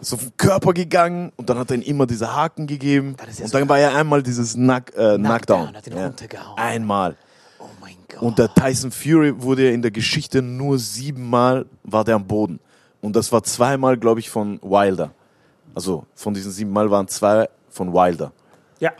ist 0.00 0.12
auf 0.14 0.20
den 0.20 0.36
Körper 0.36 0.72
gegangen 0.72 1.32
und 1.36 1.50
dann 1.50 1.58
hat 1.58 1.70
er 1.72 1.76
ihm 1.76 1.82
immer 1.82 2.06
diese 2.06 2.32
Haken 2.32 2.68
gegeben. 2.68 3.16
Ja 3.18 3.26
und 3.26 3.50
so 3.50 3.58
dann 3.58 3.68
war 3.68 3.78
ja 3.80 3.96
einmal 3.96 4.22
dieses 4.22 4.54
Knock, 4.54 4.94
äh, 4.96 5.16
Knockdown. 5.16 5.74
hat 5.76 5.86
ihn 5.88 5.96
Ja. 5.96 6.06
runtergehauen. 6.06 6.56
Einmal. 6.58 7.16
oh 7.58 7.64
mein 7.80 7.96
Gott. 8.08 8.22
Und 8.22 8.38
der 8.38 8.54
Tyson 8.54 8.92
Fury 8.92 9.42
wurde 9.42 9.66
ja 9.66 9.72
in 9.72 9.82
der 9.82 9.90
Geschichte 9.90 10.40
nur 10.40 10.78
siebenmal 10.78 11.66
war 11.82 12.04
der 12.04 12.14
am 12.14 12.24
Boden. 12.24 12.60
Und 13.00 13.16
das 13.16 13.32
war 13.32 13.42
zweimal, 13.42 13.96
glaube 13.96 14.20
ich, 14.20 14.30
von 14.30 14.60
Wilder. 14.62 15.10
Also 15.74 16.04
von 16.14 16.32
diesen 16.32 16.52
siebenmal 16.52 16.88
waren 16.90 17.08
zwei 17.08 17.48
von 17.68 17.92
Wilder. 17.92 18.30
ja. 18.78 18.92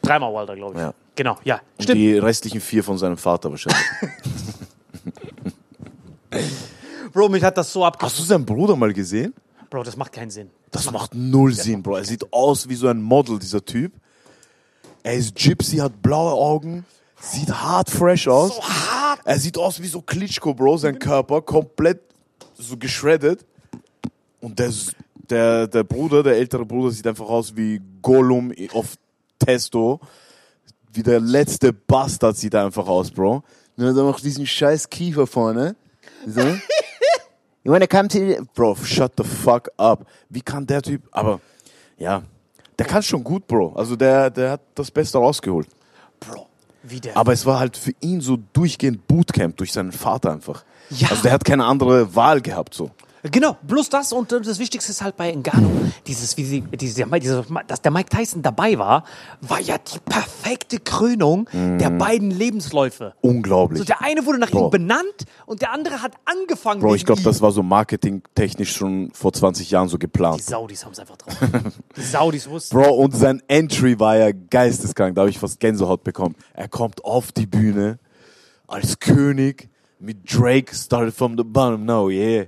Dreimal 0.00 0.32
Wilder, 0.34 0.56
glaube 0.56 0.74
ich. 0.74 0.80
Ja. 0.80 0.94
Genau, 1.14 1.36
ja. 1.44 1.60
Und 1.76 1.84
Stimmt. 1.84 1.98
die 1.98 2.18
restlichen 2.18 2.60
vier 2.60 2.82
von 2.82 2.96
seinem 2.98 3.16
Vater 3.16 3.50
wahrscheinlich. 3.50 3.82
Bro, 7.12 7.28
mich 7.28 7.44
hat 7.44 7.58
das 7.58 7.70
so 7.72 7.84
Hast 7.84 7.94
abgeschlossen. 7.94 8.22
du 8.22 8.28
seinen 8.28 8.46
Bruder 8.46 8.76
mal 8.76 8.92
gesehen? 8.92 9.34
Bro, 9.68 9.82
das 9.82 9.96
macht 9.96 10.12
keinen 10.12 10.30
Sinn. 10.30 10.50
Das 10.70 10.90
macht 10.90 11.14
null 11.14 11.52
Sinn, 11.52 11.82
Bro. 11.82 11.96
Er 11.96 12.04
sieht 12.04 12.32
aus 12.32 12.68
wie 12.68 12.74
so 12.74 12.88
ein 12.88 13.02
Model, 13.02 13.38
dieser 13.38 13.62
Typ. 13.64 13.92
Er 15.02 15.14
ist 15.14 15.34
Gypsy, 15.34 15.78
hat 15.78 16.00
blaue 16.00 16.32
Augen, 16.32 16.86
sieht 17.20 17.50
hart 17.50 17.90
fresh 17.90 18.28
aus. 18.28 18.56
So 18.56 18.62
hart. 18.62 19.20
Er 19.24 19.38
sieht 19.38 19.58
aus 19.58 19.82
wie 19.82 19.88
so 19.88 20.00
Klitschko, 20.00 20.54
Bro, 20.54 20.78
sein 20.78 20.98
Körper 20.98 21.42
komplett 21.42 22.00
so 22.54 22.76
geschreddet. 22.76 23.44
Und 24.40 24.58
der, 24.58 24.72
der, 25.28 25.66
der 25.66 25.84
Bruder, 25.84 26.22
der 26.22 26.36
ältere 26.36 26.64
Bruder, 26.64 26.90
sieht 26.90 27.06
einfach 27.06 27.28
aus 27.28 27.54
wie 27.54 27.80
Gollum 28.00 28.52
auf 28.72 28.94
Testo. 29.38 30.00
Wie 30.92 31.02
der 31.02 31.20
letzte 31.20 31.72
Bastard 31.72 32.36
sieht 32.36 32.54
einfach 32.54 32.86
aus, 32.86 33.10
Bro. 33.10 33.42
Und 33.76 33.84
dann 33.84 33.94
noch 33.94 34.20
diesen 34.20 34.46
scheiß 34.46 34.90
Kiefer 34.90 35.26
vorne. 35.26 35.76
So. 36.26 36.40
You 37.64 37.70
wanna 37.70 37.86
come 37.86 38.08
to 38.08 38.18
the... 38.18 38.38
Bro, 38.54 38.74
shut 38.82 39.12
the 39.16 39.22
fuck 39.22 39.70
up. 39.76 40.04
Wie 40.28 40.40
kann 40.40 40.66
der 40.66 40.82
Typ... 40.82 41.02
Aber, 41.12 41.40
ja, 41.96 42.22
der 42.78 42.86
kann 42.86 43.02
schon 43.02 43.22
gut, 43.22 43.46
Bro. 43.46 43.74
Also 43.74 43.94
der, 43.94 44.30
der 44.30 44.52
hat 44.52 44.62
das 44.74 44.90
Beste 44.90 45.18
rausgeholt. 45.18 45.68
Bro, 46.18 46.48
wie 46.82 47.00
der. 47.00 47.16
Aber 47.16 47.32
es 47.32 47.46
war 47.46 47.60
halt 47.60 47.76
für 47.76 47.92
ihn 48.00 48.20
so 48.20 48.38
durchgehend 48.52 49.06
Bootcamp 49.06 49.56
durch 49.56 49.72
seinen 49.72 49.92
Vater 49.92 50.32
einfach. 50.32 50.64
Ja. 50.90 51.10
Also 51.10 51.22
der 51.22 51.32
hat 51.32 51.44
keine 51.44 51.64
andere 51.64 52.14
Wahl 52.16 52.40
gehabt 52.40 52.74
so. 52.74 52.90
Genau, 53.30 53.56
bloß 53.62 53.88
das 53.88 54.12
und 54.12 54.32
das 54.32 54.58
Wichtigste 54.58 54.90
ist 54.90 55.00
halt 55.00 55.16
bei 55.16 55.32
Ngannou, 55.32 55.70
dieses, 56.08 56.36
wie 56.36 56.44
sie, 56.44 56.60
diese, 56.62 57.06
diese, 57.06 57.44
dass 57.68 57.80
der 57.80 57.92
Mike 57.92 58.08
Tyson 58.10 58.42
dabei 58.42 58.78
war, 58.78 59.04
war 59.40 59.60
ja 59.60 59.78
die 59.78 60.00
perfekte 60.00 60.80
Krönung 60.80 61.48
der 61.52 61.90
beiden 61.90 62.32
Lebensläufe. 62.32 63.14
Unglaublich. 63.20 63.78
So, 63.78 63.84
der 63.84 64.02
eine 64.02 64.26
wurde 64.26 64.38
nach 64.38 64.50
Bro. 64.50 64.66
ihm 64.66 64.70
benannt 64.70 65.26
und 65.46 65.62
der 65.62 65.72
andere 65.72 66.02
hat 66.02 66.14
angefangen 66.24 66.80
Bro, 66.80 66.96
ich 66.96 67.06
glaube, 67.06 67.22
das 67.22 67.40
war 67.40 67.52
so 67.52 67.62
marketingtechnisch 67.62 68.72
schon 68.72 69.10
vor 69.12 69.32
20 69.32 69.70
Jahren 69.70 69.88
so 69.88 69.98
Die 69.98 70.00
geplant. 70.00 70.42
Saudis 70.42 70.84
haben 70.84 70.92
es 70.92 70.98
einfach 70.98 71.16
drauf. 71.16 71.36
Die 71.96 72.02
Saudis 72.02 72.48
wussten. 72.48 72.76
Bro, 72.76 72.92
und 72.96 73.14
sein 73.14 73.40
Entry 73.46 74.00
war 74.00 74.16
ja 74.16 74.32
geisteskrank. 74.32 75.14
Da 75.14 75.20
habe 75.20 75.30
ich 75.30 75.38
fast 75.38 75.60
Gänsehaut 75.60 76.02
bekommen. 76.02 76.34
Er 76.54 76.68
kommt 76.68 77.04
auf 77.04 77.30
die 77.30 77.46
Bühne 77.46 78.00
als 78.66 78.98
König 78.98 79.68
mit 80.00 80.32
Drake, 80.32 80.74
started 80.74 81.14
from 81.14 81.36
the 81.36 81.44
bottom, 81.44 81.84
no, 81.84 82.10
yeah. 82.10 82.46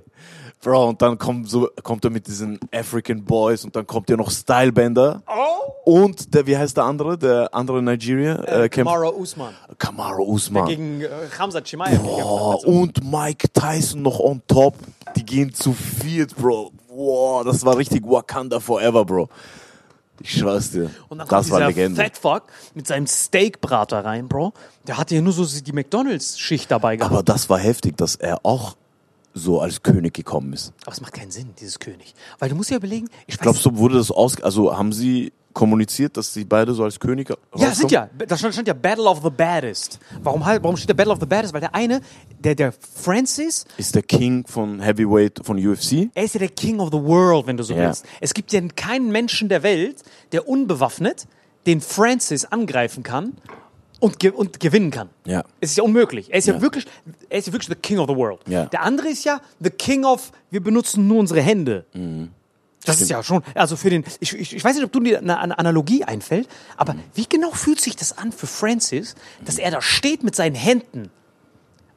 Bro, 0.65 0.89
und 0.89 0.99
dann 0.99 1.19
kommt, 1.19 1.47
so, 1.47 1.69
kommt 1.83 2.03
er 2.05 2.09
mit 2.09 2.25
diesen 2.25 2.59
African 2.73 3.23
Boys 3.23 3.63
und 3.65 3.75
dann 3.75 3.85
kommt 3.85 4.09
ja 4.09 4.17
noch 4.17 4.31
Stylebender. 4.31 5.21
Oh! 5.27 6.01
Und 6.01 6.33
der, 6.33 6.47
wie 6.47 6.57
heißt 6.57 6.75
der 6.75 6.85
andere? 6.85 7.19
Der 7.19 7.53
andere 7.53 7.83
Nigeria? 7.83 8.37
Äh, 8.45 8.67
kämpft- 8.67 8.85
Mara 8.85 9.09
Usman 9.09 9.53
Kamaru 9.77 10.23
Usman. 10.23 10.65
gegen 10.65 11.01
äh, 11.01 11.09
Hamza 11.37 11.61
Chimaev. 11.63 11.99
Oh, 12.03 12.59
und 12.65 12.99
Mike 13.03 13.47
Tyson 13.53 14.01
noch 14.01 14.19
on 14.19 14.41
top. 14.47 14.73
Die 15.15 15.23
gehen 15.23 15.53
zu 15.53 15.71
viert, 15.71 16.35
Bro. 16.35 16.71
Wow, 16.89 17.43
das 17.45 17.63
war 17.63 17.77
richtig 17.77 18.03
Wakanda 18.03 18.59
Forever, 18.59 19.05
Bro. 19.05 19.29
Ich 20.19 20.31
schwör's 20.31 20.71
dir. 20.71 20.89
Und 21.09 21.19
dann 21.19 21.27
kommt 21.27 21.31
das 21.31 21.51
war 21.51 21.59
dieser 21.59 21.67
Legende. 21.67 22.01
Fatfuck 22.01 22.43
mit 22.73 22.87
seinem 22.87 23.05
Steakbrater 23.05 24.03
rein, 24.03 24.27
Bro. 24.27 24.53
Der 24.87 24.97
hatte 24.97 25.13
ja 25.13 25.21
nur 25.21 25.33
so 25.33 25.45
die 25.45 25.71
McDonalds-Schicht 25.73 26.71
dabei 26.71 26.95
gehabt. 26.95 27.13
Aber 27.13 27.21
das 27.21 27.51
war 27.51 27.59
heftig, 27.59 27.97
dass 27.97 28.15
er 28.15 28.39
auch 28.43 28.75
so 29.37 29.59
als 29.59 29.83
König 29.83 30.13
gekommen 30.13 30.53
ist. 30.53 30.73
Aber 30.85 30.93
es 30.93 31.01
macht 31.01 31.13
keinen 31.13 31.29
Sinn, 31.29 31.49
dieses 31.59 31.77
König. 31.79 32.15
Weil 32.39 32.49
du 32.49 32.55
musst 32.55 32.69
ja 32.71 32.77
überlegen, 32.77 33.09
ich 33.27 33.35
weiß, 33.35 33.41
Glaubst 33.41 33.65
du, 33.65 33.77
wurde 33.77 33.97
das 33.97 34.09
aus, 34.09 34.41
also 34.41 34.75
haben 34.75 34.93
sie 34.93 35.33
kommuniziert, 35.51 36.17
dass 36.17 36.33
sie 36.33 36.43
beide 36.45 36.73
so 36.73 36.83
als 36.83 36.99
König 36.99 37.29
Ja, 37.55 37.71
sind 37.73 37.91
ja. 37.91 38.09
Da 38.27 38.37
stand, 38.37 38.53
stand 38.53 38.67
ja 38.67 38.73
Battle 38.73 39.05
of 39.05 39.21
the 39.23 39.29
Baddest. 39.29 39.99
Warum, 40.21 40.45
halt, 40.45 40.63
warum 40.63 40.75
steht 40.77 40.89
der 40.89 40.93
Battle 40.95 41.13
of 41.13 41.19
the 41.19 41.25
Baddest? 41.25 41.53
Weil 41.53 41.61
der 41.61 41.75
eine, 41.75 42.01
der, 42.39 42.55
der 42.55 42.73
Francis, 42.73 43.65
Ist 43.77 43.95
der 43.95 44.03
King 44.03 44.45
von 44.47 44.79
Heavyweight 44.81 45.41
von 45.45 45.57
UFC? 45.57 46.09
er 46.13 46.23
ist 46.23 46.33
ja 46.35 46.39
der 46.39 46.49
King 46.49 46.79
of 46.79 46.89
the 46.91 47.01
World, 47.01 47.47
wenn 47.47 47.57
du 47.57 47.63
so 47.63 47.73
Ja. 47.73 47.87
willst. 47.87 48.05
Es 48.21 48.33
gibt 48.33 48.51
ja 48.53 48.61
keinen 48.75 49.11
Menschen 49.11 49.47
der 49.49 49.63
Welt, 49.63 50.03
der 50.31 50.47
unbewaffnet 50.47 51.27
den 51.67 51.81
Francis 51.81 52.45
angreifen 52.45 53.03
kann 53.03 53.33
und, 53.99 54.19
ge 54.19 54.31
und 54.31 54.59
gewinnen 54.59 54.91
kann. 54.91 55.09
Ja. 55.25 55.43
Es 55.61 55.71
ist 55.71 55.77
ja 55.77 55.83
unmöglich. 55.83 56.31
Er 56.31 56.37
ist 56.39 56.47
ja, 56.47 56.55
Ja. 56.55 56.61
wirklich, 56.61 56.85
er 57.29 57.37
ist 57.39 57.47
ja 57.47 57.53
wirklich 57.53 57.69
the 57.69 57.75
King 57.75 57.99
of 57.99 58.09
the 58.09 58.15
World. 58.15 58.39
Ja. 58.47 58.65
Der 58.65 58.83
andere 58.83 59.07
ist 59.09 59.23
ja 59.25 59.41
the 59.59 59.69
King 59.69 60.03
of, 60.05 60.31
wir 60.51 60.61
benutzen 60.61 61.07
nur 61.07 61.19
unsere 61.19 61.41
Hände. 61.41 61.85
Mhm. 61.93 62.29
Das 62.85 63.01
ist 63.01 63.09
ja 63.09 63.23
schon, 63.23 63.41
also 63.55 63.75
für 63.77 63.89
den, 63.89 64.03
ich, 64.19 64.33
ich, 64.33 64.55
ich 64.55 64.63
weiß 64.63 64.75
nicht, 64.75 64.85
ob 64.85 64.91
du 64.91 64.99
dir 64.99 65.17
eine, 65.17 65.39
eine 65.39 65.57
Analogie 65.57 66.03
einfällt, 66.03 66.47
aber 66.77 66.93
Mhm. 66.93 66.99
wie 67.15 67.25
genau 67.27 67.49
fühlt 67.51 67.81
sich 67.81 67.95
das 67.95 68.15
an 68.17 68.31
für 68.31 68.45
Francis, 68.47 69.15
dass 69.43 69.57
er 69.57 69.71
da 69.71 69.81
steht 69.81 70.23
mit 70.23 70.35
seinen 70.35 70.55
Händen? 70.55 71.09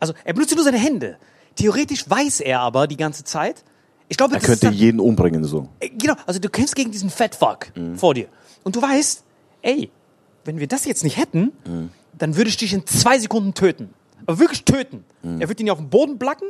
Also 0.00 0.14
er 0.24 0.32
benutzt 0.32 0.52
ja 0.52 0.56
nur 0.56 0.64
seine 0.64 0.78
Hände. 0.78 1.18
Theoretisch 1.56 2.08
weiß 2.08 2.40
er 2.40 2.60
aber 2.60 2.86
die 2.86 2.96
ganze 2.96 3.24
Zeit. 3.24 3.64
Ich 4.08 4.16
glaube, 4.16 4.36
Er 4.36 4.40
könnte 4.40 4.66
dann, 4.66 4.72
jeden 4.74 5.00
umbringen 5.00 5.44
so. 5.44 5.68
äh, 5.80 5.90
Genau, 5.90 6.14
also 6.24 6.40
du 6.40 6.48
kämpfst 6.48 6.74
gegen 6.74 6.90
diesen 6.90 7.10
Fatfuck 7.10 7.66
Mhm. 7.76 7.98
vor 7.98 8.14
dir. 8.14 8.28
Und 8.64 8.74
du 8.76 8.80
weißt, 8.80 9.24
ey, 9.60 9.90
wenn 10.48 10.58
wir 10.58 10.66
das 10.66 10.84
jetzt 10.86 11.04
nicht 11.04 11.16
hätten, 11.18 11.52
Mhm. 11.66 11.90
dann 12.16 12.36
würde 12.36 12.48
ich 12.50 12.56
dich 12.56 12.72
in 12.72 12.86
zwei 12.86 13.18
Sekunden 13.18 13.52
töten. 13.54 13.90
Aber 14.26 14.38
wirklich 14.40 14.64
töten. 14.64 15.04
Mhm. 15.22 15.40
Er 15.40 15.48
wird 15.48 15.60
ihn 15.60 15.66
ja 15.68 15.72
auf 15.74 15.78
den 15.78 15.88
Boden 15.90 16.18
placken 16.18 16.48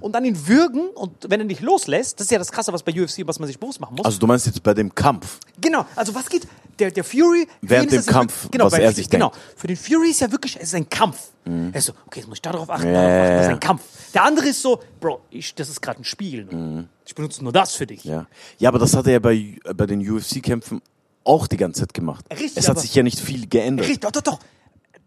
und 0.00 0.12
dann 0.12 0.24
ihn 0.24 0.48
würgen 0.48 0.88
und 0.88 1.12
wenn 1.30 1.38
er 1.40 1.46
nicht 1.46 1.60
loslässt, 1.60 2.18
das 2.18 2.26
ist 2.26 2.30
ja 2.32 2.38
das 2.38 2.50
Krasse, 2.50 2.72
was 2.72 2.82
bei 2.82 2.90
UFC, 2.92 3.24
was 3.26 3.38
man 3.38 3.46
sich 3.46 3.60
bewusst 3.60 3.80
machen 3.80 3.94
muss. 3.94 4.04
Also 4.06 4.18
du 4.18 4.26
meinst 4.26 4.44
jetzt 4.46 4.60
bei 4.62 4.74
dem 4.74 4.92
Kampf? 4.92 5.38
Genau, 5.60 5.86
also 5.94 6.12
was 6.16 6.28
geht, 6.28 6.48
der, 6.80 6.90
der 6.90 7.04
Fury... 7.04 7.46
Während 7.62 7.92
dem 7.92 8.04
Kampf, 8.04 8.42
wirklich- 8.44 8.50
genau, 8.52 8.64
was 8.66 8.72
er 8.72 8.92
sich 8.92 9.08
Genau, 9.08 9.28
denkt. 9.30 9.44
für 9.56 9.66
den 9.68 9.76
Fury 9.76 10.10
ist 10.10 10.20
ja 10.20 10.32
wirklich, 10.32 10.56
es 10.56 10.64
ist 10.64 10.74
ein 10.74 10.88
Kampf. 10.88 11.28
Er 11.44 11.76
ist 11.76 11.84
so, 11.86 11.92
okay, 12.06 12.18
jetzt 12.20 12.28
muss 12.28 12.38
ich 12.38 12.42
da 12.42 12.50
drauf 12.50 12.68
achten, 12.68 12.92
Ja, 12.92 13.00
achten, 13.06 13.36
das 13.36 13.46
ist 13.46 13.52
ein 13.52 13.60
Kampf. 13.60 13.82
Der 14.14 14.24
andere 14.24 14.48
ist 14.48 14.60
so, 14.62 14.80
Bro, 15.00 15.20
ich, 15.30 15.54
das 15.54 15.68
ist 15.68 15.80
gerade 15.80 16.00
ein 16.00 16.04
Spiel. 16.04 16.44
nur. 16.50 16.84
Ich 17.06 17.14
benutze 17.14 17.42
nur 17.44 17.52
das 17.52 17.74
für 17.76 17.86
dich. 17.86 18.02
Ja. 18.04 18.26
Ja, 18.58 18.68
aber 18.70 18.80
das 18.80 18.94
hat 18.96 19.06
er 19.06 19.12
ja 19.14 19.18
bei, 19.20 19.58
bei 19.76 19.86
den 19.86 20.00
UFC-Kämpfen 20.00 20.82
auch 21.28 21.46
die 21.46 21.56
ganze 21.56 21.80
Zeit 21.82 21.94
gemacht. 21.94 22.24
Richtig, 22.30 22.56
es 22.56 22.68
hat 22.68 22.78
sich 22.80 22.94
ja 22.94 23.02
nicht 23.02 23.18
viel 23.20 23.46
geändert. 23.48 23.86
Richtig, 23.86 24.00
doch, 24.00 24.10
doch, 24.10 24.22
doch. 24.22 24.38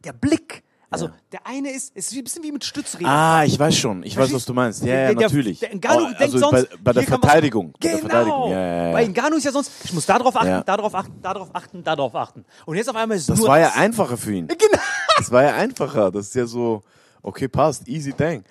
Der 0.04 0.14
Blick. 0.14 0.64
Also, 0.94 1.10
der 1.32 1.48
eine 1.48 1.72
ist, 1.72 1.96
ist 1.96 2.12
ein 2.14 2.22
bisschen 2.24 2.44
wie 2.44 2.52
mit 2.52 2.66
Stützrädern. 2.66 3.10
Ah, 3.10 3.46
ich 3.46 3.58
weiß 3.58 3.78
schon. 3.78 4.04
Ich 4.04 4.18
weiß, 4.18 4.34
was 4.34 4.44
du 4.44 4.54
meinst. 4.54 4.82
Ja, 4.82 4.88
Der- 4.88 5.02
ja, 5.04 5.14
der- 5.14 5.22
natürlich. 5.22 5.60
Der 5.60 5.70
Oh, 5.70 5.78
denkt 5.78 6.20
also 6.20 6.38
sonst, 6.38 6.52
bei, 6.70 6.78
bei 6.84 6.94
der 6.94 7.04
Verteidigung. 7.04 7.72
Bei 7.72 7.78
Genau. 7.80 7.94
der 7.94 8.00
Verteidigung. 8.10 8.52
Ja, 8.52 8.60
ja, 8.60 8.86
ja. 8.88 8.92
Bei 8.92 9.08
Ngannou 9.08 9.38
ist 9.38 9.46
ja 9.46 9.52
sonst, 9.54 9.72
ich 9.86 9.94
muss 9.94 10.06
da 10.06 10.20
drauf 10.20 10.36
achten, 10.36 10.48
Ja. 10.50 10.64
da 10.64 10.76
drauf 10.76 10.94
achten, 10.94 11.14
da 11.22 11.34
drauf 11.34 11.50
achten, 11.54 11.84
da 11.86 11.96
drauf 11.96 12.14
achten. 12.16 12.44
Und 12.66 12.76
jetzt 12.76 12.90
auf 12.90 12.96
einmal 12.98 13.16
ist 13.18 13.30
Das 13.30 13.40
nur 13.40 13.48
war 13.48 13.60
ja 13.60 13.68
das. 13.68 13.78
einfacher 13.78 14.18
für 14.18 14.34
ihn. 14.34 14.48
Genau. 14.58 14.82
Das 15.18 15.32
war 15.32 15.44
ja 15.44 15.54
einfacher. 15.56 16.12
Das 16.12 16.28
ist 16.28 16.36
ja 16.36 16.46
so, 16.46 16.84
okay, 17.22 17.48
passt, 17.48 17.88
easy 17.88 18.12
thing. 18.12 18.44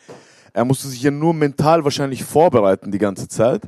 Er 0.55 0.65
musste 0.65 0.89
sich 0.89 1.03
ja 1.03 1.11
nur 1.11 1.35
mental 1.35 1.85
wahrscheinlich 1.85 2.25
vorbereiten 2.25 2.91
die 2.91 2.99
ganze 2.99 3.29
Zeit. 3.29 3.63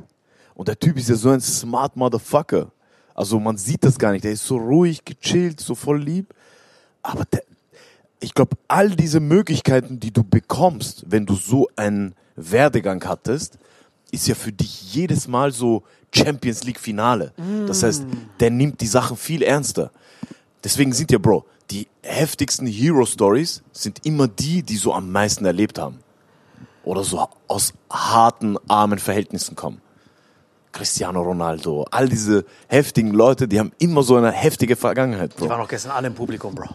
Und 0.55 0.67
der 0.67 0.79
Typ 0.79 0.97
ist 0.97 1.09
ja 1.09 1.15
so 1.15 1.29
ein 1.29 1.41
smart 1.41 1.95
Motherfucker. 1.95 2.71
Also 3.15 3.39
man 3.39 3.57
sieht 3.57 3.83
das 3.83 3.99
gar 3.99 4.11
nicht. 4.11 4.23
Der 4.23 4.31
ist 4.31 4.45
so 4.45 4.57
ruhig, 4.57 5.05
gechillt, 5.05 5.59
so 5.59 5.75
voll 5.75 6.01
lieb. 6.01 6.33
Aber 7.01 7.25
der, 7.25 7.43
ich 8.19 8.33
glaube, 8.33 8.57
all 8.67 8.89
diese 8.89 9.19
Möglichkeiten, 9.19 9.99
die 9.99 10.11
du 10.11 10.23
bekommst, 10.23 11.05
wenn 11.07 11.25
du 11.25 11.35
so 11.35 11.67
einen 11.75 12.15
Werdegang 12.35 13.03
hattest, 13.05 13.57
ist 14.11 14.27
ja 14.27 14.35
für 14.35 14.51
dich 14.51 14.93
jedes 14.93 15.27
Mal 15.27 15.51
so 15.51 15.83
Champions 16.13 16.63
League 16.63 16.79
Finale. 16.79 17.33
Das 17.67 17.83
heißt, 17.83 18.05
der 18.39 18.51
nimmt 18.51 18.81
die 18.81 18.87
Sachen 18.87 19.17
viel 19.17 19.41
ernster. 19.41 19.91
Deswegen 20.63 20.93
sind 20.93 21.11
ja, 21.11 21.17
Bro, 21.17 21.45
die 21.71 21.87
heftigsten 22.01 22.67
Hero-Stories 22.67 23.63
sind 23.71 24.05
immer 24.05 24.27
die, 24.27 24.63
die 24.63 24.77
so 24.77 24.93
am 24.93 25.11
meisten 25.11 25.45
erlebt 25.45 25.79
haben. 25.79 25.99
Oder 26.83 27.03
so 27.03 27.27
aus 27.47 27.73
harten, 27.89 28.57
armen 28.67 28.99
Verhältnissen 28.99 29.55
kommen. 29.55 29.81
Cristiano 30.73 31.21
Ronaldo, 31.21 31.85
all 31.91 32.09
diese 32.09 32.43
heftigen 32.67 33.11
Leute, 33.11 33.47
die 33.47 33.59
haben 33.59 33.71
immer 33.79 34.03
so 34.03 34.15
eine 34.17 34.31
heftige 34.31 34.75
Vergangenheit, 34.75 35.31
Die 35.37 35.41
waren 35.41 35.49
Bro. 35.49 35.57
doch 35.59 35.67
gestern 35.69 35.91
alle 35.91 36.07
im 36.07 36.15
Publikum, 36.15 36.53
Bro. 36.55 36.65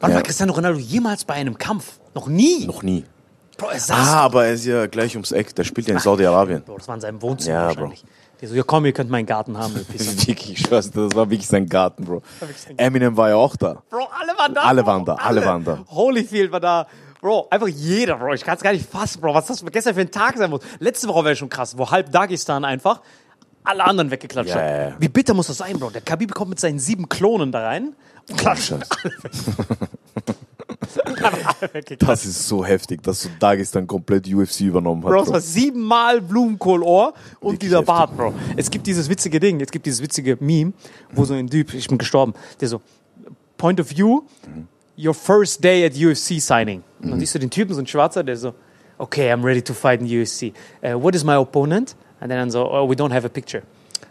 Wann 0.00 0.10
Ja. 0.10 0.16
war 0.16 0.22
Cristiano 0.22 0.52
Ronaldo 0.52 0.78
jemals 0.78 1.24
bei 1.24 1.34
einem 1.34 1.56
Kampf? 1.56 1.98
Noch 2.14 2.26
nie. 2.26 2.66
Noch 2.66 2.82
nie. 2.82 3.04
Bro, 3.56 3.68
er 3.68 3.80
saß. 3.80 3.96
Ah, 4.08 4.20
aber 4.22 4.46
er 4.46 4.54
ist 4.54 4.64
ja 4.66 4.86
gleich 4.86 5.14
ums 5.14 5.30
Eck. 5.32 5.54
Der 5.54 5.62
spielt 5.64 5.86
ja 5.86 5.94
in 5.94 6.00
Saudi-Arabien. 6.00 6.62
Bro, 6.64 6.78
das 6.78 6.88
war 6.88 6.96
in 6.96 7.00
seinem 7.00 7.22
Wohnzimmer 7.22 7.56
Ja, 7.56 7.66
wahrscheinlich. 7.68 8.04
Die 8.40 8.46
so, 8.48 8.54
ja 8.56 8.64
komm, 8.64 8.84
ihr 8.84 8.92
könnt 8.92 9.10
meinen 9.10 9.26
Garten 9.26 9.56
haben. 9.56 9.74
Wirklich, 9.88 10.50
ich 10.52 10.62
das 10.68 10.94
war 10.96 11.30
wirklich 11.30 11.46
sein 11.46 11.68
Garten, 11.68 12.04
Bro. 12.04 12.22
Eminem 12.76 13.16
war 13.16 13.28
ja 13.30 13.36
auch 13.36 13.54
da. 13.54 13.82
Bro, 13.88 14.08
alle 14.20 14.36
waren 14.36 14.54
da. 14.54 14.62
Alle 14.62 14.82
Bro. 14.82 14.90
waren 14.90 15.04
da, 15.04 15.14
alle 15.14 15.44
waren 15.44 15.64
da. 15.64 15.78
Holyfield 15.88 16.50
war 16.50 16.60
da. 16.60 16.86
Bro, 17.24 17.48
einfach 17.48 17.68
jeder, 17.68 18.18
Bro. 18.18 18.34
Ich 18.34 18.44
kann 18.44 18.54
es 18.54 18.62
gar 18.62 18.74
nicht 18.74 18.86
fassen, 18.86 19.22
Bro. 19.22 19.32
Was 19.32 19.46
das 19.46 19.64
gestern 19.72 19.94
für 19.94 20.02
ein 20.02 20.10
Tag 20.10 20.36
sein 20.36 20.50
muss. 20.50 20.60
Letzte 20.78 21.08
Woche 21.08 21.24
wäre 21.24 21.34
schon 21.34 21.48
krass, 21.48 21.78
wo 21.78 21.90
halb 21.90 22.12
Dagestan 22.12 22.66
einfach 22.66 23.00
alle 23.62 23.82
anderen 23.82 24.10
weggeklatscht 24.10 24.50
ja, 24.50 24.88
ja. 24.88 24.96
Wie 24.98 25.08
bitter 25.08 25.32
muss 25.32 25.46
das 25.46 25.56
sein, 25.56 25.78
Bro? 25.78 25.88
Der 25.88 26.02
Khabib 26.02 26.34
kommt 26.34 26.50
mit 26.50 26.60
seinen 26.60 26.78
sieben 26.78 27.08
Klonen 27.08 27.50
da 27.50 27.64
rein 27.64 27.94
und 28.28 28.36
klatscht 28.36 28.72
alle 28.74 28.84
weggeklatscht. 31.72 32.02
Das 32.02 32.26
ist 32.26 32.46
so 32.46 32.62
heftig, 32.62 33.02
dass 33.02 33.22
so 33.22 33.30
Dagestan 33.38 33.86
komplett 33.86 34.28
UFC 34.28 34.60
übernommen 34.60 35.02
hat. 35.04 35.10
Bro, 35.10 35.22
es 35.22 35.32
war 35.32 35.40
siebenmal 35.40 36.20
Blumenkohlohr 36.20 37.14
und 37.40 37.52
Wirklich 37.52 37.60
dieser 37.60 37.78
heftig. 37.78 37.86
Bart, 37.86 38.14
Bro. 38.14 38.34
Es 38.54 38.70
gibt 38.70 38.86
dieses 38.86 39.08
witzige 39.08 39.40
Ding, 39.40 39.62
es 39.62 39.70
gibt 39.70 39.86
dieses 39.86 40.02
witzige 40.02 40.36
Meme, 40.40 40.74
wo 41.14 41.24
so 41.24 41.32
ein 41.32 41.48
Typ, 41.48 41.72
ich 41.72 41.88
bin 41.88 41.96
gestorben, 41.96 42.34
der 42.60 42.68
so, 42.68 42.82
Point 43.56 43.80
of 43.80 43.88
View, 43.88 44.20
your 44.96 45.14
first 45.14 45.62
day 45.62 45.84
at 45.84 45.92
UFC 45.94 46.40
signing. 46.40 46.82
Und 47.02 47.10
dann 47.10 47.20
siehst 47.20 47.34
du 47.34 47.38
den 47.38 47.50
Typen, 47.50 47.74
so 47.74 47.80
ein 47.80 47.86
Schwarzer, 47.86 48.22
der 48.22 48.36
so, 48.36 48.54
okay, 48.98 49.32
I'm 49.32 49.44
ready 49.44 49.62
to 49.62 49.74
fight 49.74 50.00
in 50.00 50.06
UFC. 50.06 50.52
Uh, 50.82 51.00
what 51.00 51.14
is 51.14 51.24
my 51.24 51.34
opponent? 51.34 51.96
And 52.20 52.30
then 52.30 52.50
so, 52.50 52.70
oh, 52.70 52.88
we 52.88 52.94
don't 52.94 53.12
have 53.12 53.26
a 53.26 53.28
picture. 53.28 53.62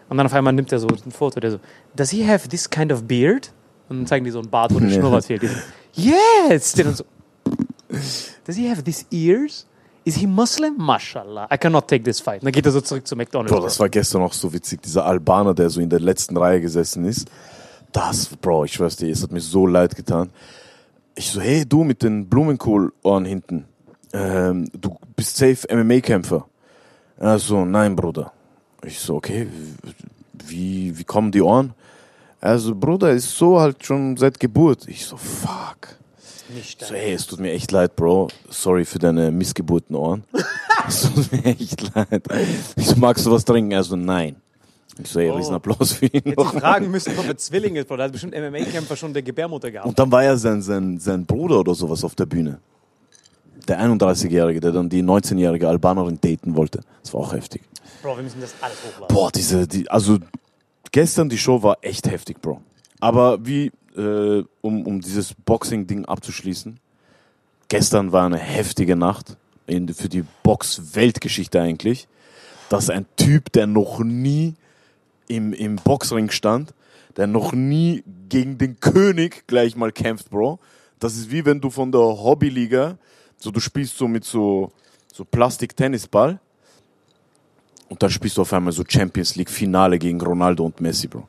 Und 0.09 0.17
dann 0.17 0.25
auf 0.25 0.33
einmal 0.33 0.53
nimmt 0.53 0.71
er 0.71 0.79
so 0.79 0.87
ein 0.87 1.11
Foto, 1.11 1.39
der 1.39 1.51
so, 1.51 1.59
does 1.95 2.11
he 2.11 2.27
have 2.27 2.47
this 2.49 2.69
kind 2.69 2.91
of 2.91 3.03
beard? 3.03 3.51
Und 3.89 3.99
dann 3.99 4.07
zeigen 4.07 4.25
die 4.25 4.31
so 4.31 4.39
ein 4.39 4.49
Bart, 4.49 4.73
wo 4.73 4.79
der. 4.79 4.89
Schnurrbart 4.89 5.25
fehlt. 5.25 5.41
So, 5.41 5.47
yes! 5.93 6.73
Der 6.73 6.85
dann 6.85 6.95
so, 6.95 7.05
Does 8.45 8.55
he 8.55 8.69
have 8.69 8.83
these 8.83 9.05
ears? 9.11 9.65
Is 10.05 10.15
he 10.15 10.27
Muslim? 10.27 10.75
Mashallah. 10.77 11.47
I 11.49 11.57
cannot 11.57 11.87
take 11.87 12.03
this 12.03 12.19
fight. 12.19 12.41
Und 12.41 12.45
dann 12.45 12.51
geht 12.51 12.65
er 12.65 12.71
so 12.71 12.81
zurück 12.81 13.07
zu 13.07 13.15
McDonald's. 13.15 13.53
Bro, 13.53 13.63
das 13.63 13.79
war 13.79 13.87
gestern 13.87 14.21
auch 14.21 14.33
so 14.33 14.51
witzig. 14.51 14.81
Dieser 14.81 15.05
Albaner, 15.05 15.53
der 15.53 15.69
so 15.69 15.79
in 15.79 15.89
der 15.89 16.01
letzten 16.01 16.35
Reihe 16.35 16.59
gesessen 16.59 17.05
ist. 17.05 17.29
Das, 17.93 18.27
Bro, 18.27 18.65
ich 18.65 18.73
schwör's 18.73 18.97
dir, 18.97 19.09
es 19.09 19.23
hat 19.23 19.31
mir 19.31 19.39
so 19.39 19.65
leid 19.65 19.95
getan. 19.95 20.31
Ich 21.15 21.29
so, 21.29 21.41
hey, 21.41 21.65
du 21.65 21.83
mit 21.83 22.01
den 22.01 22.27
Blumenkohlohren 22.27 23.25
hinten. 23.25 23.65
Ähm, 24.13 24.67
du 24.73 24.97
bist 25.15 25.37
safe 25.37 25.67
MMA-Kämpfer. 25.69 26.45
Er 27.17 27.39
so, 27.39 27.65
nein, 27.65 27.95
Bruder. 27.95 28.31
Ich 28.83 28.99
so, 28.99 29.15
okay, 29.15 29.47
wie, 30.45 30.97
wie 30.97 31.03
kommen 31.03 31.31
die 31.31 31.41
Ohren? 31.41 31.73
Also, 32.41 32.75
Bruder, 32.75 33.11
ist 33.11 33.37
so 33.37 33.59
halt 33.59 33.85
schon 33.85 34.17
seit 34.17 34.39
Geburt. 34.39 34.87
Ich 34.87 35.05
so, 35.05 35.15
fuck. 35.17 35.97
Nicht 36.53 36.83
So, 36.83 36.93
hey, 36.93 37.13
es 37.13 37.25
tut 37.25 37.39
mir 37.39 37.51
echt 37.51 37.71
leid, 37.71 37.95
Bro. 37.95 38.27
Sorry 38.49 38.83
für 38.83 38.99
deine 38.99 39.31
missgeburten 39.31 39.95
Ohren. 39.95 40.23
es 40.87 41.01
tut 41.03 41.31
mir 41.31 41.45
echt 41.45 41.95
leid. 41.95 42.27
Ich 42.75 42.87
so, 42.87 42.95
magst 42.97 43.25
du 43.25 43.31
was 43.31 43.45
trinken? 43.45 43.71
Er 43.71 43.83
so, 43.83 43.95
nein. 43.95 44.35
Ich 45.01 45.09
so, 45.09 45.19
hey, 45.19 45.29
Oh. 45.31 45.35
riesen 45.35 45.55
Applaus 45.55 45.93
für 45.93 46.05
ihn. 46.05 46.21
Hätte 46.23 46.41
ich 46.41 46.47
fragen 46.61 46.91
müssen, 46.91 47.17
ob 47.17 47.27
er 47.27 47.35
Zwilling 47.37 47.75
ist, 47.75 47.87
Bro. 47.87 47.97
Da 47.97 48.03
hat 48.03 48.11
bestimmt 48.11 48.33
MMA-Kämpfer 48.35 48.95
schon 48.95 49.13
der 49.13 49.23
Gebärmutter 49.23 49.71
gehabt. 49.71 49.87
Und 49.87 49.97
dann 49.97 50.11
war 50.11 50.23
ja 50.23 50.37
sein, 50.37 50.61
sein, 50.61 50.99
sein 50.99 51.25
Bruder 51.25 51.59
oder 51.59 51.73
sowas 51.73 52.03
auf 52.03 52.13
der 52.15 52.25
Bühne. 52.27 52.59
Der 53.67 53.79
31-Jährige, 53.81 54.59
der 54.59 54.71
dann 54.71 54.89
die 54.89 55.01
19-jährige 55.01 55.67
Albanerin 55.67 56.19
daten 56.21 56.55
wollte. 56.55 56.81
Das 57.01 57.13
war 57.13 57.21
auch 57.21 57.33
heftig. 57.33 57.63
Bro, 58.01 58.17
wir 58.17 58.23
müssen 58.23 58.41
das 58.41 58.53
alles 58.61 58.77
hochladen. 58.85 59.15
Boah, 59.15 59.31
diese, 59.31 59.67
die, 59.67 59.89
also 59.89 60.17
gestern 60.91 61.29
die 61.29 61.37
Show 61.37 61.63
war 61.63 61.77
echt 61.81 62.09
heftig, 62.11 62.41
Bro. 62.41 62.61
Aber 62.99 63.45
wie, 63.45 63.71
äh, 63.97 64.43
um, 64.61 64.85
um 64.85 65.01
dieses 65.01 65.33
Boxing-Ding 65.33 66.05
abzuschließen, 66.05 66.79
gestern 67.69 68.11
war 68.11 68.25
eine 68.25 68.37
heftige 68.37 68.95
Nacht 68.95 69.37
in, 69.65 69.87
für 69.93 70.09
die 70.09 70.23
Box-Weltgeschichte 70.43 71.59
eigentlich, 71.61 72.07
dass 72.69 72.89
ein 72.89 73.05
Typ, 73.15 73.51
der 73.53 73.65
noch 73.65 73.99
nie 73.99 74.55
im, 75.35 75.53
im 75.53 75.75
Boxring 75.77 76.29
stand, 76.29 76.73
der 77.17 77.27
noch 77.27 77.53
nie 77.53 78.03
gegen 78.29 78.57
den 78.57 78.79
König 78.79 79.47
gleich 79.47 79.75
mal 79.75 79.91
kämpft, 79.91 80.29
Bro. 80.29 80.59
Das 80.99 81.15
ist 81.15 81.31
wie 81.31 81.45
wenn 81.45 81.59
du 81.59 81.69
von 81.69 81.91
der 81.91 82.01
Hobbyliga, 82.01 82.97
so 83.37 83.51
du 83.51 83.59
spielst 83.59 83.97
so 83.97 84.07
mit 84.07 84.23
so, 84.23 84.71
so 85.13 85.25
Plastik-Tennisball 85.25 86.39
und 87.89 88.01
dann 88.01 88.09
spielst 88.09 88.37
du 88.37 88.41
auf 88.41 88.53
einmal 88.53 88.73
so 88.73 88.83
Champions 88.87 89.35
League 89.35 89.49
Finale 89.49 89.99
gegen 89.99 90.21
Ronaldo 90.21 90.65
und 90.65 90.79
Messi, 90.79 91.07
Bro. 91.07 91.27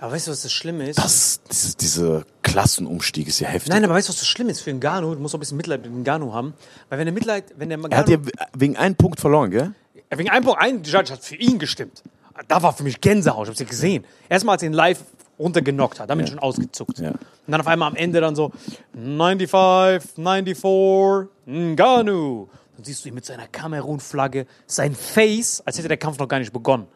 Aber 0.00 0.12
weißt 0.12 0.26
du, 0.26 0.32
was 0.32 0.42
das 0.42 0.52
Schlimme 0.52 0.88
ist? 0.88 0.98
Das, 0.98 1.40
das 1.46 1.76
dieser 1.76 2.24
Klassenumstieg 2.42 3.28
ist 3.28 3.38
ja 3.38 3.46
heftig. 3.48 3.72
Nein, 3.72 3.84
aber 3.84 3.94
weißt 3.94 4.08
du, 4.08 4.12
was 4.12 4.18
das 4.18 4.26
Schlimme 4.26 4.50
ist 4.50 4.60
für 4.60 4.72
Ngannou? 4.72 5.14
Du 5.14 5.20
musst 5.20 5.32
auch 5.34 5.38
ein 5.38 5.40
bisschen 5.40 5.56
Mitleid 5.56 5.82
mit 5.82 5.92
Ngannou 5.92 6.32
haben. 6.32 6.54
Weil 6.88 6.98
wenn 6.98 7.06
der 7.06 7.14
Mitleid, 7.14 7.44
wenn 7.56 7.68
der 7.68 7.78
er 7.78 7.98
hat 7.98 8.08
ja 8.08 8.16
Ngannou, 8.16 8.32
wegen 8.54 8.76
einem 8.76 8.96
Punkt 8.96 9.20
verloren, 9.20 9.52
gell? 9.52 9.74
wegen 10.10 10.28
einem 10.28 10.44
Punkt, 10.44 10.60
ein 10.60 10.82
Judge 10.82 11.12
hat 11.12 11.22
für 11.22 11.36
ihn 11.36 11.58
gestimmt. 11.58 12.02
Da 12.48 12.62
war 12.62 12.72
für 12.72 12.82
mich 12.82 13.00
Gänsehaut, 13.00 13.44
ich 13.44 13.48
hab's 13.50 13.60
ja 13.60 13.66
gesehen. 13.66 14.04
Erstmal, 14.28 14.54
als 14.54 14.62
er 14.62 14.68
ihn 14.68 14.72
live 14.74 15.00
runtergenockt 15.38 16.00
hat, 16.00 16.10
da 16.10 16.14
bin 16.14 16.24
ich 16.24 16.30
schon 16.30 16.38
ausgezuckt. 16.38 17.00
Und 17.00 17.50
dann 17.50 17.60
auf 17.60 17.66
einmal 17.66 17.88
am 17.88 17.96
Ende 17.96 18.20
dann 18.20 18.36
so 18.36 18.52
95, 18.94 20.12
94, 20.14 21.28
Ngannou. 21.46 22.48
Dann 22.76 22.84
siehst 22.84 23.04
du 23.04 23.08
ihn 23.08 23.14
mit 23.14 23.24
seiner 23.24 23.46
Kamerun-Flagge, 23.48 24.46
sein 24.66 24.94
Face, 24.94 25.62
als 25.66 25.78
hätte 25.78 25.88
der 25.88 25.96
Kampf 25.98 26.18
noch 26.18 26.28
gar 26.28 26.38
nicht 26.38 26.52
begonnen. 26.52 26.86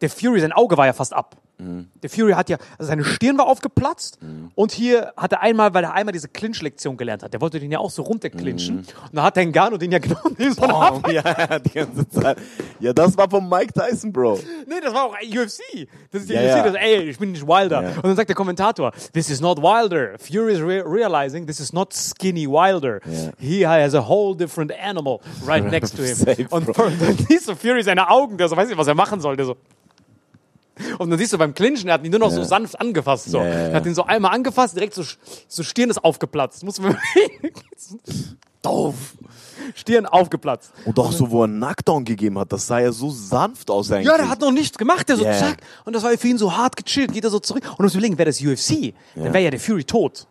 Der 0.00 0.10
Fury, 0.10 0.40
sein 0.40 0.52
Auge 0.52 0.76
war 0.76 0.86
ja 0.86 0.92
fast 0.92 1.12
ab. 1.12 1.36
Der 2.02 2.10
Fury 2.10 2.32
hat 2.32 2.48
ja, 2.48 2.56
also 2.78 2.88
seine 2.88 3.04
Stirn 3.04 3.36
war 3.38 3.46
aufgeplatzt 3.46 4.18
und 4.54 4.72
hier 4.72 5.12
hat 5.16 5.32
er 5.32 5.42
einmal, 5.42 5.74
weil 5.74 5.84
er 5.84 5.92
einmal 5.94 6.12
diese 6.12 6.28
Clinch-Lektion 6.28 6.96
gelernt 6.96 7.22
hat, 7.22 7.32
der 7.32 7.40
wollte 7.40 7.60
den 7.60 7.70
ja 7.70 7.78
auch 7.78 7.90
so 7.90 8.02
runterclinchen 8.02 8.78
und 8.78 8.86
dann 9.12 9.24
hat 9.24 9.36
der 9.36 9.46
Ngannou 9.46 9.76
den 9.78 9.92
ja 9.92 9.98
genommen, 9.98 10.36
Oh, 10.60 11.00
ja, 11.10 11.22
ja, 11.24 11.58
die 11.58 11.70
ganze 11.70 12.08
Zeit. 12.08 12.38
Ja, 12.80 12.92
das 12.92 13.16
war 13.16 13.28
von 13.28 13.48
Mike 13.48 13.72
Tyson, 13.72 14.12
Bro. 14.12 14.40
Nee, 14.66 14.80
das 14.82 14.94
war 14.94 15.04
auch 15.04 15.14
UFC. 15.20 15.86
Das 16.10 16.22
ist 16.22 16.30
die 16.30 16.34
Ja, 16.34 16.40
UFC, 16.40 16.56
ja. 16.56 16.62
das, 16.64 16.74
ey, 16.76 17.02
ich 17.10 17.18
bin 17.18 17.32
nicht 17.32 17.46
Wilder. 17.46 17.82
Ja. 17.82 17.88
Und 17.96 18.04
dann 18.04 18.16
sagt 18.16 18.28
der 18.28 18.36
Kommentator, 18.36 18.92
this 19.12 19.28
is 19.30 19.40
not 19.40 19.58
Wilder. 19.58 20.18
Fury 20.18 20.54
is 20.54 20.60
re 20.60 20.82
realizing 20.86 21.46
this 21.46 21.60
is 21.60 21.72
not 21.72 21.92
skinny 21.92 22.46
Wilder. 22.46 23.00
He 23.38 23.66
has 23.66 23.94
a 23.94 24.06
whole 24.08 24.36
different 24.36 24.72
animal 24.72 25.20
right 25.46 25.64
next 25.70 25.96
to 25.96 26.02
him. 26.02 26.14
Safe, 26.14 26.46
und 26.50 26.66
Bro. 26.66 26.90
dann 26.98 27.16
siehst 27.28 27.48
du 27.48 27.54
Fury 27.54 27.82
seine 27.82 28.08
Augen, 28.08 28.36
der 28.38 28.48
so 28.48 28.56
weiß 28.56 28.68
nicht, 28.68 28.78
was 28.78 28.86
er 28.86 28.94
machen 28.94 29.20
soll. 29.20 29.36
Der 29.36 29.46
so. 29.46 29.56
Und 30.98 31.10
dann 31.10 31.18
siehst 31.18 31.32
du 31.32 31.38
beim 31.38 31.54
Clinchen, 31.54 31.88
er 31.88 31.94
hat 31.94 32.04
ihn 32.04 32.10
nur 32.10 32.20
noch 32.20 32.30
so 32.30 32.40
Ja. 32.40 32.44
sanft 32.44 32.80
angefasst. 32.80 33.26
So. 33.30 33.38
Ja. 33.38 33.44
Er 33.44 33.74
hat 33.74 33.86
ihn 33.86 33.94
so 33.94 34.04
einmal 34.04 34.32
angefasst, 34.34 34.76
direkt 34.76 34.94
so, 34.94 35.02
so 35.48 35.62
Stirn 35.62 35.90
ist 35.90 36.02
aufgeplatzt. 36.04 36.62
Muss 36.64 36.80
man 36.80 36.96
Doof. 38.62 38.94
Stirn 39.74 40.04
aufgeplatzt. 40.04 40.72
Und 40.84 40.98
auch 40.98 41.12
so, 41.12 41.30
wo 41.30 41.42
er 41.42 41.44
einen 41.44 41.56
Knockdown 41.58 42.04
gegeben 42.04 42.38
hat, 42.38 42.52
das 42.52 42.66
sah 42.66 42.78
ja 42.80 42.92
so 42.92 43.10
sanft 43.10 43.70
aus 43.70 43.90
eigentlich. 43.90 44.06
Ja, 44.08 44.16
der 44.18 44.28
hat 44.28 44.40
noch 44.40 44.52
nichts 44.52 44.76
gemacht, 44.76 45.08
der 45.08 45.16
so 45.16 45.24
ja. 45.24 45.32
zack. 45.32 45.58
Und 45.84 45.94
das 45.94 46.02
war 46.02 46.10
für 46.18 46.28
ihn 46.28 46.36
so 46.38 46.54
hart 46.54 46.76
gechillt, 46.76 47.12
geht 47.12 47.24
er 47.24 47.30
so 47.30 47.38
zurück. 47.38 47.62
Und 47.70 47.78
du 47.78 47.82
musst 47.84 47.94
überlegen, 47.94 48.18
wäre 48.18 48.28
das 48.28 48.40
UFC, 48.40 48.92
dann 49.14 49.32
wäre 49.32 49.44
ja 49.44 49.50
der 49.50 49.60
Fury 49.60 49.84
tot. 49.84 50.26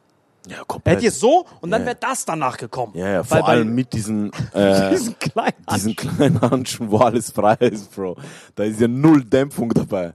ja, 0.47 0.57
Er 0.57 0.65
komplett. 0.65 0.95
hätte 0.97 1.05
jetzt 1.05 1.19
so 1.19 1.45
und 1.61 1.71
dann 1.71 1.81
Ja. 1.81 1.87
wäre 1.87 1.97
das 1.99 2.25
danach 2.25 2.57
gekommen. 2.57 2.93
ja, 2.95 3.07
ja, 3.09 3.23
vor 3.23 3.47
allem 3.47 3.73
mit 3.73 3.93
diesen, 3.93 4.31
äh, 4.53 4.91
diesen 4.91 5.17
kleinen 5.17 5.53
diesen 5.73 5.95
kleinen 5.95 6.39
Handschuhen, 6.41 6.91
wo 6.91 6.97
alles 6.97 7.31
frei 7.31 7.55
ist, 7.61 7.95
Bro. 7.95 8.15
Da 8.55 8.63
ist 8.63 8.79
ja 8.79 8.87
null 8.87 9.23
Dämpfung 9.23 9.69
dabei. 9.69 10.13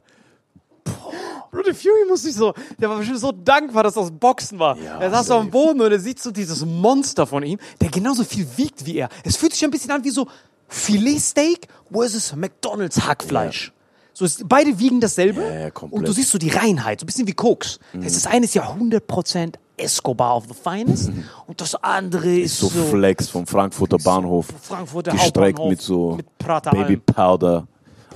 Der 1.63 1.75
Fury 1.75 2.07
muss 2.09 2.23
sich 2.23 2.35
so, 2.35 2.53
der 2.79 2.89
war 2.91 2.99
bestimmt 2.99 3.21
so 3.21 3.33
dankbar, 3.33 3.83
dass 3.85 3.95
das 3.95 4.11
Boxen 4.11 4.59
war. 4.59 4.77
Ja, 4.79 4.99
er 4.99 5.11
saß 5.11 5.27
so 5.27 5.35
am 5.35 5.41
safe. 5.43 5.51
Boden 5.51 5.81
und 5.81 5.93
er 5.93 6.01
sieht 6.01 6.21
so 6.21 6.31
dieses 6.31 6.65
Monster 6.65 7.27
von 7.27 7.43
ihm, 7.43 7.59
der 7.81 7.91
genauso 7.91 8.25
viel 8.25 8.47
wiegt 8.57 8.85
wie 8.87 8.97
er. 8.97 9.09
Es 9.25 9.37
fühlt 9.37 9.53
sich 9.53 9.65
ein 9.65 9.71
bisschen 9.71 9.91
an 9.91 10.05
wie 10.05 10.11
so 10.11 10.27
Filetsteak 10.69 11.69
versus 11.93 12.35
McDonalds 12.35 13.07
Hackfleisch. 13.07 13.73
So 14.13 14.25
ist, 14.25 14.49
beide 14.49 14.79
wiegen 14.79 15.01
dasselbe 15.01 15.43
Ja, 15.43 15.59
ja, 15.67 15.71
und 15.91 16.07
du 16.07 16.13
siehst 16.13 16.31
so 16.31 16.39
die 16.39 16.51
Reinheit, 16.51 17.01
so 17.01 17.05
ein 17.05 17.07
bisschen 17.07 17.27
wie 17.27 17.33
Koks. 17.33 17.81
Das, 17.93 18.07
ist, 18.13 18.25
das 18.25 18.33
eine 18.33 18.45
ist 18.45 18.55
ja 18.55 18.63
100% 18.73 19.55
Escobar 19.77 20.37
of 20.37 20.45
the 20.47 20.55
finest 20.55 21.11
und 21.49 21.61
das 21.61 21.75
andere 21.75 22.39
ist, 22.39 22.59
So, 22.59 22.69
Flex 22.69 23.29
vom 23.29 23.45
Frankfurter 23.45 23.99
Bahnhof. 23.99 24.47
Frankfurter 24.63 25.13
gestreckt 25.13 25.59
Hauptbahnhof 25.59 25.71
mit 25.71 25.83
so 25.83 26.17
mit 26.17 26.27
Baby. 26.71 26.97
Powder. 26.99 27.67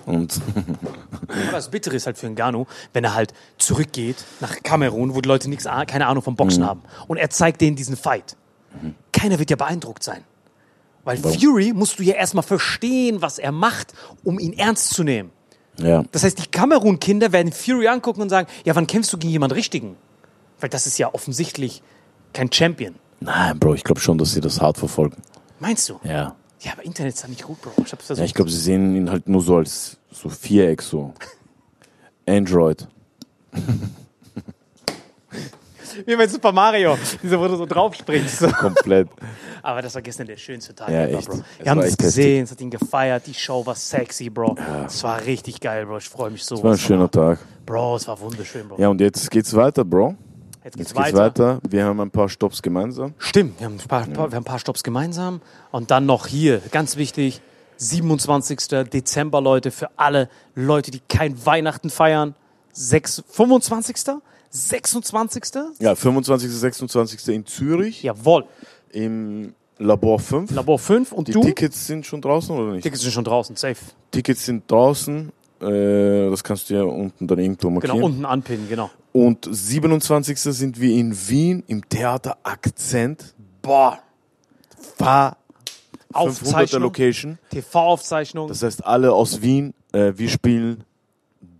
Und 0.09 0.41
das 1.53 1.71
Bittere 1.71 1.97
ist 1.97 2.07
halt 2.07 2.19
für 2.19 2.29
Ngannou, 2.29 2.67
wenn 2.93 3.05
er 3.05 3.15
halt 3.15 3.33
zurückgeht 3.59 4.17
nach 4.41 4.63
Kamerun, 4.63 5.15
wo 5.15 5.21
die 5.21 5.29
Leute 5.29 5.49
nichts, 5.49 5.67
ah- 5.67 5.85
keine 5.85 6.07
Ahnung 6.07 6.23
vom 6.23 6.37
Boxen 6.37 6.65
haben. 6.65 6.83
Und 7.07 7.17
er 7.19 7.31
zeigt 7.31 7.61
denen 7.61 7.77
diesen 7.77 7.97
Fight. 7.97 8.37
Keiner 9.13 9.39
wird 9.39 9.51
ja 9.51 9.57
beeindruckt 9.57 10.03
sein. 10.03 10.25
Weil 11.05 11.17
Fury 11.19 11.73
musst 11.75 11.99
du 11.99 12.03
ja 12.03 12.15
erstmal 12.15 12.43
verstehen, 12.43 13.23
was 13.23 13.39
er 13.39 13.53
macht, 13.53 13.95
um 14.25 14.39
ihn 14.39 14.53
ernst 14.53 14.93
zu 14.95 15.05
nehmen. 15.05 15.31
ja. 15.79 16.03
Das 16.13 16.23
heißt, 16.25 16.39
die 16.39 16.47
Kamerun-Kinder 16.51 17.33
werden 17.33 17.53
Fury 17.53 17.89
angucken 17.89 18.21
und 18.21 18.29
sagen, 18.29 18.47
ja, 18.65 18.75
wann 18.77 18.87
kämpfst 18.87 19.13
du 19.13 19.19
gegen 19.19 19.33
jemanden 19.33 19.55
Richtigen? 19.55 19.97
Weil 20.61 20.69
das 20.69 20.87
ist 20.87 20.99
ja 20.99 21.15
offensichtlich 21.15 21.83
kein 22.35 22.53
Champion. 22.53 22.97
Nein, 23.21 23.59
Bro, 23.59 23.75
ich 23.75 23.85
glaube 23.85 24.01
schon, 24.01 24.19
dass 24.19 24.33
sie 24.33 24.41
das 24.41 24.61
hart 24.61 24.77
verfolgen. 24.77 25.23
Meinst 25.61 25.89
du? 25.89 25.99
Ja. 26.05 26.35
Ja, 26.61 26.73
aber 26.73 26.85
Internet 26.85 27.15
ist 27.15 27.23
da 27.25 27.29
nicht 27.29 27.43
gut, 27.45 27.61
Bro. 27.63 27.73
Ich 27.85 27.93
hab's 27.93 28.07
versucht. 28.07 28.19
Ja, 28.19 28.25
ich 28.25 28.35
glaube, 28.35 28.51
sie 28.51 28.59
sehen 28.59 28.97
ihn 28.97 29.11
halt 29.11 29.29
nur 29.29 29.41
so 29.41 29.57
als 29.57 29.97
so 30.11 30.29
Viereck, 30.29 30.83
so. 30.83 31.15
Android. 32.27 32.87
Wie 36.07 36.15
bei 36.17 36.29
Super 36.29 36.53
Mario, 36.53 36.97
diese, 37.23 37.41
wo 37.41 37.49
du 37.49 37.57
so 37.57 37.67
drauf 37.67 37.95
springst. 37.95 38.39
So. 38.39 38.49
Komplett. 38.49 39.09
Aber 39.63 39.83
das 39.83 39.95
war 39.95 40.03
gestern 40.03 40.27
der 40.29 40.37
schönste 40.37 40.75
Tag 40.75 40.91
Ja, 40.91 41.05
ever, 41.07 41.19
echt. 41.19 41.29
Bro. 41.29 41.35
Es 41.37 41.65
Wir 41.65 41.71
haben 41.71 41.79
es 41.81 41.85
echt 41.87 41.93
heftig. 41.95 42.07
gesehen, 42.07 42.45
es 42.45 42.51
hat 42.53 42.61
ihn 42.61 42.71
gefeiert, 42.71 43.27
die 43.27 43.35
Show 43.35 43.67
war 43.67 43.75
sexy, 43.75 44.31
Bro. 44.31 44.57
Es 44.87 45.03
war 45.03 45.25
richtig 45.25 45.61
geil, 45.61 45.87
Bro. 45.87 45.99
Ich 45.99 46.09
freue 46.09 46.31
mich 46.31 46.45
so. 46.45 46.55
Das 46.57 46.65
war 46.65 46.73
ein 46.73 46.79
schöner 46.79 47.11
Tag. 47.11 47.41
Bro, 47.67 47.97
es 47.97 48.07
war 48.07 48.21
wunderschön, 48.21 48.69
Bro. 48.69 48.79
Ja, 48.81 48.89
und 48.89 49.01
jetzt 49.01 49.29
geht's 49.31 49.55
weiter, 49.55 49.85
Bro. 49.85 50.15
Jetzt 50.69 50.77
geht's 50.77 50.91
Jetzt 50.91 50.97
geht's 50.99 51.17
weiter. 51.17 51.55
weiter. 51.57 51.61
Wir 51.71 51.85
haben 51.87 52.01
ein 52.01 52.11
paar 52.11 52.29
Stops 52.29 52.61
gemeinsam. 52.61 53.15
Stimmt, 53.19 53.59
wir 53.59 53.65
haben, 53.67 53.79
ein 53.81 53.89
paar, 53.89 54.07
paar, 54.07 54.31
wir 54.31 54.37
haben 54.37 54.43
ein 54.43 54.45
paar 54.45 54.59
Stops 54.59 54.83
gemeinsam. 54.83 55.41
Und 55.71 55.91
dann 55.91 56.05
noch 56.05 56.27
hier, 56.27 56.61
ganz 56.71 56.97
wichtig, 56.97 57.41
27. 57.79 58.59
Dezember, 58.93 59.41
Leute, 59.41 59.71
für 59.71 59.89
alle 59.97 60.29
Leute, 60.55 60.91
die 60.91 61.01
kein 61.09 61.45
Weihnachten 61.47 61.89
feiern. 61.89 62.35
6, 62.73 63.25
25. 63.29 63.97
26. 64.51 65.45
Ja, 65.79 65.95
25. 65.95 66.51
26. 66.51 67.29
in 67.29 67.47
Zürich 67.47 68.03
Jawohl. 68.03 68.45
im 68.93 69.55
Labor 69.79 70.19
5. 70.19 70.51
Labor 70.51 70.79
5 70.79 71.13
und 71.13 71.29
Die 71.29 71.33
du? 71.33 71.41
Tickets 71.41 71.87
sind 71.87 72.05
schon 72.05 72.21
draußen 72.21 72.55
oder 72.55 72.73
nicht? 72.73 72.83
Tickets 72.83 73.03
sind 73.03 73.13
schon 73.13 73.25
draußen, 73.25 73.57
safe. 73.57 73.77
Tickets 74.11 74.45
sind 74.45 74.71
draußen. 74.71 75.33
Äh, 75.61 76.31
das 76.31 76.45
kannst 76.45 76.71
du 76.71 76.75
ja 76.75 76.83
unten 76.83 77.27
dann 77.27 77.39
irgendwo 77.39 77.71
markieren. 77.71 77.97
Genau, 77.97 78.07
unten 78.07 78.25
anpinnen, 78.25 78.69
genau. 78.69 78.91
Und 79.13 79.49
27. 79.51 80.39
sind 80.39 80.81
wir 80.81 80.93
in 80.95 81.17
Wien 81.29 81.65
im 81.67 81.89
Theater 81.89 82.39
Akzent. 82.43 83.35
Boah. 83.63 83.99
War 84.99 85.37
500er 86.13 86.15
Aufzeichnung, 86.15 86.83
Location. 86.83 87.39
TV-Aufzeichnung, 87.51 88.49
Das 88.49 88.63
heißt, 88.63 88.85
alle 88.85 89.13
aus 89.13 89.43
Wien, 89.43 89.75
äh, 89.93 90.13
wir 90.17 90.29
spielen 90.29 90.85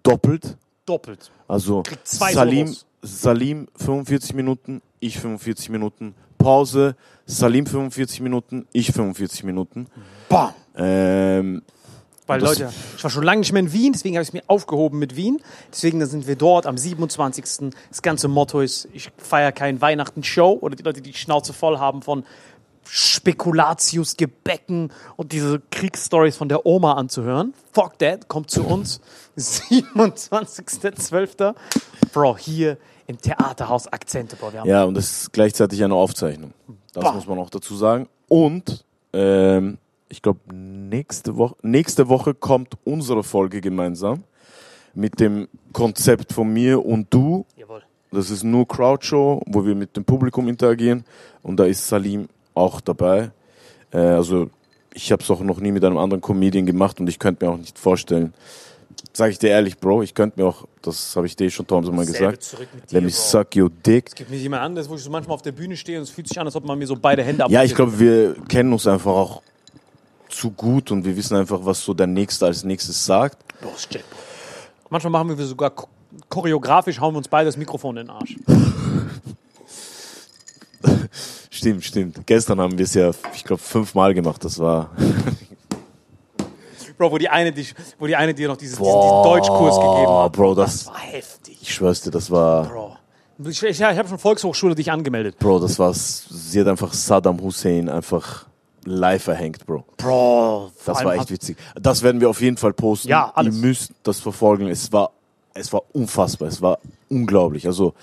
doppelt. 0.03 0.57
doppelt. 0.87 1.31
Also 1.47 1.83
Salim, 2.05 2.67
Solos. 2.69 2.87
Salim 3.03 3.69
45 3.77 4.35
Minuten, 4.35 4.83
ich 5.01 5.19
45 5.19 5.71
Minuten. 5.71 6.15
Pause, 6.39 6.95
Salim 7.27 7.67
45 7.67 8.21
Minuten, 8.21 8.67
ich 8.73 8.93
45 8.93 9.45
Minuten. 9.45 9.87
Bam. 10.29 10.53
Ähm, 10.77 11.63
Weil, 12.29 12.39
Das- 12.41 12.59
Leute, 12.61 12.73
ich 12.97 13.03
war 13.03 13.11
schon 13.11 13.25
lange 13.25 13.41
nicht 13.41 13.53
mehr 13.53 13.63
in 13.63 13.73
Wien, 13.73 13.93
deswegen 13.93 14.15
habe 14.17 14.23
ich 14.23 14.29
es 14.29 14.33
mir 14.33 14.43
aufgehoben 14.47 14.99
mit 15.01 15.17
Wien. 15.17 15.41
Deswegen 15.73 16.05
sind 16.07 16.29
wir 16.29 16.37
dort 16.37 16.67
am 16.67 16.79
27. 16.79 17.73
Das 17.89 18.03
ganze 18.03 18.29
Motto 18.29 18.61
ist, 18.61 18.87
ich 18.93 19.11
feiere 19.17 19.51
kein 19.51 19.81
Weihnachten-Show 19.81 20.59
oder 20.61 20.77
die 20.77 20.83
Leute, 20.85 21.01
die 21.03 21.11
die 21.13 21.19
Schnauze 21.19 21.53
voll 21.53 21.79
haben 21.79 22.03
von 22.03 22.25
Spekulatius, 22.91 24.17
Gebäcken 24.17 24.91
und 25.17 25.33
diese 25.33 25.61
Kriegsstories 25.71 26.37
von 26.37 26.49
der 26.49 26.65
Oma 26.65 26.95
anzuhören. 26.95 27.53
Fuck 27.73 27.99
that, 27.99 28.29
kommt 28.29 28.51
zu 28.51 28.65
uns. 28.65 29.01
27.12. 29.39 31.55
Bro, 32.13 32.37
hier 32.39 32.79
im 33.07 33.21
Theaterhaus 33.21 33.87
Akzente, 33.89 34.37
Bro. 34.37 34.53
Wir 34.53 34.61
haben 34.61 34.69
ja, 34.69 34.85
und 34.85 34.95
das 34.95 35.23
ist 35.23 35.33
gleichzeitig 35.33 35.83
eine 35.83 35.95
Aufzeichnung. 35.95 36.53
Das 36.93 37.05
Bah. 37.05 37.13
muss 37.13 37.27
man 37.27 37.39
auch 37.39 37.51
dazu 37.51 37.77
sagen. 37.77 38.09
Und 38.29 38.85
ähm, 39.13 39.79
ich 40.09 40.23
glaube, 40.23 40.41
nächste 40.53 41.37
Woche, 41.37 41.57
nächste 41.63 42.09
Woche 42.09 42.35
kommt 42.35 42.77
unsere 42.85 43.23
Folge 43.23 43.61
gemeinsam 43.61 44.25
mit 44.95 45.21
dem 45.21 45.49
Konzept 45.73 46.33
von 46.33 46.53
mir 46.53 46.85
und 46.85 47.07
du. 47.11 47.47
Jawohl. 47.57 47.83
Das 48.11 48.31
ist 48.31 48.43
nur 48.43 48.67
Crowdshow, 48.67 49.43
wo 49.47 49.65
wir 49.67 49.75
mit 49.75 49.97
dem 49.97 50.05
Publikum 50.05 50.49
interagieren. 50.49 51.05
Und 51.43 51.59
da 51.59 51.65
ist 51.65 51.87
Salim 51.87 52.29
auch 52.55 52.81
dabei. 52.81 53.31
Äh, 53.93 53.99
also 53.99 54.49
ich 54.95 55.13
habe 55.13 55.23
es 55.23 55.31
auch 55.31 55.41
noch 55.41 55.61
nie 55.61 55.73
mit 55.73 55.85
einem 55.85 55.99
anderen 55.99 56.21
Comedian 56.21 56.67
gemacht 56.67 56.99
und 57.01 57.09
ich 57.09 57.19
könnte 57.19 57.45
mir 57.45 57.53
auch 57.53 57.59
nicht 57.59 57.79
vorstellen, 57.79 58.33
sage 59.13 59.33
ich 59.33 59.39
dir 59.39 59.51
ehrlich, 59.51 59.79
Bro, 59.79 60.03
ich 60.03 60.15
könnte 60.15 60.41
mir 60.41 60.49
auch, 60.49 60.67
das 60.83 61.15
habe 61.15 61.27
ich 61.27 61.37
dir 61.37 61.51
schon 61.51 61.67
tausendmal 61.67 62.07
gesagt, 62.07 62.57
let 62.91 63.03
me 63.03 63.11
suck 63.11 63.55
your 63.55 63.71
dick. 63.71 64.15
Gibt 64.17 64.31
mir 64.31 64.39
jemand 64.39 64.63
anderes, 64.63 64.89
wo 64.89 64.95
ich 64.95 65.03
so 65.03 65.11
manchmal 65.11 65.35
auf 65.35 65.43
der 65.43 65.53
Bühne 65.53 65.77
stehe 65.77 65.99
und 65.99 66.05
es 66.05 66.11
fühlt 66.11 66.29
sich 66.29 66.41
an, 66.41 66.47
als 66.47 66.57
ob 66.57 66.65
man 66.65 66.79
mir 66.79 66.87
so 66.87 66.97
beide 66.97 67.23
Hände 67.23 67.45
Ja, 67.49 67.63
ich 67.63 67.75
glaube, 67.75 67.99
wir 68.01 68.35
kennen 68.49 68.73
uns 68.73 68.87
einfach 68.87 69.13
auch 69.13 69.43
zu 70.29 70.51
gut 70.51 70.91
und 70.91 71.05
wir 71.05 71.17
wissen 71.17 71.37
einfach, 71.37 71.61
was 71.63 71.81
so 71.83 71.95
der 71.95 72.07
Nächste 72.07 72.47
als 72.47 72.65
nächstes 72.65 73.05
sagt. 73.05 73.39
Jet, 73.91 74.05
Bro. 74.09 74.17
Manchmal 74.91 75.11
machen 75.11 75.37
wir 75.37 75.45
sogar 75.47 75.71
cho- 75.71 75.89
choreografisch, 76.29 77.01
hauen 77.01 77.15
wir 77.15 77.19
uns 77.19 77.29
beide 77.29 77.47
das 77.47 77.57
Mikrofon 77.57 77.97
in 77.99 78.07
den 78.07 78.11
Arsch. 78.17 78.37
Stimmt, 81.51 81.85
stimmt. 81.85 82.25
Gestern 82.27 82.61
haben 82.61 82.79
wir 82.79 82.85
es 82.85 82.95
ja, 82.95 83.11
ich 83.35 83.43
glaube, 83.43 83.61
fünfmal 83.61 84.15
gemacht. 84.15 84.45
Das 84.45 84.59
war. 84.61 84.91
Bro, 86.97 87.11
wo 87.13 87.19
die 87.19 87.29
eine, 87.29 87.53
dich, 87.53 87.75
wo 87.99 88.07
die 88.07 88.15
eine 88.17 88.33
dir 88.35 88.47
noch 88.49 88.57
dieses, 88.57 88.79
diesen, 88.79 88.93
diesen 89.01 89.23
Deutschkurs 89.25 89.75
gegeben 89.77 90.13
hat. 90.13 90.33
Bro, 90.33 90.55
das- 90.55 90.87
war 90.87 90.99
heftig, 91.01 91.59
Ich 91.61 91.75
schwör's 91.75 92.01
dir, 92.03 92.11
das 92.13 92.31
war. 92.31 92.65
Bro. 92.69 92.97
Ich, 93.51 93.63
ich, 93.63 93.81
ich 93.81 93.83
habe 93.83 94.09
schon 94.09 94.19
Volkshochschule 94.19 94.75
dich 94.75 94.91
angemeldet. 94.91 95.39
Bro, 95.39 95.61
das 95.61 95.79
war. 95.79 95.93
Sie 95.95 96.61
hat 96.61 96.67
einfach 96.69 96.93
Saddam 96.93 97.41
Hussein 97.41 97.89
einfach 97.89 98.47
live 98.85 99.27
erhängt, 99.27 99.67
Bro. 99.67 99.85
Bro, 99.97 100.71
Das 100.85 101.05
war 101.05 101.15
echt 101.15 101.31
witzig. 101.31 101.57
Das 101.75 102.03
werden 102.03 102.21
wir 102.21 102.31
auf 102.31 102.41
jeden 102.41 102.57
Fall 102.57 102.73
posten. 102.73 103.09
Ja, 103.09 103.33
alles. 103.35 103.57
Ihr 103.57 103.61
müsst 103.61 103.93
das 104.03 104.21
verfolgen. 104.21 104.69
Es 104.69 104.93
war, 104.93 105.13
es 105.55 105.73
war 105.73 105.83
unfassbar. 105.93 106.49
Es 106.49 106.61
war 106.63 106.79
unglaublich. 107.09 107.67
Also, 107.67 107.95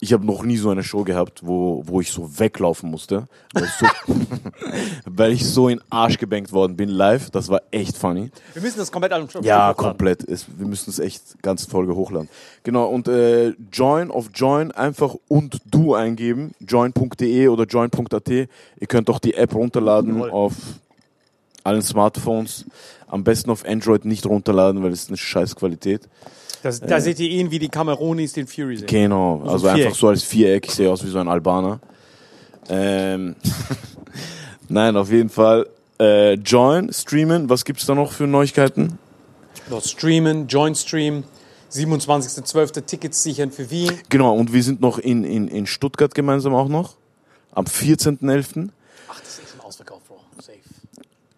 ich 0.00 0.12
habe 0.12 0.24
noch 0.24 0.44
nie 0.44 0.56
so 0.56 0.70
eine 0.70 0.84
Show 0.84 1.02
gehabt, 1.02 1.40
wo, 1.44 1.82
wo 1.86 2.00
ich 2.00 2.12
so 2.12 2.38
weglaufen 2.38 2.90
musste, 2.90 3.26
weil 3.52 3.64
ich 3.64 3.72
so, 3.72 3.86
weil 5.06 5.32
ich 5.32 5.46
so 5.46 5.68
in 5.68 5.80
Arsch 5.90 6.18
gebankt 6.18 6.52
worden 6.52 6.76
bin 6.76 6.88
live. 6.88 7.30
Das 7.30 7.48
war 7.48 7.62
echt 7.72 7.96
funny. 7.96 8.30
Wir 8.52 8.62
müssen 8.62 8.78
das 8.78 8.92
komplett 8.92 9.12
an 9.12 9.28
Ja, 9.42 9.74
komplett. 9.74 10.22
Es, 10.28 10.46
wir 10.56 10.66
müssen 10.66 10.90
es 10.90 11.00
echt 11.00 11.42
ganz 11.42 11.64
Folge 11.66 11.96
hochladen. 11.96 12.28
Genau, 12.62 12.86
und 12.88 13.08
äh, 13.08 13.54
Join 13.72 14.10
auf 14.10 14.30
Join 14.34 14.70
einfach 14.70 15.16
und 15.26 15.58
du 15.66 15.94
eingeben, 15.94 16.54
join.de 16.60 17.48
oder 17.48 17.64
join.at. 17.64 18.28
Ihr 18.28 18.48
könnt 18.86 19.10
auch 19.10 19.18
die 19.18 19.34
App 19.34 19.54
runterladen 19.54 20.16
Jawohl. 20.16 20.30
auf 20.30 20.54
allen 21.64 21.82
Smartphones. 21.82 22.66
Am 23.08 23.24
besten 23.24 23.50
auf 23.50 23.64
Android 23.66 24.04
nicht 24.04 24.26
runterladen, 24.26 24.82
weil 24.82 24.92
es 24.92 25.02
ist 25.02 25.08
eine 25.08 25.16
scheiß 25.16 25.56
Qualität. 25.56 26.08
Das, 26.62 26.80
da 26.80 27.00
seht 27.00 27.20
ihr 27.20 27.28
ihn, 27.28 27.50
wie 27.50 27.58
die 27.58 27.68
Cameronis 27.68 28.32
den 28.32 28.46
Fury 28.46 28.78
sehen. 28.78 28.86
Genau, 28.86 29.42
So 29.44 29.50
also 29.50 29.66
ein 29.68 29.76
einfach 29.76 29.94
so 29.94 30.08
als 30.08 30.22
Viereck. 30.22 30.66
Ich 30.66 30.74
sehe 30.74 30.90
aus 30.90 31.04
wie 31.04 31.08
so 31.08 31.18
ein 31.18 31.28
Albaner. 31.28 31.80
Ähm, 32.68 33.36
Nein, 34.68 34.96
auf 34.96 35.10
jeden 35.10 35.28
Fall. 35.28 35.68
Äh, 36.00 36.34
Join, 36.34 36.92
streamen. 36.92 37.48
Was 37.48 37.64
gibt's 37.64 37.86
da 37.86 37.94
noch 37.94 38.12
für 38.12 38.26
Neuigkeiten? 38.26 38.98
Dort 39.70 39.84
streamen, 39.84 40.46
Joint 40.46 40.78
Stream, 40.78 41.24
27.12. 41.72 42.84
Tickets 42.86 43.22
sichern 43.22 43.50
für 43.50 43.70
Wien. 43.70 43.92
Genau, 44.08 44.34
und 44.34 44.52
wir 44.52 44.62
sind 44.62 44.80
noch 44.80 44.98
in, 44.98 45.24
in, 45.24 45.48
in 45.48 45.66
Stuttgart 45.66 46.14
gemeinsam 46.14 46.54
auch 46.54 46.68
noch. 46.68 46.96
Am 47.52 47.64
14.11. 47.64 48.68
Ach, 49.08 49.20
das 49.20 49.28
ist 49.28 49.38
echt 49.40 49.50
schon 49.50 49.60
ausverkauft, 49.60 50.06
Bro. 50.06 50.20
Safe. 50.40 50.58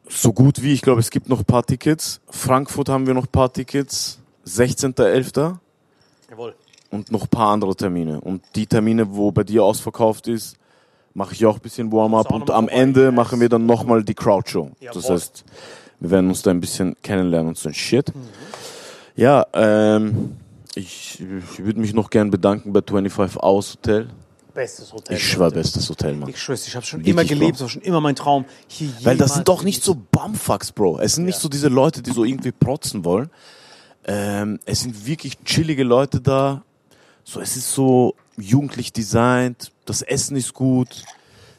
So 0.09 0.33
gut 0.33 0.63
wie, 0.63 0.73
ich 0.73 0.83
glaube, 0.83 1.01
es 1.01 1.11
gibt 1.11 1.29
noch 1.29 1.39
ein 1.41 1.45
paar 1.45 1.65
Tickets. 1.65 2.21
Frankfurt 2.29 2.89
haben 2.89 3.07
wir 3.07 3.15
noch 3.15 3.25
ein 3.25 3.33
paar 3.33 3.53
Tickets. 3.53 4.20
16.11. 4.47 5.57
Jawohl. 6.31 6.55
und 6.91 7.11
noch 7.11 7.23
ein 7.23 7.29
paar 7.29 7.53
andere 7.53 7.75
Termine. 7.75 8.21
Und 8.21 8.43
die 8.55 8.67
Termine, 8.67 9.15
wo 9.15 9.33
bei 9.33 9.45
dir 9.45 9.65
ausverkauft 9.65 10.29
ist, 10.29 10.57
mache 11.15 11.35
ich 11.35 11.45
auch 11.47 11.57
ein 11.57 11.61
bisschen 11.61 11.91
Warm-up. 11.93 12.31
Und 12.33 12.51
am. 12.51 12.69
Ende 12.69 13.13
machen 13.13 13.41
wir 13.41 13.49
dann 13.49 13.67
nochmal 13.67 14.05
die 14.05 14.15
Crowdshow. 14.15 14.71
Das 14.81 14.95
Jawohl. 14.95 15.17
heißt, 15.17 15.45
wir 16.01 16.11
werden 16.11 16.29
uns 16.29 16.43
da 16.43 16.51
ein 16.51 16.61
bisschen 16.61 16.97
kennenlernen 17.03 17.49
und 17.49 17.59
so 17.59 17.69
ein 17.69 17.75
Shit. 17.75 18.15
Mhm. 18.15 18.21
Ja, 19.17 19.47
ähm, 19.53 20.37
ich, 20.75 21.21
ich 21.21 21.65
würde 21.65 21.81
mich 21.81 21.93
noch 21.93 22.11
gern 22.11 22.31
bedanken 22.31 22.73
bei 22.73 22.81
25 22.81 23.43
Hours 23.43 23.75
Hotel. 23.75 24.09
Bestes 24.55 24.93
Hotel. 24.93 25.17
Ich 25.17 25.29
schwör, 25.29 25.51
bestes 25.51 25.89
Hotel, 25.89 26.15
Mann. 26.15 26.29
Ich 26.29 26.41
schwör's, 26.41 26.67
ich 26.67 26.75
habe 26.75 26.85
schon 26.85 27.01
Wirklich, 27.01 27.13
immer 27.13 27.25
gelebt, 27.25 27.55
das 27.55 27.63
war 27.63 27.69
schon 27.69 27.83
immer 27.83 28.01
mein 28.01 28.17
Traum. 28.17 28.45
Hier 28.67 28.91
Weil 29.03 29.17
das 29.17 29.35
sind 29.35 29.47
doch 29.47 29.63
nicht 29.63 29.83
so 29.83 29.97
Bumfucks, 30.11 30.73
Bro. 30.73 31.01
Es 31.01 31.15
sind 31.15 31.25
nicht 31.25 31.39
so 31.39 31.49
diese 31.49 31.69
Leute, 31.69 32.03
die 32.03 32.11
so 32.11 32.25
irgendwie 32.25 32.53
protzen 32.53 33.05
wollen. 33.05 33.31
Ähm, 34.05 34.59
es 34.65 34.81
sind 34.81 35.07
wirklich 35.07 35.43
chillige 35.45 35.85
Leute 35.85 36.21
da. 36.21 36.65
So, 37.25 37.41
es 37.41 37.57
ist 37.57 37.73
so 37.73 38.15
jugendlich 38.37 38.93
designt. 38.93 39.73
Das 39.85 40.03
Essen 40.03 40.37
ist 40.37 40.55
gut. 40.55 41.05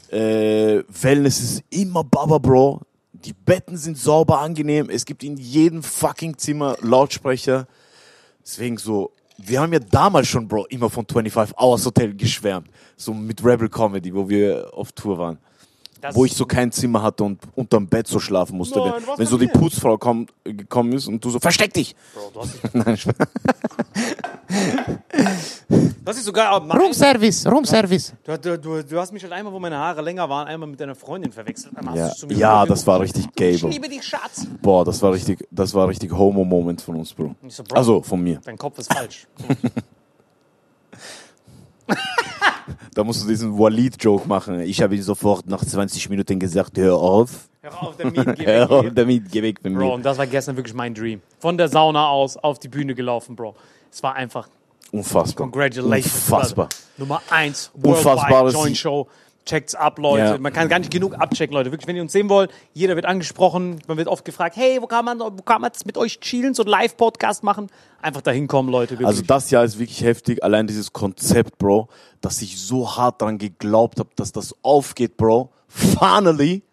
Äh, 0.09 0.83
Wellness 0.87 1.39
ist 1.39 1.63
immer 1.69 2.03
Baba, 2.03 2.37
Bro. 2.37 2.81
Die 3.13 3.33
Betten 3.33 3.77
sind 3.77 3.97
sauber, 3.97 4.39
angenehm. 4.39 4.89
Es 4.89 5.05
gibt 5.05 5.23
in 5.23 5.37
jedem 5.37 5.83
fucking 5.83 6.37
Zimmer 6.37 6.75
Lautsprecher. 6.81 7.67
Deswegen 8.43 8.77
so, 8.77 9.11
wir 9.37 9.61
haben 9.61 9.71
ja 9.71 9.79
damals 9.79 10.27
schon, 10.27 10.47
Bro, 10.47 10.65
immer 10.67 10.89
von 10.89 11.05
25 11.05 11.57
Hours 11.57 11.85
Hotel 11.85 12.15
geschwärmt. 12.15 12.69
So 12.97 13.13
mit 13.13 13.43
Rebel 13.45 13.69
Comedy, 13.69 14.13
wo 14.13 14.27
wir 14.27 14.71
auf 14.73 14.91
Tour 14.91 15.17
waren 15.17 15.37
Das- 16.01 16.15
wo 16.15 16.25
ich 16.25 16.33
so 16.33 16.45
kein 16.45 16.71
Zimmer 16.71 17.01
hatte 17.03 17.23
und 17.23 17.39
unterm 17.55 17.87
Bett 17.87 18.07
so 18.07 18.19
schlafen 18.19 18.57
musste. 18.57 18.79
Nein, 18.79 18.93
wenn 19.05 19.19
wenn 19.19 19.27
so 19.27 19.37
die? 19.37 19.47
Putzfrau 19.47 19.97
kommt, 19.97 20.31
gekommen 20.43 20.93
ist 20.93 21.07
und 21.07 21.23
du 21.23 21.29
so, 21.29 21.39
versteck 21.39 21.73
dich! 21.73 21.95
Bro, 22.13 22.31
du 22.33 22.41
hast 22.41 22.53
dich 22.55 22.73
Nein. 22.73 22.97
Das 26.03 26.17
ist 26.17 26.25
sogar. 26.25 26.59
Roomservice, 26.61 27.45
Roomservice. 27.47 28.13
Du, 28.23 28.37
du, 28.37 28.57
du, 28.57 28.83
du 28.83 28.99
hast 28.99 29.13
mich 29.13 29.23
halt 29.23 29.31
einmal, 29.33 29.53
wo 29.53 29.59
meine 29.59 29.77
Haare 29.77 30.01
länger 30.01 30.27
waren, 30.27 30.47
einmal 30.47 30.67
mit 30.67 30.79
deiner 30.79 30.95
Freundin 30.95 31.31
verwechselt. 31.31 31.73
Ja, 31.95 32.11
ja 32.29 32.65
das 32.65 32.85
war 32.87 32.99
richtig 32.99 33.33
gay, 33.35 33.51
Ich 33.51 33.61
Bro. 33.61 33.69
liebe 33.69 33.87
dich, 33.87 34.03
Schatz. 34.03 34.47
Boah, 34.61 34.83
das 34.83 35.01
war 35.01 35.13
richtig, 35.13 35.47
das 35.51 35.73
war 35.73 35.87
richtig 35.87 36.11
Homo-Moment 36.11 36.81
von 36.81 36.95
uns, 36.97 37.13
Bro. 37.13 37.35
Ich 37.47 37.55
so, 37.55 37.63
Bro, 37.63 37.75
Also 37.77 38.01
von 38.01 38.21
mir. 38.21 38.41
dein 38.43 38.57
Kopf 38.57 38.79
ist 38.79 38.91
falsch. 38.91 39.27
Da 42.93 43.03
musst 43.03 43.23
du 43.23 43.27
diesen 43.27 43.57
Walid-Joke 43.57 44.27
machen. 44.27 44.59
Ich 44.61 44.81
habe 44.81 44.95
ihm 44.95 45.01
sofort 45.01 45.47
nach 45.47 45.63
20 45.63 46.09
Minuten 46.09 46.39
gesagt, 46.39 46.77
hör 46.77 46.95
auf. 46.97 47.47
Hör 47.61 47.81
auf, 47.83 47.95
Hör 48.37 48.89
damit, 48.91 49.31
geh 49.31 49.41
weg 49.43 49.61
Bro, 49.61 49.69
mir. 49.71 49.91
und 49.93 50.03
das 50.03 50.17
war 50.17 50.27
gestern 50.27 50.57
wirklich 50.57 50.73
mein 50.73 50.93
Dream. 50.93 51.21
Von 51.39 51.57
der 51.57 51.69
Sauna 51.69 52.07
aus 52.09 52.35
auf 52.37 52.59
die 52.59 52.67
Bühne 52.67 52.93
gelaufen, 52.95 53.35
Bro. 53.35 53.55
Es 53.91 54.01
war 54.03 54.15
einfach 54.15 54.49
Unfassbar. 54.91 55.47
Congratulations. 55.49 56.13
Unfassbar. 56.29 56.67
Nummer 56.97 57.21
eins, 57.29 57.71
Unfassbares- 57.81 58.29
Worldwide 58.31 58.51
Joint 58.57 58.77
Show. 58.77 59.07
Checkt's 59.45 59.75
ab, 59.75 59.97
Leute. 59.97 60.23
Ja. 60.23 60.37
Man 60.37 60.53
kann 60.53 60.69
gar 60.69 60.79
nicht 60.79 60.91
genug 60.91 61.15
abchecken, 61.15 61.53
Leute. 61.55 61.71
Wirklich, 61.71 61.87
wenn 61.87 61.95
ihr 61.95 62.01
uns 62.01 62.11
sehen 62.11 62.29
wollt, 62.29 62.51
jeder 62.73 62.95
wird 62.95 63.05
angesprochen. 63.05 63.81
Man 63.87 63.97
wird 63.97 64.07
oft 64.07 64.23
gefragt, 64.23 64.55
hey, 64.55 64.77
wo 64.81 64.87
kann 64.87 65.03
man, 65.03 65.19
wo 65.19 65.41
kann 65.43 65.61
man 65.61 65.71
mit 65.85 65.97
euch 65.97 66.19
chillen, 66.19 66.53
so 66.53 66.63
einen 66.63 66.69
Live-Podcast 66.69 67.43
machen? 67.43 67.67
Einfach 68.01 68.21
dahin 68.21 68.47
kommen, 68.47 68.69
Leute. 68.69 68.91
Wirklich. 68.91 69.07
Also 69.07 69.23
das 69.23 69.49
Jahr 69.49 69.63
ist 69.63 69.79
wirklich 69.79 70.03
heftig. 70.03 70.43
Allein 70.43 70.67
dieses 70.67 70.93
Konzept, 70.93 71.57
Bro, 71.57 71.89
dass 72.21 72.41
ich 72.41 72.59
so 72.59 72.95
hart 72.95 73.21
daran 73.21 73.37
geglaubt 73.37 73.99
habe, 73.99 74.09
dass 74.15 74.31
das 74.31 74.55
aufgeht, 74.61 75.17
Bro. 75.17 75.51
Finally. 75.67 76.63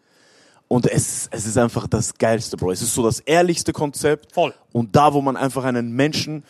Und 0.69 0.87
es, 0.87 1.29
es 1.31 1.47
ist 1.47 1.57
einfach 1.57 1.87
das 1.87 2.15
Geilste, 2.19 2.59
Bro. 2.59 2.73
Es 2.73 2.83
ist 2.83 2.95
so 2.95 3.03
das 3.03 3.21
ehrlichste 3.21 3.73
Konzept. 3.73 4.35
Voll. 4.35 4.53
Und 4.73 4.95
da, 4.95 5.15
wo 5.15 5.23
man 5.23 5.37
einfach 5.37 5.65
einen 5.65 5.93
Menschen, 5.93 6.45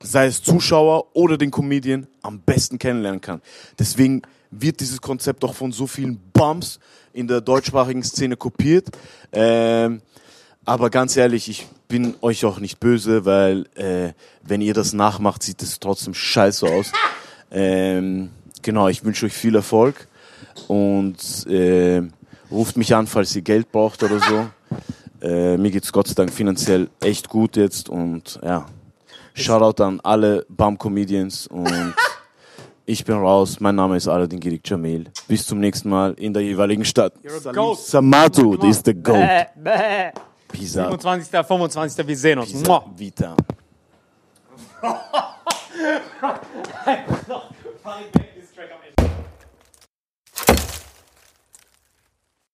sei 0.00 0.26
es 0.26 0.42
Zuschauer 0.42 1.16
oder 1.16 1.36
den 1.36 1.50
Comedian, 1.50 2.06
am 2.22 2.40
besten 2.40 2.78
kennenlernen 2.78 3.20
kann. 3.20 3.42
Deswegen 3.78 4.22
wird 4.50 4.80
dieses 4.80 5.00
Konzept 5.00 5.44
auch 5.44 5.54
von 5.54 5.72
so 5.72 5.86
vielen 5.86 6.18
Bums 6.32 6.78
in 7.12 7.28
der 7.28 7.40
deutschsprachigen 7.40 8.02
Szene 8.02 8.36
kopiert. 8.36 8.88
Ähm, 9.32 10.00
aber 10.64 10.90
ganz 10.90 11.16
ehrlich, 11.16 11.48
ich 11.48 11.66
bin 11.88 12.14
euch 12.20 12.44
auch 12.44 12.60
nicht 12.60 12.78
böse, 12.78 13.24
weil 13.24 13.66
äh, 13.74 14.12
wenn 14.42 14.60
ihr 14.60 14.74
das 14.74 14.92
nachmacht, 14.92 15.42
sieht 15.42 15.62
es 15.62 15.80
trotzdem 15.80 16.14
scheiße 16.14 16.66
aus. 16.66 16.92
ähm, 17.50 18.30
genau, 18.62 18.88
ich 18.88 19.04
wünsche 19.04 19.26
euch 19.26 19.32
viel 19.32 19.54
Erfolg 19.54 20.08
und 20.68 21.46
äh, 21.46 22.02
ruft 22.50 22.76
mich 22.76 22.94
an, 22.94 23.06
falls 23.06 23.34
ihr 23.34 23.42
Geld 23.42 23.72
braucht 23.72 24.02
oder 24.02 24.20
so. 24.20 24.46
Äh, 25.26 25.56
mir 25.56 25.70
geht's 25.70 25.92
Gott 25.92 26.08
sei 26.08 26.14
Dank 26.14 26.32
finanziell 26.32 26.88
echt 27.00 27.28
gut 27.28 27.56
jetzt 27.56 27.88
und 27.88 28.38
ja. 28.42 28.66
Shoutout 29.34 29.82
an 29.82 30.00
alle 30.00 30.44
Bum-Comedians 30.48 31.46
und 31.46 31.94
ich 32.88 33.04
bin 33.04 33.16
raus. 33.16 33.60
Mein 33.60 33.74
Name 33.74 33.98
ist 33.98 34.08
Aladin 34.08 34.40
Girik 34.40 34.68
Jamil. 34.68 35.10
Bis 35.28 35.46
zum 35.46 35.60
nächsten 35.60 35.90
Mal 35.90 36.14
in 36.14 36.32
der 36.32 36.42
jeweiligen 36.42 36.86
Stadt. 36.86 37.12
Ghost. 37.52 37.88
Samatu 37.88 38.54
is 38.66 38.80
the 38.82 38.94
goat. 38.94 39.14
Bäh, 39.14 39.44
bäh. 39.54 40.12
Out. 40.80 41.02
25. 41.02 41.46
25. 41.46 42.08
Wir 42.08 42.16
sehen 42.16 42.38
uns. 42.38 42.66
Out. 42.66 42.84
Vita. 42.96 43.36